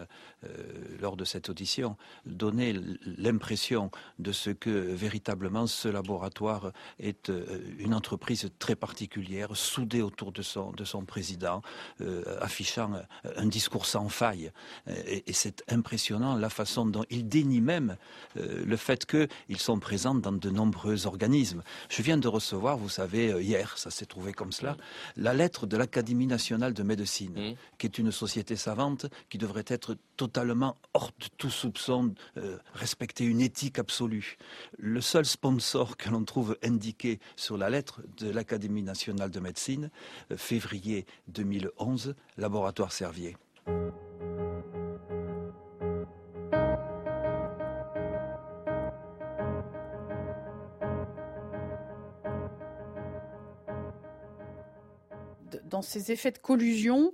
euh, 0.43 0.47
lors 0.99 1.15
de 1.15 1.25
cette 1.25 1.49
audition, 1.49 1.95
donné 2.25 2.75
l'impression 3.17 3.91
de 4.19 4.31
ce 4.31 4.49
que 4.49 4.69
véritablement 4.69 5.67
ce 5.67 5.87
laboratoire 5.87 6.71
est 6.99 7.31
une 7.79 7.93
entreprise 7.93 8.49
très 8.59 8.75
particulière, 8.75 9.55
soudée 9.55 10.01
autour 10.01 10.31
de 10.31 10.41
son, 10.41 10.71
de 10.71 10.83
son 10.83 11.05
président, 11.05 11.61
affichant 12.41 12.93
un 13.35 13.45
discours 13.45 13.85
sans 13.85 14.09
faille. 14.09 14.51
Et, 14.87 15.23
et 15.27 15.33
c'est 15.33 15.63
impressionnant 15.69 16.35
la 16.35 16.49
façon 16.49 16.85
dont 16.85 17.05
il 17.09 17.27
dénie 17.27 17.61
même 17.61 17.97
le 18.35 18.77
fait 18.77 19.05
qu'ils 19.05 19.59
sont 19.59 19.79
présents 19.79 20.15
dans 20.15 20.31
de 20.31 20.49
nombreux 20.49 21.07
organismes. 21.07 21.63
Je 21.89 22.01
viens 22.01 22.17
de 22.17 22.27
recevoir, 22.27 22.77
vous 22.77 22.89
savez, 22.89 23.43
hier, 23.43 23.77
ça 23.77 23.89
s'est 23.89 24.05
trouvé 24.05 24.33
comme 24.33 24.51
cela, 24.51 24.77
la 25.15 25.33
lettre 25.33 25.67
de 25.67 25.77
la 25.77 25.84
l'Académie 25.85 26.25
nationale 26.25 26.73
de 26.73 26.81
médecine, 26.81 27.51
mmh. 27.51 27.55
qui 27.77 27.85
est 27.85 27.99
une 27.99 28.11
société 28.11 28.55
savante 28.55 29.05
qui 29.29 29.37
devrait 29.37 29.65
être 29.67 29.95
totalement 30.17 30.77
hors 30.95 31.11
de 31.19 31.27
tout 31.37 31.51
soupçon, 31.51 32.15
euh, 32.37 32.57
respecter 32.73 33.23
une 33.23 33.39
éthique 33.39 33.77
absolue. 33.77 34.37
Le 34.79 34.99
seul 34.99 35.25
sponsor 35.25 35.95
que 35.95 36.09
l'on 36.09 36.23
trouve 36.23 36.57
indiqué 36.63 37.19
sur 37.35 37.55
la 37.55 37.69
lettre 37.69 38.01
de 38.17 38.31
l'Académie 38.31 38.81
nationale 38.81 39.29
de 39.29 39.39
médecine, 39.39 39.91
euh, 40.31 40.37
février 40.37 41.05
2011, 41.27 42.15
laboratoire 42.37 42.91
Servier. 42.91 43.37
Ces 55.85 56.11
effets 56.11 56.31
de 56.31 56.37
collusion 56.37 57.13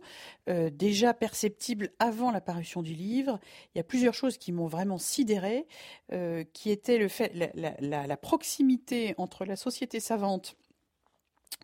euh, 0.49 0.69
déjà 0.69 1.13
perceptibles 1.13 1.91
avant 1.99 2.31
l'apparition 2.31 2.81
du 2.81 2.93
livre, 2.93 3.39
il 3.73 3.77
y 3.77 3.81
a 3.81 3.83
plusieurs 3.83 4.13
choses 4.13 4.37
qui 4.37 4.51
m'ont 4.51 4.67
vraiment 4.67 4.97
sidéré, 4.97 5.67
euh, 6.11 6.43
qui 6.53 6.71
étaient 6.71 6.97
le 6.97 7.07
fait, 7.07 7.31
la, 7.53 8.17
proximité 8.17 9.13
entre 9.17 9.45
la 9.45 9.55
société 9.55 9.99
savante 9.99 10.55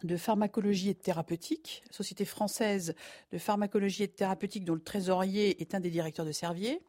de 0.04 0.16
pharmacologie 0.16 0.90
et 0.90 0.94
de 0.94 1.00
thérapeutique, 1.00 1.84
société 1.90 2.26
française 2.26 2.94
de 3.32 3.38
pharmacologie 3.38 4.04
et 4.04 4.08
de 4.08 4.12
thérapeutique 4.12 4.64
dont 4.64 4.76
le 4.76 4.84
trésorier 4.84 5.60
est 5.62 5.74
un 5.74 5.80
des 5.80 5.90
directeurs 5.90 6.26
de 6.26 6.32
Servier. 6.32 6.82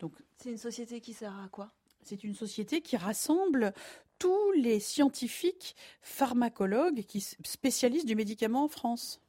Donc, 0.00 0.12
c'est 0.36 0.50
une 0.50 0.58
société 0.58 1.00
qui 1.00 1.14
sert 1.14 1.32
à 1.32 1.48
quoi? 1.48 1.72
C'est 2.02 2.22
une 2.22 2.34
société 2.34 2.82
qui 2.82 2.96
rassemble 2.96 3.72
tous 4.18 4.52
les 4.52 4.80
scientifiques 4.80 5.74
pharmacologues 6.02 7.02
qui 7.02 7.20
spécialisent 7.20 8.04
du 8.04 8.14
médicament 8.14 8.64
en 8.64 8.68
France. 8.68 9.20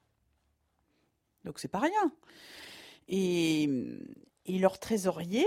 Donc 1.48 1.60
c'est 1.60 1.68
pas 1.70 1.80
rien. 1.80 2.12
Et, 3.08 3.70
leur 4.48 4.80
trésorier 4.80 5.46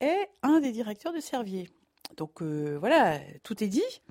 est 0.00 0.28
un 0.42 0.60
des 0.60 0.70
directeurs 0.70 1.12
de 1.12 1.20
Servier. 1.20 1.70
Donc 2.16 2.42
euh, 2.42 2.76
voilà, 2.78 3.18
tout 3.42 3.62
est 3.64 3.68
dit. 3.68 4.02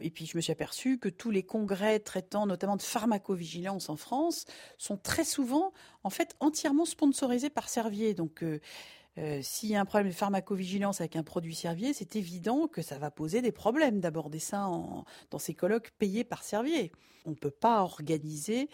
Et 0.00 0.10
puis 0.10 0.26
je 0.26 0.36
me 0.36 0.42
suis 0.42 0.52
aperçu 0.52 0.98
que 0.98 1.08
tous 1.08 1.30
les 1.30 1.42
congrès 1.42 1.98
traitant 2.00 2.46
notamment 2.46 2.76
de 2.76 2.82
pharmacovigilance 2.82 3.88
en 3.88 3.96
France 3.96 4.44
sont 4.76 4.96
très 4.96 5.24
souvent 5.24 5.72
en 6.02 6.10
fait 6.10 6.34
entièrement 6.40 6.84
sponsorisés 6.84 7.50
par 7.50 7.68
Servier. 7.68 8.12
Donc 8.12 8.42
euh, 8.42 8.60
euh, 9.18 9.40
s'il 9.42 9.68
y 9.68 9.76
a 9.76 9.80
un 9.80 9.84
problème 9.84 10.08
de 10.08 10.14
pharmacovigilance 10.14 11.00
avec 11.00 11.16
un 11.16 11.22
produit 11.22 11.54
Servier, 11.54 11.92
c'est 11.92 12.16
évident 12.16 12.66
que 12.66 12.82
ça 12.82 12.98
va 12.98 13.10
poser 13.10 13.42
des 13.42 13.52
problèmes 13.52 14.00
d'aborder 14.00 14.40
ça 14.40 14.68
dans 15.30 15.38
ces 15.38 15.54
colloques 15.54 15.92
payés 15.98 16.24
par 16.24 16.42
Servier. 16.42 16.90
On 17.24 17.30
ne 17.30 17.36
peut 17.36 17.50
pas 17.50 17.82
organiser 17.82 18.68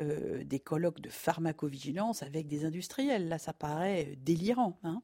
euh, 0.00 0.42
des 0.44 0.60
colloques 0.60 1.00
de 1.00 1.10
pharmacovigilance 1.10 2.22
avec 2.22 2.48
des 2.48 2.64
industriels. 2.64 3.28
Là, 3.28 3.38
ça 3.38 3.52
paraît 3.52 4.16
délirant. 4.18 4.78
Hein. 4.82 5.02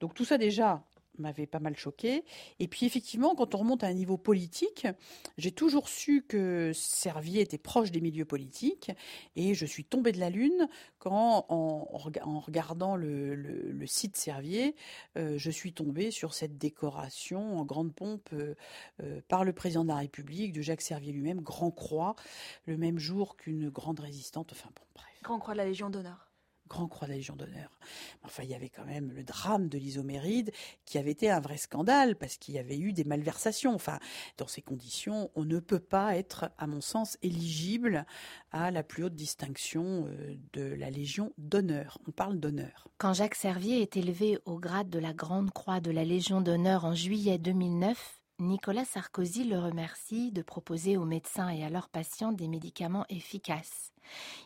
Donc 0.00 0.14
tout 0.14 0.24
ça 0.24 0.38
déjà, 0.38 0.84
m'avait 1.18 1.46
pas 1.46 1.60
mal 1.60 1.76
choqué. 1.76 2.24
Et 2.58 2.68
puis 2.68 2.86
effectivement, 2.86 3.34
quand 3.34 3.54
on 3.54 3.58
remonte 3.58 3.84
à 3.84 3.86
un 3.86 3.92
niveau 3.92 4.16
politique, 4.16 4.86
j'ai 5.38 5.52
toujours 5.52 5.88
su 5.88 6.22
que 6.22 6.72
Servier 6.74 7.40
était 7.40 7.58
proche 7.58 7.90
des 7.90 8.00
milieux 8.00 8.24
politiques, 8.24 8.90
et 9.36 9.54
je 9.54 9.66
suis 9.66 9.84
tombée 9.84 10.12
de 10.12 10.20
la 10.20 10.30
lune 10.30 10.68
quand, 10.98 11.46
en, 11.48 11.98
regardant 11.98 12.96
le, 12.96 13.86
site 13.86 14.16
Servier, 14.16 14.74
euh, 15.16 15.38
je 15.38 15.50
suis 15.50 15.72
tombée 15.72 16.10
sur 16.10 16.34
cette 16.34 16.58
décoration 16.58 17.58
en 17.58 17.64
grande 17.64 17.94
pompe 17.94 18.28
euh, 18.32 18.54
euh, 19.02 19.20
par 19.28 19.44
le 19.44 19.52
président 19.52 19.84
de 19.84 19.88
la 19.88 19.96
République, 19.96 20.52
de 20.52 20.62
Jacques 20.62 20.80
Servier 20.80 21.12
lui-même, 21.12 21.40
Grand 21.40 21.70
Croix, 21.70 22.16
le 22.66 22.76
même 22.76 22.98
jour 22.98 23.36
qu'une 23.36 23.70
grande 23.70 24.00
résistante. 24.00 24.52
Enfin 24.52 24.70
bon. 24.74 24.82
Grand 25.26 25.40
Croix 25.40 25.54
de 25.54 25.58
la 25.58 25.64
Légion 25.64 25.90
d'honneur. 25.90 26.25
Grand 26.68 26.88
Croix 26.88 27.06
de 27.06 27.12
la 27.12 27.16
Légion 27.16 27.36
d'honneur. 27.36 27.70
Enfin, 28.24 28.42
il 28.42 28.50
y 28.50 28.54
avait 28.54 28.68
quand 28.68 28.84
même 28.84 29.12
le 29.12 29.22
drame 29.22 29.68
de 29.68 29.78
l'isoméride 29.78 30.52
qui 30.84 30.98
avait 30.98 31.12
été 31.12 31.30
un 31.30 31.40
vrai 31.40 31.56
scandale 31.56 32.16
parce 32.16 32.36
qu'il 32.36 32.54
y 32.54 32.58
avait 32.58 32.78
eu 32.78 32.92
des 32.92 33.04
malversations. 33.04 33.74
Enfin, 33.74 33.98
dans 34.38 34.46
ces 34.46 34.62
conditions, 34.62 35.30
on 35.34 35.44
ne 35.44 35.58
peut 35.58 35.80
pas 35.80 36.16
être, 36.16 36.50
à 36.58 36.66
mon 36.66 36.80
sens, 36.80 37.18
éligible 37.22 38.06
à 38.52 38.70
la 38.70 38.82
plus 38.82 39.04
haute 39.04 39.14
distinction 39.14 40.06
euh, 40.08 40.36
de 40.52 40.62
la 40.62 40.90
Légion 40.90 41.32
d'honneur. 41.38 41.98
On 42.08 42.10
parle 42.10 42.38
d'honneur. 42.38 42.88
Quand 42.98 43.12
Jacques 43.12 43.34
Servier 43.34 43.82
est 43.82 43.96
élevé 43.96 44.38
au 44.44 44.58
grade 44.58 44.90
de 44.90 44.98
la 44.98 45.12
Grande 45.12 45.50
Croix 45.50 45.80
de 45.80 45.90
la 45.90 46.04
Légion 46.04 46.40
d'honneur 46.40 46.84
en 46.84 46.94
juillet 46.94 47.38
2009, 47.38 48.15
Nicolas 48.38 48.84
Sarkozy 48.84 49.44
le 49.44 49.58
remercie 49.58 50.30
de 50.30 50.42
proposer 50.42 50.98
aux 50.98 51.06
médecins 51.06 51.48
et 51.48 51.64
à 51.64 51.70
leurs 51.70 51.88
patients 51.88 52.32
des 52.32 52.48
médicaments 52.48 53.06
efficaces. 53.08 53.92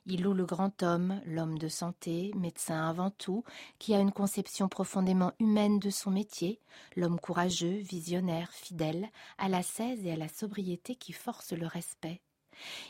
Il 0.06 0.22
loue 0.22 0.32
le 0.32 0.46
grand 0.46 0.84
homme, 0.84 1.20
l'homme 1.26 1.58
de 1.58 1.66
santé, 1.66 2.30
médecin 2.36 2.88
avant 2.88 3.10
tout, 3.10 3.42
qui 3.80 3.92
a 3.92 3.98
une 3.98 4.12
conception 4.12 4.68
profondément 4.68 5.32
humaine 5.40 5.80
de 5.80 5.90
son 5.90 6.12
métier, 6.12 6.60
l'homme 6.94 7.18
courageux, 7.18 7.78
visionnaire, 7.78 8.52
fidèle, 8.52 9.08
à 9.38 9.48
la 9.48 9.64
cèse 9.64 10.06
et 10.06 10.12
à 10.12 10.16
la 10.16 10.28
sobriété 10.28 10.94
qui 10.94 11.12
force 11.12 11.52
le 11.52 11.66
respect. 11.66 12.20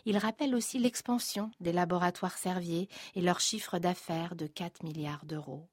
Il 0.04 0.18
rappelle 0.18 0.54
aussi 0.54 0.78
l'expansion 0.78 1.50
des 1.60 1.72
laboratoires 1.72 2.36
Servier 2.36 2.90
et 3.14 3.22
leur 3.22 3.40
chiffre 3.40 3.78
d'affaires 3.78 4.36
de 4.36 4.46
4 4.46 4.82
milliards 4.82 5.24
d'euros. 5.24 5.66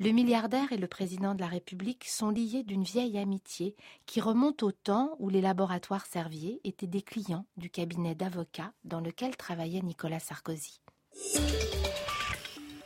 Le 0.00 0.10
milliardaire 0.10 0.72
et 0.72 0.76
le 0.76 0.86
président 0.86 1.34
de 1.34 1.40
la 1.40 1.46
République 1.46 2.04
sont 2.06 2.30
liés 2.30 2.62
d'une 2.62 2.84
vieille 2.84 3.18
amitié 3.18 3.76
qui 4.06 4.20
remonte 4.20 4.62
au 4.62 4.72
temps 4.72 5.16
où 5.18 5.28
les 5.28 5.40
laboratoires 5.40 6.06
Servier 6.06 6.60
étaient 6.64 6.86
des 6.86 7.02
clients 7.02 7.46
du 7.56 7.70
cabinet 7.70 8.14
d'avocats 8.14 8.72
dans 8.84 9.00
lequel 9.00 9.36
travaillait 9.36 9.82
Nicolas 9.82 10.20
Sarkozy. 10.20 10.80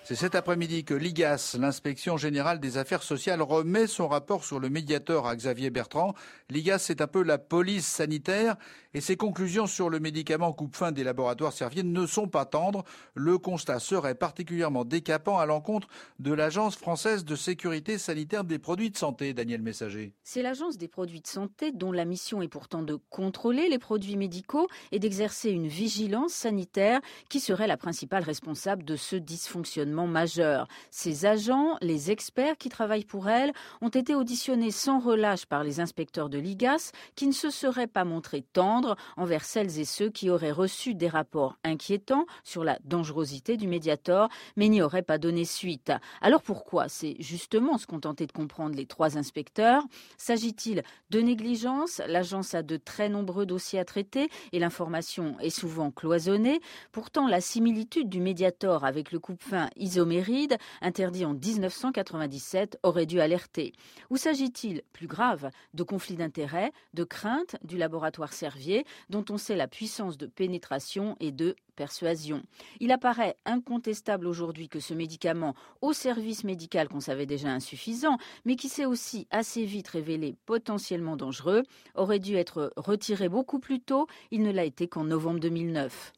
C'est 0.09 0.15
cet 0.15 0.35
après-midi 0.35 0.85
que 0.85 0.95
l'IGAS, 0.95 1.59
l'inspection 1.61 2.17
générale 2.17 2.61
des 2.61 2.79
affaires 2.79 3.03
sociales, 3.03 3.43
remet 3.43 3.87
son 3.87 4.09
rapport 4.09 4.43
sur 4.43 4.59
le 4.59 4.71
médiateur 4.71 5.27
à 5.27 5.37
Xavier 5.37 5.69
Bertrand. 5.69 6.15
L'IGAS, 6.49 6.79
c'est 6.79 7.03
un 7.03 7.07
peu 7.07 7.23
la 7.23 7.37
police 7.37 7.87
sanitaire 7.87 8.57
et 8.95 9.03
ses 9.03 9.19
conclusions 9.19 9.67
sur 9.67 9.91
le 9.91 10.01
médicament 10.01 10.55
coupe-fin 10.55 10.93
des 10.93 11.05
laboratoires 11.05 11.53
Servier 11.53 11.83
ne 11.83 12.07
sont 12.07 12.27
pas 12.27 12.47
tendres. 12.47 12.85
Le 13.13 13.37
constat 13.37 13.81
serait 13.81 14.15
particulièrement 14.15 14.87
décapant 14.87 15.39
à 15.39 15.45
l'encontre 15.45 15.89
de 16.21 16.33
l'Agence 16.33 16.77
française 16.77 17.27
de 17.27 17.37
sécurité 17.37 17.99
sanitaire 17.99 18.45
des 18.45 18.59
produits 18.59 18.91
de 18.91 18.97
santé, 18.97 19.35
Daniel 19.35 19.61
Messager. 19.61 20.15
C'est 20.25 20.41
l'Agence 20.41 20.79
des 20.79 20.89
produits 20.89 21.21
de 21.21 21.27
santé 21.27 21.71
dont 21.71 21.93
la 21.93 22.07
mission 22.07 22.41
est 22.41 22.49
pourtant 22.49 22.83
de 22.83 22.99
contrôler 23.11 23.69
les 23.69 23.79
produits 23.79 24.17
médicaux 24.17 24.69
et 24.91 25.01
d'exercer 25.01 25.51
une 25.51 25.69
vigilance 25.69 26.33
sanitaire 26.33 27.03
qui 27.29 27.41
serait 27.41 27.67
la 27.67 27.77
principale 27.77 28.23
responsable 28.23 28.85
de 28.85 28.97
ce 28.97 29.15
dysfonctionnement 29.15 29.98
dysfonctionnements 29.99 30.07
majeurs. 30.07 30.69
Ces 30.91 31.27
agents, 31.27 31.77
les 31.81 32.11
experts 32.11 32.57
qui 32.57 32.69
travaillent 32.69 33.05
pour 33.05 33.29
elle, 33.29 33.53
ont 33.81 33.89
été 33.89 34.15
auditionnés 34.15 34.71
sans 34.71 34.99
relâche 34.99 35.47
par 35.47 35.65
les 35.65 35.81
inspecteurs 35.81 36.29
de 36.29 36.39
l'IGAS 36.39 36.93
qui 37.15 37.27
ne 37.27 37.33
se 37.33 37.51
seraient 37.51 37.87
pas 37.87 38.05
montrés 38.05 38.45
tendres 38.53 38.97
envers 39.17 39.45
celles 39.45 39.79
et 39.79 39.85
ceux 39.85 40.11
qui 40.11 40.31
auraient 40.31 40.53
reçu 40.53 40.95
des 40.95 41.09
rapports 41.09 41.57
inquiétants 41.65 42.27
sur 42.45 42.65
la 42.65 42.79
dangerosité 42.85 43.57
du 43.57 43.69
Mediator 43.69 44.29
mais 44.57 44.69
n'y 44.69 44.83
auraient 44.83 45.03
pas 45.03 45.19
donné 45.19 45.45
suite. 45.45 45.93
Alors 46.21 46.43
pourquoi? 46.43 46.89
C'est 46.89 47.17
justement 47.19 47.79
ce 47.79 47.87
qu'ont 47.87 48.01
tenté 48.01 48.27
de 48.27 48.33
comprendre 48.33 48.77
les 48.77 48.87
trois 48.87 49.17
inspecteurs. 49.17 49.83
S'agit-il 50.17 50.83
de 51.11 51.21
négligence? 51.21 52.01
L'agence 52.07 52.55
a 52.55 52.63
de 52.63 52.77
très 52.77 53.09
nombreux 53.09 53.47
dossiers 53.47 53.79
à 53.79 53.85
traiter 53.85 54.29
et 54.53 54.59
l'information 54.59 55.37
est 55.41 55.51
souvent 55.51 55.91
cloisonnée. 55.91 56.61
Pourtant, 56.93 57.27
la 57.27 57.41
similitude 57.41 58.09
du 58.09 58.21
Mediator 58.21 58.85
avec 58.85 59.13
le 59.13 59.19
coupe-fin 59.19 59.69
isoméride, 59.89 60.59
interdit 60.81 61.25
en 61.25 61.35
1997, 61.35 62.79
aurait 62.83 63.07
dû 63.07 63.21
alerter. 63.21 63.73
Ou 64.11 64.17
s'agit-il, 64.17 64.83
plus 64.93 65.07
grave, 65.07 65.51
de 65.75 65.83
conflits 65.83 66.17
d'intérêts, 66.17 66.73
de 66.95 67.05
craintes 67.05 67.57
du 67.65 67.77
laboratoire 67.77 68.33
Servier, 68.33 68.85
dont 69.09 69.25
on 69.31 69.39
sait 69.39 69.57
la 69.57 69.69
puissance 69.69 70.19
de 70.19 70.27
pénétration 70.27 71.17
et 71.21 71.33
de 71.33 71.57
persuasion? 71.77 72.43
Il 72.81 72.93
apparaît 72.93 73.37
incontestable 73.45 74.27
aujourd'hui 74.27 74.69
que 74.69 74.81
ce 74.81 74.95
médicament, 74.95 75.55
au 75.81 75.93
service 75.93 76.45
médical 76.45 76.89
qu'on 76.89 77.01
savait 77.01 77.27
déjà 77.27 77.49
insuffisant, 77.49 78.19
mais 78.45 78.57
qui 78.57 78.69
s'est 78.69 78.87
aussi 78.87 79.27
assez 79.31 79.65
vite 79.65 79.89
révélé 79.89 80.37
potentiellement 80.47 81.17
dangereux, 81.17 81.63
aurait 81.95 82.19
dû 82.19 82.37
être 82.37 82.73
retiré 82.77 83.29
beaucoup 83.29 83.59
plus 83.59 83.81
tôt. 83.81 84.07
Il 84.31 84.43
ne 84.43 84.53
l'a 84.53 84.65
été 84.65 84.89
qu'en 84.89 85.05
novembre 85.05 85.41
2009. 85.41 86.13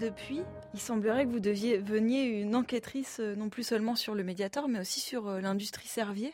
Depuis, 0.00 0.40
il 0.72 0.80
semblerait 0.80 1.26
que 1.26 1.30
vous 1.30 1.40
deviez 1.40 1.76
veniez 1.76 2.24
une 2.24 2.56
enquêtrice 2.56 3.20
euh, 3.20 3.34
non 3.36 3.50
plus 3.50 3.64
seulement 3.64 3.96
sur 3.96 4.14
le 4.14 4.24
médiateur, 4.24 4.66
mais 4.66 4.80
aussi 4.80 4.98
sur 4.98 5.28
euh, 5.28 5.40
l'industrie 5.42 5.88
Servier. 5.88 6.32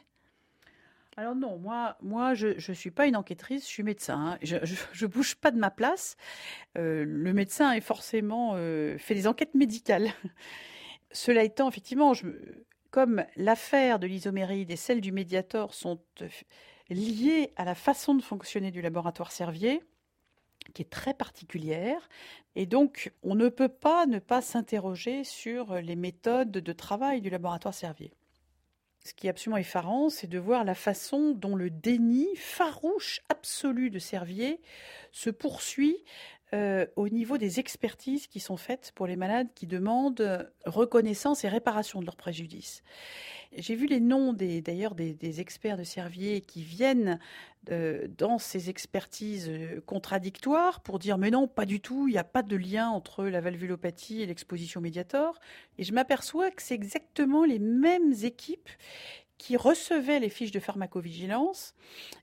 Alors 1.17 1.35
non, 1.35 1.59
moi, 1.59 2.35
je 2.35 2.49
ne 2.49 2.75
suis 2.75 2.93
pas 2.93 3.07
une 3.07 3.17
enquêtrice, 3.17 3.63
je 3.65 3.69
suis 3.69 3.83
médecin. 3.83 4.39
Hein. 4.41 4.59
Je 4.93 5.07
bouge 5.07 5.35
pas 5.35 5.51
de 5.51 5.59
ma 5.59 5.71
place. 5.71 6.17
Euh, 6.79 7.05
le 7.05 7.33
médecin 7.33 7.73
est 7.73 7.81
forcément 7.81 8.55
fait 8.99 9.15
des 9.15 9.27
enquêtes 9.27 9.55
médicales. 9.55 10.11
Cela 11.13 11.43
étant, 11.43 11.71
effectivement, 11.71 12.13
je, 12.13 12.27
comme 12.91 13.25
l'affaire 13.37 13.99
de 13.99 14.07
l'isoméride 14.07 14.71
et 14.71 14.77
celle 14.77 15.01
du 15.01 15.11
médiator 15.11 15.73
sont 15.73 15.99
liées 16.91 17.55
à 17.57 17.65
la 17.65 17.75
façon 17.75 18.15
de 18.15 18.23
fonctionner 18.23 18.71
du 18.71 18.83
laboratoire 18.83 19.33
Servier, 19.33 19.81
qui 20.73 20.83
est 20.83 20.91
très 20.91 21.15
particulière. 21.15 22.09
Et 22.55 22.67
donc, 22.67 23.13
on 23.23 23.35
ne 23.35 23.49
peut 23.49 23.69
pas 23.69 24.07
ne 24.07 24.19
pas 24.19 24.43
s'interroger 24.43 25.25
sur 25.25 25.75
les 25.77 25.97
méthodes 25.97 26.51
de 26.51 26.73
travail 26.73 27.21
du 27.21 27.31
laboratoire 27.31 27.75
Servier. 27.75 28.13
Ce 29.05 29.15
qui 29.15 29.29
est 29.29 29.31
absolument 29.31 29.59
effarant, 29.59 30.11
c'est 30.11 30.27
de 30.27 30.39
voir 30.39 30.65
la 30.65 30.75
façon 30.75 31.31
dont 31.31 31.55
le 31.55 31.71
déni 31.71 32.27
farouche 32.35 33.21
absolu 33.29 33.89
de 33.89 34.01
Servier 34.01 34.61
se 35.13 35.31
poursuit 35.31 36.03
euh, 36.57 36.87
au 36.97 37.11
niveau 37.11 37.37
des 37.37 37.61
expertises 37.61 38.27
qui 38.29 38.41
sont 38.41 38.57
faites 38.57 38.93
pour 38.95 39.07
les 39.07 39.17
malades 39.17 39.49
qui 39.55 39.67
demandent 39.67 40.51
reconnaissance 40.65 41.45
et 41.45 41.49
réparation 41.49 42.01
de 42.01 42.07
leurs 42.07 42.17
préjudices. 42.17 42.83
J'ai 43.59 43.75
vu 43.75 43.87
les 43.87 44.01
noms 44.01 44.33
d'ailleurs 44.33 44.95
des, 44.95 45.41
experts 45.41 45.77
de 45.77 45.85
Servier 45.85 46.41
qui 46.41 46.63
viennent 46.63 47.19
euh, 47.71 48.09
dans 48.17 48.39
ces 48.39 48.71
expertises 48.71 49.51
euh, 49.51 49.83
contradictoires 49.85 50.81
pour 50.81 50.99
dire 50.99 51.19
mais 51.19 51.31
non, 51.31 51.47
pas 51.47 51.67
du 51.67 51.81
tout, 51.81 52.09
il 52.09 52.13
n'y 52.13 52.19
a 52.19 52.25
pas 52.25 52.43
de 52.43 52.57
lien 52.57 52.89
entre 52.89 53.25
la 53.25 53.43
valvulopathie 53.43 54.23
et 54.23 54.27
l'exposition 54.27 54.81
médiator. 54.81 55.39
Et 55.77 55.85
je 55.85 55.93
m'aperçois 55.93 56.51
que 56.51 56.63
c'est 56.63 56.75
exactement 56.75 57.45
les 57.45 57.59
mêmes 57.59 58.15
équipes 58.23 58.71
qui 59.39 59.57
recevaient 59.57 60.21
les 60.21 60.29
fiches 60.29 60.51
de 60.51 60.61
pharmacovigilance 60.61 61.75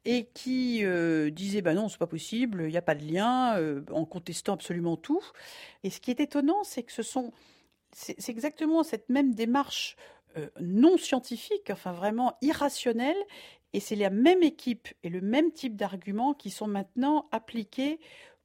et 0.05 0.25
qui 0.33 0.83
euh, 0.83 1.29
disaient 1.29 1.61
bah 1.61 1.73
non 1.73 1.87
c'est 1.87 1.99
pas 1.99 2.07
possible 2.07 2.63
il 2.63 2.71
n'y 2.71 2.77
a 2.77 2.81
pas 2.81 2.95
de 2.95 3.05
lien 3.05 3.57
en 3.91 4.05
contestant 4.05 4.53
absolument 4.53 4.97
tout. 4.97 5.23
Et 5.83 5.89
ce 5.89 5.99
qui 5.99 6.11
est 6.11 6.19
étonnant 6.19 6.63
c'est 6.63 6.83
que 6.83 6.91
ce 6.91 7.03
sont 7.03 7.31
c'est 7.93 8.29
exactement 8.29 8.83
cette 8.83 9.09
même 9.09 9.33
démarche 9.33 9.95
euh, 10.37 10.49
non 10.59 10.97
scientifique, 10.97 11.69
enfin 11.69 11.91
vraiment 11.91 12.37
irrationnel, 12.41 13.15
et 13.73 13.79
c'est 13.79 13.95
la 13.95 14.09
même 14.09 14.41
équipe 14.41 14.87
et 15.03 15.09
le 15.09 15.21
même 15.21 15.51
type 15.51 15.75
d'arguments 15.75 16.33
qui 16.33 16.49
sont 16.49 16.67
maintenant 16.67 17.27
appliqués 17.31 17.99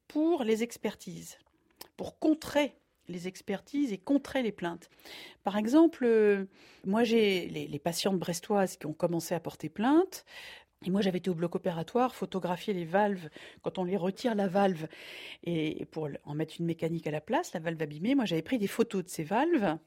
pour 0.07 0.43
les 0.43 0.61
expertises, 0.61 1.37
pour 1.97 2.19
contrer 2.19 2.75
les 3.09 3.27
expertises 3.27 3.91
et 3.91 3.97
contrer 3.97 4.41
les 4.43 4.51
plaintes. 4.51 4.89
Par 5.43 5.57
exemple, 5.57 6.05
euh, 6.05 6.45
moi 6.85 7.03
j'ai 7.03 7.47
les, 7.47 7.67
les, 7.67 7.79
patientes 7.79 8.17
brestoises 8.17 8.77
qui 8.77 8.85
ont 8.85 8.93
commencé 8.93 9.35
à 9.35 9.39
porter 9.39 9.69
plainte. 9.69 10.25
Et 10.85 10.91
moi, 10.91 11.01
j'avais 11.01 11.17
été 11.17 11.29
au 11.29 11.35
bloc 11.35 11.55
opératoire, 11.55 12.15
photographier 12.15 12.73
les 12.73 12.85
valves 12.85 13.27
quand 13.63 13.77
on 13.79 13.83
les 13.83 13.97
retire 13.97 14.33
la 14.33 14.47
valve 14.47 14.87
et 15.43 15.85
pour 15.91 16.07
en 16.23 16.35
mettre 16.35 16.53
une 16.57 16.65
mécanique 16.65 17.05
à 17.05 17.11
la 17.11 17.19
place, 17.19 17.53
la 17.53 17.59
valve 17.59 17.81
abîmée. 17.81 18.15
Moi, 18.15 18.23
j'avais 18.23 18.41
pris 18.41 18.57
des 18.57 18.67
photos 18.67 19.03
de 19.03 19.09
ces 19.09 19.25
valves 19.25 19.77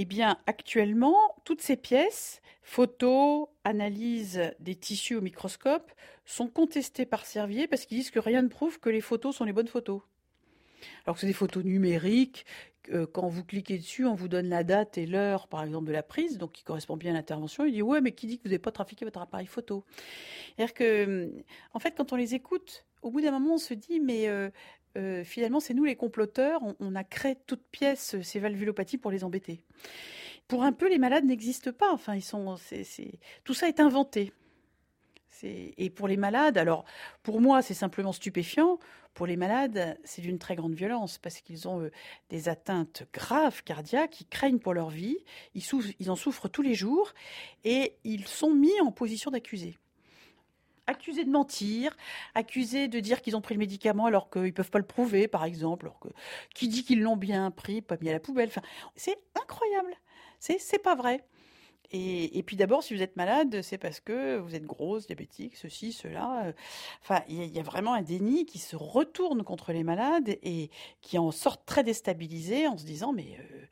eh 0.00 0.04
bien, 0.04 0.38
actuellement, 0.46 1.16
toutes 1.44 1.60
ces 1.60 1.76
pièces, 1.76 2.40
photos, 2.62 3.48
analyse 3.64 4.52
des 4.60 4.76
tissus 4.76 5.16
au 5.16 5.20
microscope, 5.20 5.90
sont 6.24 6.46
contestées 6.46 7.04
par 7.06 7.26
Servier 7.26 7.66
parce 7.66 7.84
qu'ils 7.84 7.98
disent 7.98 8.12
que 8.12 8.20
rien 8.20 8.42
ne 8.42 8.48
prouve 8.48 8.78
que 8.78 8.90
les 8.90 9.00
photos 9.00 9.34
sont 9.34 9.44
les 9.44 9.52
bonnes 9.52 9.66
photos. 9.66 10.02
Alors 11.04 11.14
que 11.14 11.20
c'est 11.20 11.26
des 11.26 11.32
photos 11.32 11.64
numériques, 11.64 12.46
quand 13.12 13.28
vous 13.28 13.44
cliquez 13.44 13.76
dessus, 13.78 14.06
on 14.06 14.14
vous 14.14 14.28
donne 14.28 14.48
la 14.48 14.64
date 14.64 14.96
et 14.96 15.06
l'heure, 15.06 15.46
par 15.48 15.62
exemple, 15.62 15.86
de 15.88 15.92
la 15.92 16.02
prise, 16.02 16.38
donc 16.38 16.52
qui 16.52 16.64
correspond 16.64 16.96
bien 16.96 17.12
à 17.12 17.14
l'intervention. 17.14 17.64
Il 17.66 17.72
dit 17.72 17.82
Ouais, 17.82 18.00
mais 18.00 18.12
qui 18.12 18.26
dit 18.26 18.38
que 18.38 18.44
vous 18.44 18.48
n'avez 18.48 18.58
pas 18.58 18.72
trafiqué 18.72 19.04
votre 19.04 19.20
appareil 19.20 19.46
photo? 19.46 19.84
C'est-à-dire 20.56 20.74
que, 20.74 21.30
en 21.74 21.78
fait, 21.78 21.94
quand 21.96 22.12
on 22.12 22.16
les 22.16 22.34
écoute, 22.34 22.86
au 23.02 23.10
bout 23.10 23.20
d'un 23.20 23.30
moment, 23.30 23.54
on 23.54 23.58
se 23.58 23.74
dit 23.74 24.00
Mais 24.00 24.28
euh, 24.28 24.50
euh, 24.96 25.24
finalement, 25.24 25.60
c'est 25.60 25.74
nous 25.74 25.84
les 25.84 25.96
comploteurs, 25.96 26.60
on, 26.80 26.94
a 26.94 27.04
créé 27.04 27.36
toutes 27.46 27.64
pièces 27.70 28.14
euh, 28.14 28.22
ces 28.22 28.40
valvulopathies 28.40 28.98
pour 28.98 29.10
les 29.10 29.24
embêter. 29.24 29.62
Pour 30.46 30.62
un 30.62 30.72
peu, 30.72 30.88
les 30.88 30.98
malades 30.98 31.24
n'existent 31.24 31.72
pas. 31.72 31.92
Enfin, 31.92 32.14
ils 32.14 32.22
sont, 32.22 32.56
tout 33.44 33.54
ça 33.54 33.68
est 33.68 33.80
inventé. 33.80 34.32
Et 35.42 35.90
pour 35.90 36.08
les 36.08 36.16
malades, 36.16 36.58
alors 36.58 36.84
pour 37.22 37.40
moi 37.40 37.62
c'est 37.62 37.74
simplement 37.74 38.12
stupéfiant, 38.12 38.78
pour 39.14 39.26
les 39.26 39.36
malades 39.36 39.98
c'est 40.02 40.22
d'une 40.22 40.38
très 40.38 40.56
grande 40.56 40.74
violence 40.74 41.18
parce 41.18 41.40
qu'ils 41.40 41.68
ont 41.68 41.80
euh, 41.80 41.90
des 42.28 42.48
atteintes 42.48 43.04
graves 43.12 43.62
cardiaques, 43.62 44.20
ils 44.20 44.26
craignent 44.26 44.58
pour 44.58 44.74
leur 44.74 44.90
vie, 44.90 45.18
ils, 45.54 46.10
en 46.10 46.16
souffrent 46.16 46.48
tous 46.48 46.62
les 46.62 46.74
jours 46.74 47.12
et 47.64 47.96
ils 48.04 48.26
sont 48.26 48.52
mis 48.52 48.80
en 48.80 48.90
position 48.90 49.30
d'accusés 49.30 49.76
accusés 50.88 51.24
de 51.24 51.30
mentir, 51.30 51.94
accusés 52.34 52.88
de 52.88 52.98
dire 52.98 53.20
qu'ils 53.20 53.36
ont 53.36 53.42
pris 53.42 53.54
le 53.54 53.58
médicament 53.58 54.06
alors 54.06 54.30
qu'ils 54.30 54.44
ne 54.44 54.50
peuvent 54.50 54.70
pas 54.70 54.78
le 54.78 54.86
prouver, 54.86 55.28
par 55.28 55.44
exemple, 55.44 55.84
alors 55.84 56.00
que, 56.00 56.08
qui 56.54 56.66
dit 56.66 56.82
qu'ils 56.82 57.02
l'ont 57.02 57.18
bien 57.18 57.50
pris, 57.50 57.82
pas 57.82 57.98
mis 58.00 58.08
à 58.08 58.14
la 58.14 58.20
poubelle. 58.20 58.50
C'est 58.96 59.18
incroyable. 59.38 59.94
C'est 60.40 60.82
pas 60.82 60.94
vrai. 60.94 61.22
Et, 61.90 62.42
puis 62.42 62.56
d'abord, 62.56 62.82
si 62.82 62.94
vous 62.94 63.02
êtes 63.02 63.16
malade, 63.16 63.62
c'est 63.62 63.78
parce 63.78 64.00
que 64.00 64.36
vous 64.38 64.54
êtes 64.54 64.66
grosse, 64.66 65.06
diabétique, 65.06 65.56
ceci, 65.56 65.92
cela. 65.92 66.52
Enfin, 67.02 67.22
il 67.28 67.44
y, 67.46 67.58
a 67.58 67.62
vraiment 67.62 67.94
un 67.94 68.02
déni 68.02 68.44
qui 68.44 68.58
se 68.58 68.76
retourne 68.76 69.42
contre 69.42 69.72
les 69.72 69.84
malades 69.84 70.36
et 70.42 70.70
qui 71.00 71.18
en 71.18 71.30
sort 71.30 71.64
très 71.64 71.84
déstabilisé 71.84 72.68
en 72.68 72.76
se 72.76 72.84
disant 72.84 73.12
mais 73.12 73.38
euh, 73.38 73.66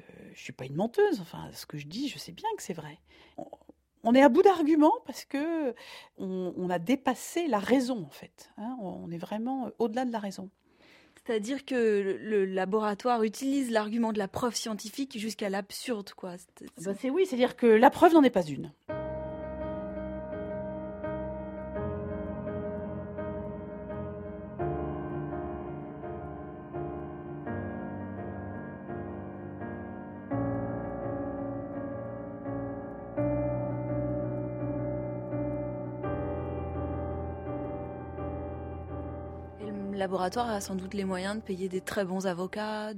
euh, 0.00 0.30
je 0.32 0.42
suis 0.42 0.52
pas 0.52 0.64
une 0.64 0.76
menteuse. 0.76 1.20
Enfin, 1.20 1.50
ce 1.52 1.66
que 1.66 1.76
je 1.76 1.86
dis, 1.86 2.08
je 2.08 2.18
sais 2.18 2.32
bien 2.32 2.48
que 2.56 2.62
c'est 2.62 2.74
vrai 2.74 2.98
on 4.04 4.14
est 4.14 4.22
à 4.22 4.28
bout 4.28 4.42
d'arguments 4.42 4.94
parce 5.06 5.24
que 5.24 5.74
on, 6.18 6.70
a 6.70 6.78
dépassé 6.78 7.46
la 7.46 7.58
raison 7.58 8.04
en 8.04 8.10
fait. 8.10 8.50
Hein. 8.56 8.76
on 8.80 9.10
est 9.10 9.18
vraiment 9.18 9.66
euh, 9.66 9.70
au-delà 9.78 10.04
de 10.04 10.12
la 10.12 10.18
raison. 10.18 10.50
C'est-à-dire 11.28 11.66
que 11.66 12.18
le 12.22 12.46
laboratoire 12.46 13.22
utilise 13.22 13.70
l'argument 13.70 14.14
de 14.14 14.18
la 14.18 14.28
preuve 14.28 14.54
scientifique 14.54 15.18
jusqu'à 15.18 15.50
l'absurde, 15.50 16.14
quoi. 16.16 16.36
C'est 16.78 17.10
oui, 17.10 17.26
c'est-à-dire 17.26 17.54
que 17.54 17.66
la 17.66 17.90
preuve 17.90 18.14
n'en 18.14 18.22
est 18.22 18.30
pas 18.30 18.46
une. 18.46 18.72
Laboratoire 40.18 40.50
a 40.50 40.60
sans 40.60 40.74
doute 40.74 40.94
les 40.94 41.04
moyens 41.04 41.36
de 41.36 41.40
payer 41.40 41.68
des 41.68 41.80
très 41.80 42.04
bons 42.04 42.26
avocats, 42.26 42.92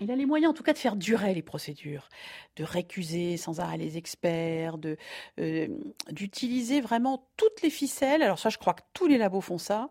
il 0.00 0.10
a 0.10 0.16
les 0.16 0.26
moyens 0.26 0.50
en 0.50 0.54
tout 0.54 0.64
cas 0.64 0.72
de 0.72 0.78
faire 0.78 0.96
durer 0.96 1.34
les 1.34 1.42
procédures, 1.42 2.08
de 2.56 2.64
récuser 2.64 3.36
sans 3.36 3.60
arrêt 3.60 3.76
les 3.76 3.96
experts, 3.96 4.76
de 4.76 4.96
euh, 5.38 5.68
d'utiliser 6.10 6.80
vraiment 6.80 7.28
toutes 7.36 7.62
les 7.62 7.70
ficelles. 7.70 8.22
Alors 8.22 8.40
ça, 8.40 8.48
je 8.48 8.58
crois 8.58 8.74
que 8.74 8.82
tous 8.92 9.06
les 9.06 9.18
labos 9.18 9.40
font 9.40 9.58
ça, 9.58 9.88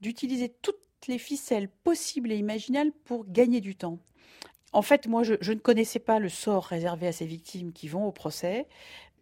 d'utiliser 0.00 0.48
toutes 0.48 0.80
les 1.06 1.18
ficelles 1.18 1.68
possibles 1.68 2.32
et 2.32 2.36
imaginables 2.36 2.92
pour 3.04 3.24
gagner 3.30 3.60
du 3.60 3.76
temps. 3.76 4.00
En 4.72 4.82
fait, 4.82 5.06
moi, 5.06 5.22
je, 5.22 5.34
ne 5.34 5.58
connaissais 5.58 5.98
pas 6.00 6.18
le 6.18 6.28
sort 6.28 6.64
réservé 6.64 7.06
à 7.06 7.12
ces 7.12 7.26
victimes 7.26 7.72
qui 7.72 7.86
vont 7.86 8.06
au 8.06 8.12
procès. 8.12 8.66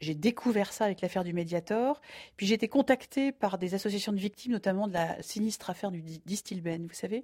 J'ai 0.00 0.14
découvert 0.14 0.72
ça 0.72 0.84
avec 0.84 1.00
l'affaire 1.00 1.24
du 1.24 1.32
Mediator. 1.32 2.00
Puis 2.36 2.46
j'ai 2.46 2.54
été 2.54 2.68
contactée 2.68 3.32
par 3.32 3.58
des 3.58 3.74
associations 3.74 4.12
de 4.12 4.18
victimes, 4.18 4.52
notamment 4.52 4.86
de 4.86 4.92
la 4.92 5.20
sinistre 5.22 5.70
affaire 5.70 5.90
du 5.90 6.02
distilben. 6.24 6.86
Vous 6.86 6.94
savez, 6.94 7.22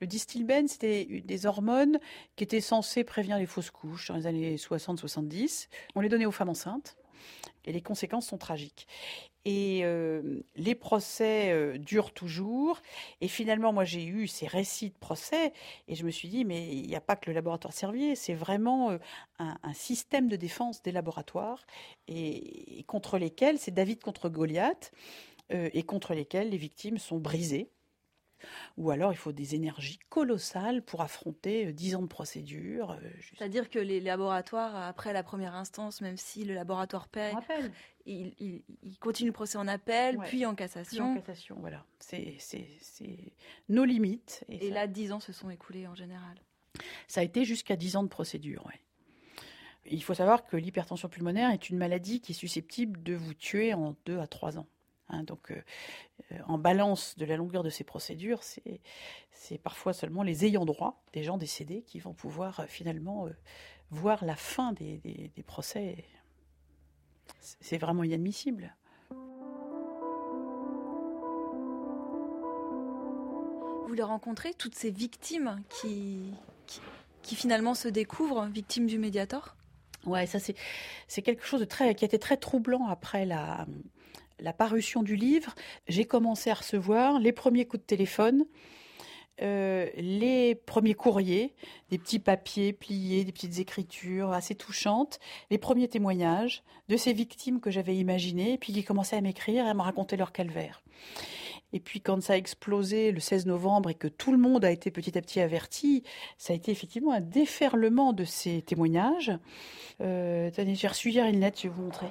le 0.00 0.06
distilben, 0.06 0.68
c'était 0.68 1.04
des 1.24 1.46
hormones 1.46 1.98
qui 2.36 2.44
étaient 2.44 2.60
censées 2.60 3.04
prévenir 3.04 3.38
les 3.38 3.46
fausses 3.46 3.70
couches 3.70 4.08
dans 4.08 4.16
les 4.16 4.26
années 4.26 4.56
60-70. 4.56 5.68
On 5.94 6.00
les 6.00 6.08
donnait 6.08 6.26
aux 6.26 6.32
femmes 6.32 6.50
enceintes 6.50 6.96
et 7.64 7.72
les 7.72 7.82
conséquences 7.82 8.26
sont 8.26 8.38
tragiques. 8.38 8.86
Et 9.44 9.82
euh, 9.84 10.40
les 10.56 10.74
procès 10.74 11.52
euh, 11.52 11.78
durent 11.78 12.12
toujours. 12.12 12.82
Et 13.20 13.28
finalement, 13.28 13.72
moi, 13.72 13.84
j'ai 13.84 14.04
eu 14.04 14.26
ces 14.26 14.48
récits 14.48 14.90
de 14.90 14.98
procès 14.98 15.52
et 15.86 15.94
je 15.94 16.04
me 16.04 16.10
suis 16.10 16.28
dit, 16.28 16.44
mais 16.44 16.68
il 16.68 16.86
n'y 16.88 16.96
a 16.96 17.00
pas 17.00 17.14
que 17.14 17.30
le 17.30 17.34
laboratoire 17.34 17.72
Servier, 17.72 18.16
c'est 18.16 18.34
vraiment 18.34 18.90
euh, 18.90 18.98
un, 19.38 19.72
système 19.72 20.28
de 20.28 20.34
défense 20.34 20.82
des 20.82 20.90
laboratoires 20.90 21.64
et 22.08 22.84
contre 22.88 23.18
lesquels, 23.18 23.58
c'est 23.58 23.70
David 23.70 24.02
contre 24.02 24.28
Goliath, 24.28 24.92
et 25.50 25.84
contre 25.84 26.12
lesquels 26.12 26.50
les 26.50 26.56
victimes 26.56 26.98
sont 26.98 27.18
brisées 27.18 27.70
ou 28.76 28.90
alors 28.90 29.12
il 29.12 29.16
faut 29.16 29.32
des 29.32 29.54
énergies 29.54 29.98
colossales 30.08 30.82
pour 30.82 31.00
affronter 31.00 31.66
euh, 31.66 31.72
dix 31.72 31.94
ans 31.94 32.02
de 32.02 32.06
procédure. 32.06 32.92
Euh, 32.92 33.10
C'est-à-dire 33.36 33.70
que 33.70 33.78
les 33.78 34.00
laboratoires, 34.00 34.76
après 34.76 35.12
la 35.12 35.22
première 35.22 35.54
instance, 35.54 36.00
même 36.00 36.16
si 36.16 36.44
le 36.44 36.54
laboratoire 36.54 37.08
paie, 37.08 37.32
il, 38.06 38.34
il, 38.38 38.98
continue 38.98 39.30
le 39.30 39.34
procès 39.34 39.58
en 39.58 39.66
appel, 39.66 40.18
puis 40.26 40.46
en 40.46 40.54
cassation. 40.54 41.12
en 41.12 41.14
cassation, 41.16 41.56
voilà. 41.60 41.84
C'est 41.98 42.38
nos 43.68 43.84
limites. 43.84 44.44
Et, 44.48 44.70
là, 44.70 44.86
dix 44.86 45.12
ans 45.12 45.20
se 45.20 45.32
sont 45.32 45.50
écoulés 45.50 45.86
en 45.86 45.94
général. 45.94 46.36
Ça 47.08 47.20
a 47.20 47.24
été 47.24 47.44
jusqu'à 47.44 47.76
dix 47.76 47.96
ans 47.96 48.02
de 48.02 48.08
procédure, 48.08 48.64
oui. 48.66 48.74
Il 49.88 50.02
faut 50.02 50.14
savoir 50.14 50.44
que 50.44 50.56
l'hypertension 50.56 51.08
pulmonaire 51.08 51.50
est 51.50 51.70
une 51.70 51.78
maladie 51.78 52.20
qui 52.20 52.32
est 52.32 52.34
susceptible 52.34 53.02
de 53.04 53.14
vous 53.14 53.34
tuer 53.34 53.72
en 53.72 53.94
deux 54.04 54.18
à 54.18 54.26
trois 54.26 54.58
ans. 54.58 54.66
Hein, 55.08 55.22
donc, 55.22 55.50
euh, 55.50 55.62
euh, 56.32 56.38
en 56.46 56.58
balance 56.58 57.16
de 57.16 57.24
la 57.24 57.36
longueur 57.36 57.62
de 57.62 57.70
ces 57.70 57.84
procédures, 57.84 58.42
c'est 58.42 59.58
parfois 59.58 59.92
seulement 59.92 60.22
les 60.22 60.44
ayants 60.44 60.64
droit 60.64 61.02
des 61.12 61.22
gens 61.22 61.38
décédés 61.38 61.82
qui 61.82 62.00
vont 62.00 62.14
pouvoir 62.14 62.60
euh, 62.60 62.66
finalement 62.66 63.28
voir 63.90 64.24
la 64.24 64.34
fin 64.34 64.72
des, 64.72 64.98
des 64.98 65.42
procès. 65.42 66.04
C'est 67.38 67.78
vraiment 67.78 68.02
inadmissible. 68.02 68.74
Vous 73.86 73.94
les 73.94 74.02
rencontrez, 74.02 74.52
toutes 74.54 74.74
ces 74.74 74.90
victimes 74.90 75.62
qui, 75.68 76.34
qui, 76.66 76.80
qui 77.22 77.36
finalement 77.36 77.74
se 77.74 77.86
découvrent 77.86 78.46
victimes 78.46 78.88
du 78.88 78.98
Mediator? 78.98 79.54
Ouais, 80.04 80.26
ça 80.26 80.38
c'est 80.38 81.22
quelque 81.22 81.44
chose 81.44 81.60
de 81.60 81.64
très 81.64 81.94
qui 81.94 82.04
a 82.04 82.06
été 82.06 82.18
très 82.18 82.36
troublant 82.36 82.86
après 82.86 83.24
la 83.26 83.66
la 84.40 84.52
parution 84.52 85.02
du 85.02 85.16
livre, 85.16 85.54
j'ai 85.88 86.04
commencé 86.04 86.50
à 86.50 86.54
recevoir 86.54 87.18
les 87.18 87.32
premiers 87.32 87.66
coups 87.66 87.82
de 87.82 87.86
téléphone, 87.86 88.44
euh, 89.42 89.88
les 89.96 90.54
premiers 90.54 90.94
courriers, 90.94 91.54
des 91.90 91.98
petits 91.98 92.18
papiers 92.18 92.72
pliés, 92.72 93.24
des 93.24 93.32
petites 93.32 93.58
écritures 93.58 94.32
assez 94.32 94.54
touchantes, 94.54 95.18
les 95.50 95.58
premiers 95.58 95.88
témoignages 95.88 96.62
de 96.88 96.96
ces 96.96 97.12
victimes 97.12 97.60
que 97.60 97.70
j'avais 97.70 97.96
imaginées, 97.96 98.56
puis 98.58 98.72
qui 98.72 98.84
commençaient 98.84 99.16
à 99.16 99.20
m'écrire 99.20 99.66
et 99.66 99.68
à 99.68 99.74
me 99.74 99.82
raconter 99.82 100.16
leur 100.16 100.32
calvaire. 100.32 100.82
Et 101.72 101.80
puis 101.80 102.00
quand 102.00 102.22
ça 102.22 102.34
a 102.34 102.36
explosé 102.36 103.12
le 103.12 103.20
16 103.20 103.46
novembre 103.46 103.90
et 103.90 103.94
que 103.94 104.08
tout 104.08 104.32
le 104.32 104.38
monde 104.38 104.64
a 104.64 104.70
été 104.70 104.90
petit 104.90 105.18
à 105.18 105.20
petit 105.20 105.40
averti, 105.40 106.04
ça 106.38 106.52
a 106.52 106.56
été 106.56 106.70
effectivement 106.70 107.12
un 107.12 107.20
déferlement 107.20 108.12
de 108.12 108.24
ces 108.24 108.62
témoignages. 108.62 109.32
Euh, 110.00 110.50
j'ai 110.56 110.88
reçu 110.88 111.10
hier 111.10 111.26
une 111.26 111.40
lettre, 111.40 111.58
je 111.60 111.68
vais 111.68 111.74
vous 111.74 111.82
montrer. 111.82 112.06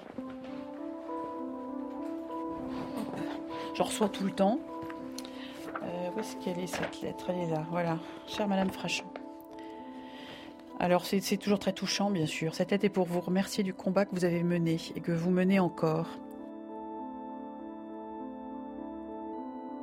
Je 3.76 3.84
reçois 3.84 4.08
tout 4.08 4.24
le 4.24 4.32
temps. 4.32 4.60
Euh, 5.84 6.10
où 6.16 6.20
est-ce 6.20 6.38
qu'elle 6.38 6.60
est 6.60 6.68
cette 6.68 7.02
lettre? 7.02 7.26
Elle 7.30 7.50
est 7.50 7.52
là, 7.52 7.66
voilà. 7.70 8.00
Chère 8.26 8.48
Madame 8.48 8.70
Frachon. 8.70 9.06
Alors 10.80 11.06
c'est 11.06 11.38
toujours 11.38 11.60
très 11.60 11.74
touchant, 11.74 12.10
bien 12.10 12.26
sûr. 12.26 12.56
Cette 12.56 12.72
lettre 12.72 12.86
est 12.86 12.90
pour 12.90 13.06
vous 13.06 13.20
remercier 13.20 13.64
du 13.66 13.74
combat 13.74 14.06
que 14.06 14.16
vous 14.16 14.24
avez 14.24 14.44
mené 14.44 14.78
et 14.96 15.02
que 15.02 15.12
vous 15.12 15.30
menez 15.30 15.60
encore. 15.60 16.08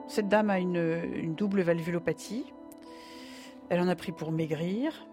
Cette 0.07 0.29
dame 0.29 0.49
a 0.49 0.59
une 0.59 1.35
double 1.35 1.61
valvulopathie. 1.61 2.47
Elle 3.69 3.81
en 3.81 3.89
a 3.89 3.95
pris 3.95 4.13
pour 4.13 4.33
maigrir. 4.33 5.07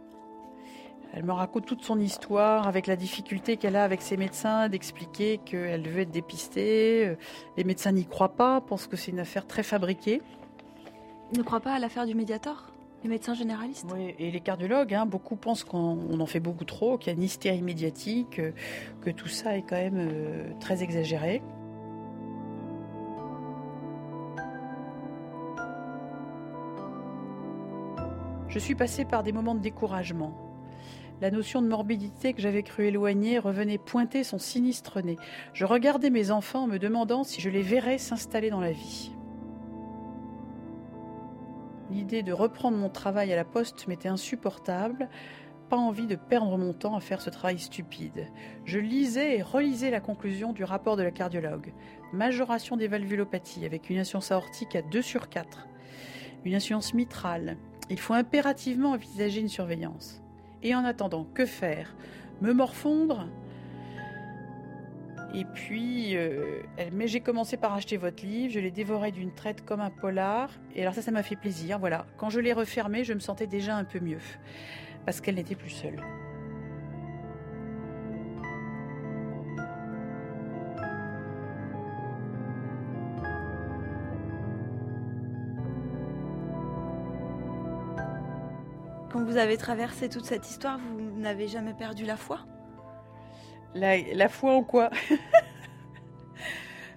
Elle 1.13 1.23
me 1.23 1.31
raconte 1.31 1.65
toute 1.65 1.83
son 1.83 1.99
histoire 1.99 2.67
avec 2.67 2.87
la 2.87 2.95
difficulté 2.95 3.57
qu'elle 3.57 3.75
a 3.75 3.83
avec 3.83 4.01
ses 4.01 4.15
médecins 4.15 4.69
d'expliquer 4.69 5.39
qu'elle 5.39 5.87
veut 5.87 6.01
être 6.01 6.11
dépistée. 6.11 7.15
Les 7.57 7.63
médecins 7.63 7.91
n'y 7.91 8.05
croient 8.05 8.35
pas, 8.35 8.61
pensent 8.61 8.87
que 8.87 8.95
c'est 8.95 9.11
une 9.11 9.19
affaire 9.19 9.47
très 9.47 9.63
fabriquée. 9.63 10.21
Ils 11.31 11.39
ne 11.39 11.43
croient 11.43 11.59
pas 11.59 11.73
à 11.73 11.79
l'affaire 11.79 12.05
du 12.05 12.15
Mediator 12.15 12.71
les 13.03 13.09
médecins 13.09 13.33
généralistes? 13.33 13.85
Oui, 13.93 14.13
et 14.19 14.31
les 14.31 14.39
cardiologues, 14.41 14.93
hein, 14.93 15.05
beaucoup 15.05 15.35
pensent 15.35 15.63
qu'on 15.63 16.19
en 16.19 16.25
fait 16.25 16.39
beaucoup 16.39 16.65
trop, 16.65 16.97
qu'il 16.97 17.11
y 17.11 17.15
a 17.15 17.17
une 17.17 17.23
hystérie 17.23 17.61
médiatique, 17.61 18.41
que 19.01 19.09
tout 19.09 19.27
ça 19.27 19.57
est 19.57 19.61
quand 19.61 19.77
même 19.77 19.97
euh, 19.97 20.51
très 20.59 20.83
exagéré. 20.83 21.41
Je 28.49 28.57
suis 28.57 28.75
passée 28.75 29.05
par 29.05 29.23
des 29.23 29.31
moments 29.31 29.53
de 29.53 29.59
découragement. 29.59 30.48
La 31.21 31.31
notion 31.31 31.61
de 31.61 31.67
morbidité 31.67 32.33
que 32.33 32.41
j'avais 32.41 32.63
cru 32.63 32.85
éloignée 32.85 33.39
revenait 33.39 33.77
pointer 33.77 34.23
son 34.23 34.37
sinistre 34.37 35.01
nez. 35.01 35.17
Je 35.51 35.65
regardais 35.65 36.09
mes 36.09 36.31
enfants 36.31 36.63
en 36.63 36.67
me 36.67 36.79
demandant 36.79 37.25
si 37.25 37.41
je 37.41 37.49
les 37.49 37.61
verrais 37.61 37.97
s'installer 37.97 38.49
dans 38.49 38.61
la 38.61 38.71
vie. 38.71 39.11
L'idée 41.91 42.23
de 42.23 42.31
reprendre 42.31 42.77
mon 42.77 42.89
travail 42.89 43.33
à 43.33 43.35
la 43.35 43.43
poste 43.43 43.85
m'était 43.87 44.07
insupportable. 44.07 45.09
Pas 45.69 45.75
envie 45.75 46.07
de 46.07 46.15
perdre 46.15 46.57
mon 46.57 46.71
temps 46.71 46.95
à 46.95 47.01
faire 47.01 47.21
ce 47.21 47.29
travail 47.29 47.59
stupide. 47.59 48.27
Je 48.63 48.79
lisais 48.79 49.37
et 49.37 49.41
relisais 49.41 49.91
la 49.91 49.99
conclusion 49.99 50.53
du 50.53 50.63
rapport 50.63 50.95
de 50.95 51.03
la 51.03 51.11
cardiologue. 51.11 51.73
Majoration 52.13 52.77
des 52.77 52.87
valvulopathies 52.87 53.65
avec 53.65 53.89
une 53.89 53.97
insuffisance 53.97 54.31
aortique 54.31 54.75
à 54.75 54.81
2 54.81 55.01
sur 55.01 55.27
4. 55.27 55.67
Une 56.45 56.55
insuffisance 56.55 56.93
mitrale. 56.93 57.57
Il 57.89 57.99
faut 57.99 58.13
impérativement 58.13 58.91
envisager 58.91 59.41
une 59.41 59.49
surveillance. 59.49 60.23
Et 60.63 60.75
en 60.75 60.83
attendant, 60.83 61.25
que 61.33 61.45
faire? 61.45 61.95
Me 62.41 62.53
morfondre? 62.53 63.27
Et 65.33 65.45
puis, 65.45 66.17
euh, 66.17 66.63
mais 66.91 67.07
j'ai 67.07 67.19
commencé 67.19 67.55
par 67.55 67.73
acheter 67.73 67.97
votre 67.97 68.25
livre, 68.25 68.51
je 68.51 68.59
l'ai 68.59 68.71
dévoré 68.71 69.11
d'une 69.11 69.31
traite 69.31 69.63
comme 69.63 69.79
un 69.79 69.91
polar, 69.91 70.49
et 70.75 70.81
alors 70.81 70.95
ça, 70.95 71.03
ça 71.03 71.11
m'a 71.11 71.21
fait 71.21 71.35
plaisir. 71.35 71.77
Voilà, 71.77 72.07
quand 72.17 72.31
je 72.31 72.39
l'ai 72.39 72.51
refermé, 72.51 73.03
je 73.03 73.13
me 73.13 73.19
sentais 73.19 73.45
déjà 73.45 73.75
un 73.75 73.83
peu 73.83 73.99
mieux, 73.99 74.17
parce 75.05 75.21
qu'elle 75.21 75.35
n'était 75.35 75.55
plus 75.55 75.69
seule. 75.69 76.01
Vous 89.29 89.37
avez 89.37 89.57
traversé 89.57 90.09
toute 90.09 90.25
cette 90.25 90.49
histoire, 90.49 90.79
vous 90.79 91.19
n'avez 91.19 91.47
jamais 91.47 91.75
perdu 91.75 92.03
la 92.03 92.17
foi? 92.17 92.39
La, 93.75 94.27
foi 94.27 94.53
en 94.53 94.63
quoi? 94.63 94.89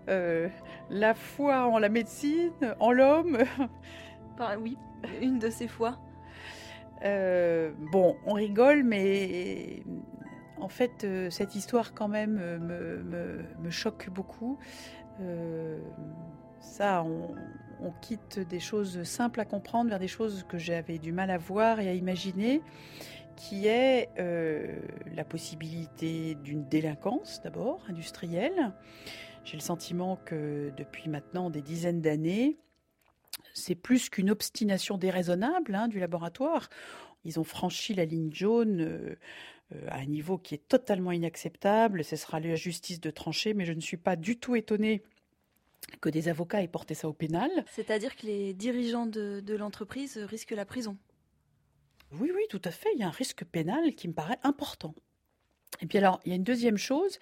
Euh, 0.08 0.48
La 0.90 1.14
foi 1.14 1.68
en 1.68 1.78
la 1.78 1.88
médecine, 1.88 2.74
en 2.80 2.90
l'homme? 2.90 3.38
Oui, 4.60 4.76
une 5.20 5.38
de 5.38 5.48
ces 5.48 5.68
fois. 5.68 6.00
Euh, 7.04 7.70
bon, 7.92 8.16
on 8.26 8.32
rigole, 8.32 8.82
mais 8.82 9.84
en 10.58 10.68
fait, 10.68 11.04
euh, 11.04 11.30
cette 11.30 11.54
histoire 11.54 11.94
quand 11.94 12.08
même 12.08 12.34
me, 12.34 13.70
choque 13.70 14.10
beaucoup. 14.10 14.58
ça, 16.58 17.04
on, 17.04 17.36
on 17.82 17.90
quitte 18.00 18.38
des 18.38 18.60
choses 18.60 19.02
simples 19.02 19.40
à 19.40 19.44
comprendre 19.44 19.90
vers 19.90 19.98
des 19.98 20.08
choses 20.08 20.44
que 20.48 20.58
j'avais 20.58 20.98
du 20.98 21.12
mal 21.12 21.30
à 21.30 21.38
voir 21.38 21.80
et 21.80 21.88
à 21.88 21.94
imaginer, 21.94 22.62
qui 23.36 23.66
est 23.66 24.08
euh, 24.18 24.78
la 25.14 25.24
possibilité 25.24 26.36
d'une 26.36 26.64
délinquance 26.68 27.40
d'abord 27.42 27.82
industrielle. 27.88 28.72
J'ai 29.44 29.56
le 29.56 29.62
sentiment 29.62 30.16
que 30.16 30.72
depuis 30.76 31.08
maintenant 31.08 31.50
des 31.50 31.62
dizaines 31.62 32.00
d'années, 32.00 32.56
c'est 33.54 33.74
plus 33.74 34.08
qu'une 34.08 34.30
obstination 34.30 34.96
déraisonnable 34.96 35.74
hein, 35.74 35.88
du 35.88 35.98
laboratoire. 35.98 36.68
Ils 37.24 37.40
ont 37.40 37.44
franchi 37.44 37.94
la 37.94 38.04
ligne 38.04 38.32
jaune 38.32 39.16
à 39.88 39.98
un 39.98 40.06
niveau 40.06 40.38
qui 40.38 40.54
est 40.54 40.68
totalement 40.68 41.12
inacceptable. 41.12 42.04
Ce 42.04 42.16
sera 42.16 42.40
la 42.40 42.54
justice 42.54 43.00
de 43.00 43.10
trancher, 43.10 43.54
mais 43.54 43.64
je 43.64 43.72
ne 43.72 43.80
suis 43.80 43.96
pas 43.96 44.16
du 44.16 44.38
tout 44.38 44.54
étonnée 44.54 45.02
que 46.00 46.08
des 46.08 46.28
avocats 46.28 46.62
aient 46.62 46.68
porté 46.68 46.94
ça 46.94 47.08
au 47.08 47.12
pénal. 47.12 47.50
C'est-à-dire 47.70 48.16
que 48.16 48.26
les 48.26 48.54
dirigeants 48.54 49.06
de, 49.06 49.54
l'entreprise 49.56 50.18
risquent 50.18 50.52
la 50.52 50.64
prison. 50.64 50.96
Oui, 52.12 52.30
oui, 52.34 52.42
tout 52.50 52.60
à 52.64 52.70
fait. 52.70 52.90
Il 52.94 53.00
y 53.00 53.02
a 53.02 53.08
un 53.08 53.10
risque 53.10 53.44
pénal 53.44 53.94
qui 53.94 54.08
me 54.08 54.12
paraît 54.12 54.38
important. 54.42 54.94
Et 55.80 55.86
puis 55.86 55.98
alors, 55.98 56.20
il 56.24 56.30
y 56.30 56.32
a 56.32 56.36
une 56.36 56.44
deuxième 56.44 56.76
chose 56.76 57.18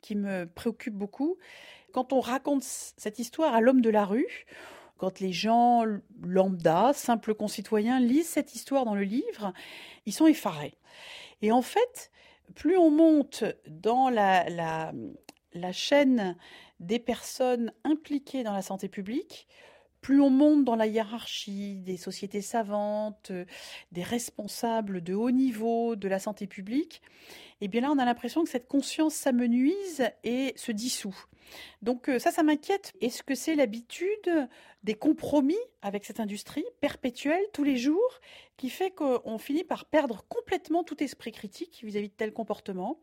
qui 0.00 0.16
me 0.16 0.46
préoccupe 0.46 0.94
beaucoup. 0.94 1.36
Quand 1.92 2.12
on 2.12 2.20
raconte 2.20 2.62
cette 2.62 3.18
histoire 3.18 3.54
à 3.54 3.60
l'homme 3.60 3.82
de 3.82 3.90
la 3.90 4.04
rue, 4.04 4.46
quand 4.96 5.20
les 5.20 5.32
gens 5.32 5.84
lambda, 6.22 6.92
simples 6.94 7.34
concitoyens, 7.34 8.00
lisent 8.00 8.28
cette 8.28 8.54
histoire 8.54 8.84
dans 8.84 8.94
le 8.94 9.02
livre, 9.02 9.52
ils 10.06 10.12
sont 10.12 10.26
effarés. 10.26 10.78
Et 11.42 11.52
en 11.52 11.62
fait, 11.62 12.10
plus 12.54 12.76
on 12.76 12.90
monte 12.90 13.44
dans 13.66 14.10
la, 14.10 14.48
la, 14.48 14.92
la 15.52 15.72
chaîne 15.72 16.36
des 16.80 16.98
personnes 16.98 17.72
impliquées 17.84 18.42
dans 18.42 18.52
la 18.52 18.62
santé 18.62 18.88
publique, 18.88 19.46
plus 20.00 20.20
on 20.20 20.30
monte 20.30 20.64
dans 20.64 20.76
la 20.76 20.86
hiérarchie 20.86 21.76
des 21.76 21.96
sociétés 21.96 22.40
savantes, 22.40 23.30
euh, 23.30 23.44
des 23.92 24.02
responsables 24.02 25.02
de 25.02 25.14
haut 25.14 25.30
niveau 25.30 25.94
de 25.94 26.08
la 26.08 26.18
santé 26.18 26.46
publique, 26.46 27.02
et 27.60 27.66
eh 27.66 27.68
bien 27.68 27.82
là, 27.82 27.90
on 27.90 27.98
a 27.98 28.06
l'impression 28.06 28.42
que 28.42 28.48
cette 28.48 28.68
conscience 28.68 29.14
s'amenuise 29.14 30.08
et 30.24 30.54
se 30.56 30.72
dissout. 30.72 31.26
Donc 31.82 32.08
euh, 32.08 32.18
ça, 32.18 32.30
ça 32.30 32.42
m'inquiète. 32.42 32.94
Est-ce 33.02 33.22
que 33.22 33.34
c'est 33.34 33.54
l'habitude 33.54 34.48
des 34.82 34.94
compromis 34.94 35.58
avec 35.82 36.06
cette 36.06 36.20
industrie 36.20 36.64
perpétuelle 36.80 37.44
tous 37.52 37.64
les 37.64 37.76
jours 37.76 38.20
qui 38.56 38.70
fait 38.70 38.90
qu'on 38.90 39.36
finit 39.36 39.64
par 39.64 39.84
perdre 39.84 40.24
complètement 40.28 40.84
tout 40.84 41.02
esprit 41.02 41.32
critique 41.32 41.82
vis-à-vis 41.82 42.08
de 42.08 42.14
tels 42.14 42.32
comportements? 42.32 42.98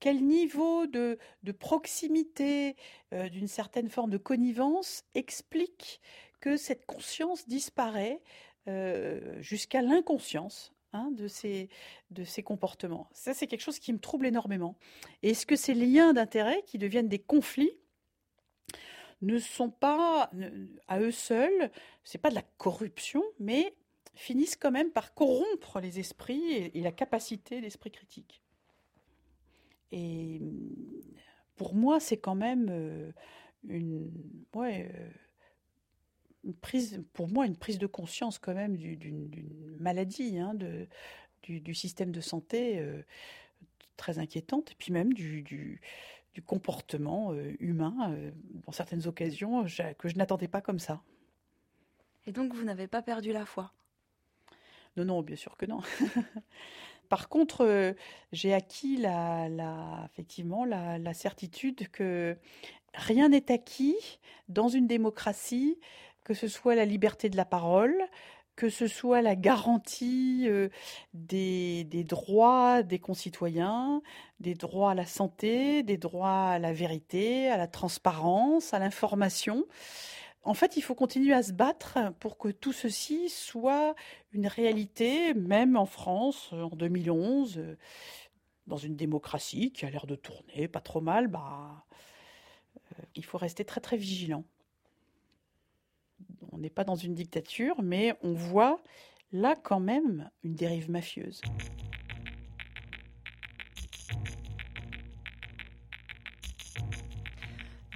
Quel 0.00 0.24
niveau 0.24 0.86
de, 0.86 1.18
proximité, 1.58 2.76
euh, 3.12 3.28
d'une 3.28 3.48
certaine 3.48 3.88
forme 3.88 4.10
de 4.10 4.18
connivence 4.18 5.04
explique 5.14 6.00
que 6.40 6.56
cette 6.56 6.84
conscience 6.86 7.48
disparaît 7.48 8.20
euh, 8.68 9.40
jusqu'à 9.40 9.82
l'inconscience 9.82 10.74
hein, 10.92 11.10
de, 11.12 11.26
ces, 11.26 11.68
de 12.10 12.24
ces 12.24 12.42
comportements. 12.42 13.08
Ça, 13.12 13.34
c'est 13.34 13.46
quelque 13.46 13.62
chose 13.62 13.78
qui 13.78 13.92
me 13.92 13.98
trouble 13.98 14.26
énormément. 14.26 14.76
Est-ce 15.22 15.46
que 15.46 15.56
ces 15.56 15.74
liens 15.74 16.12
d'intérêt 16.12 16.62
qui 16.66 16.78
deviennent 16.78 17.08
des 17.08 17.18
conflits 17.18 17.78
ne 19.22 19.38
sont 19.38 19.70
pas 19.70 20.30
à 20.86 21.00
eux 21.00 21.12
seuls, 21.12 21.70
c'est 22.04 22.18
pas 22.18 22.30
de 22.30 22.34
la 22.34 22.42
corruption, 22.58 23.22
mais 23.38 23.74
finissent 24.14 24.56
quand 24.56 24.70
même 24.70 24.90
par 24.90 25.14
corrompre 25.14 25.80
les 25.80 25.98
esprits 25.98 26.70
et 26.74 26.80
la 26.80 26.92
capacité 26.92 27.60
d'esprit 27.60 27.90
critique? 27.90 28.43
Et 29.96 30.40
pour 31.54 31.76
moi, 31.76 32.00
c'est 32.00 32.16
quand 32.16 32.34
même 32.34 32.66
euh, 32.68 33.12
une, 33.68 34.10
ouais, 34.52 34.90
euh, 34.92 35.08
une 36.42 36.54
prise, 36.54 37.00
pour 37.12 37.28
moi, 37.28 37.46
une 37.46 37.56
prise 37.56 37.78
de 37.78 37.86
conscience 37.86 38.40
quand 38.40 38.54
même 38.54 38.76
d'une 38.76 39.76
maladie 39.78 40.36
hein, 40.38 40.54
de, 40.54 40.88
du, 41.44 41.74
système 41.74 42.10
de 42.10 42.20
santé 42.20 42.80
euh, 42.80 43.02
très 43.96 44.18
inquiétante, 44.18 44.72
et 44.72 44.74
puis 44.76 44.92
même 44.92 45.12
du, 45.12 45.42
du, 45.42 45.80
comportement 46.44 47.32
humain 47.60 48.12
dans 48.66 48.72
certaines 48.72 49.06
occasions 49.06 49.66
que 49.96 50.08
je 50.08 50.16
n'attendais 50.16 50.48
pas 50.48 50.60
comme 50.60 50.80
ça. 50.80 51.00
Et 52.26 52.32
donc, 52.32 52.52
vous 52.52 52.64
n'avez 52.64 52.88
pas 52.88 53.02
perdu 53.02 53.30
la 53.30 53.46
foi? 53.46 53.72
Non, 54.96 55.04
non, 55.04 55.22
bien 55.22 55.36
sûr 55.36 55.56
que 55.56 55.64
non. 55.64 55.80
Par 57.14 57.28
contre, 57.28 57.64
euh, 57.64 57.92
j'ai 58.32 58.52
acquis 58.52 58.96
la, 58.96 59.46
effectivement 60.10 60.64
la, 60.64 61.14
certitude 61.14 61.88
que 61.92 62.36
rien 62.92 63.28
n'est 63.28 63.52
acquis 63.52 64.18
dans 64.48 64.66
une 64.66 64.88
démocratie, 64.88 65.78
que 66.24 66.34
ce 66.34 66.48
soit 66.48 66.74
la 66.74 66.84
liberté 66.84 67.30
de 67.30 67.36
la 67.36 67.44
parole, 67.44 67.94
que 68.56 68.68
ce 68.68 68.88
soit 68.88 69.22
la 69.22 69.36
garantie 69.36 70.46
euh, 70.48 70.70
des, 71.12 71.84
des, 71.84 72.02
droits 72.02 72.82
des 72.82 72.98
concitoyens, 72.98 74.02
des 74.40 74.56
droits 74.56 74.90
à 74.90 74.94
la 74.96 75.06
santé, 75.06 75.84
des 75.84 75.98
droits 75.98 76.48
à 76.48 76.58
la 76.58 76.72
vérité, 76.72 77.48
à 77.48 77.56
la 77.56 77.68
transparence, 77.68 78.74
à 78.74 78.80
l'information. 78.80 79.66
En 80.44 80.54
fait, 80.54 80.76
il 80.76 80.82
faut 80.82 80.94
continuer 80.94 81.32
à 81.32 81.42
se 81.42 81.52
battre 81.52 81.98
pour 82.20 82.36
que 82.36 82.48
tout 82.48 82.72
ceci 82.72 83.30
soit 83.30 83.94
une 84.32 84.46
réalité, 84.46 85.32
même 85.32 85.76
en 85.76 85.86
France, 85.86 86.52
en 86.52 86.68
2011, 86.68 87.62
dans 88.66 88.76
une 88.76 88.94
démocratie 88.94 89.72
qui 89.72 89.86
a 89.86 89.90
l'air 89.90 90.06
de 90.06 90.16
tourner 90.16 90.68
pas 90.68 90.80
trop 90.80 91.00
mal. 91.00 91.28
Bah, 91.28 91.84
euh, 92.76 93.02
il 93.14 93.24
faut 93.24 93.38
rester 93.38 93.64
très 93.64 93.80
très 93.80 93.96
vigilant. 93.96 94.44
On 96.52 96.58
n'est 96.58 96.70
pas 96.70 96.84
dans 96.84 96.94
une 96.94 97.14
dictature, 97.14 97.82
mais 97.82 98.14
on 98.22 98.34
voit 98.34 98.82
là 99.32 99.56
quand 99.56 99.80
même 99.80 100.30
une 100.42 100.54
dérive 100.54 100.90
mafieuse. 100.90 101.40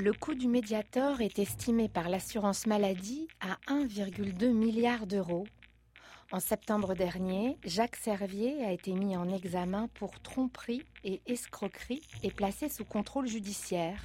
Le 0.00 0.12
coût 0.12 0.36
du 0.36 0.46
Mediator 0.46 1.20
est 1.22 1.40
estimé 1.40 1.88
par 1.88 2.08
l'assurance 2.08 2.68
maladie 2.68 3.26
à 3.40 3.58
1,2 3.66 4.52
milliard 4.52 5.08
d'euros. 5.08 5.44
En 6.30 6.38
septembre 6.38 6.94
dernier, 6.94 7.58
Jacques 7.64 7.96
Servier 7.96 8.62
a 8.64 8.70
été 8.70 8.92
mis 8.92 9.16
en 9.16 9.28
examen 9.28 9.88
pour 9.94 10.20
tromperie 10.20 10.84
et 11.02 11.20
escroquerie 11.26 12.02
et 12.22 12.30
placé 12.30 12.68
sous 12.68 12.84
contrôle 12.84 13.26
judiciaire. 13.26 13.98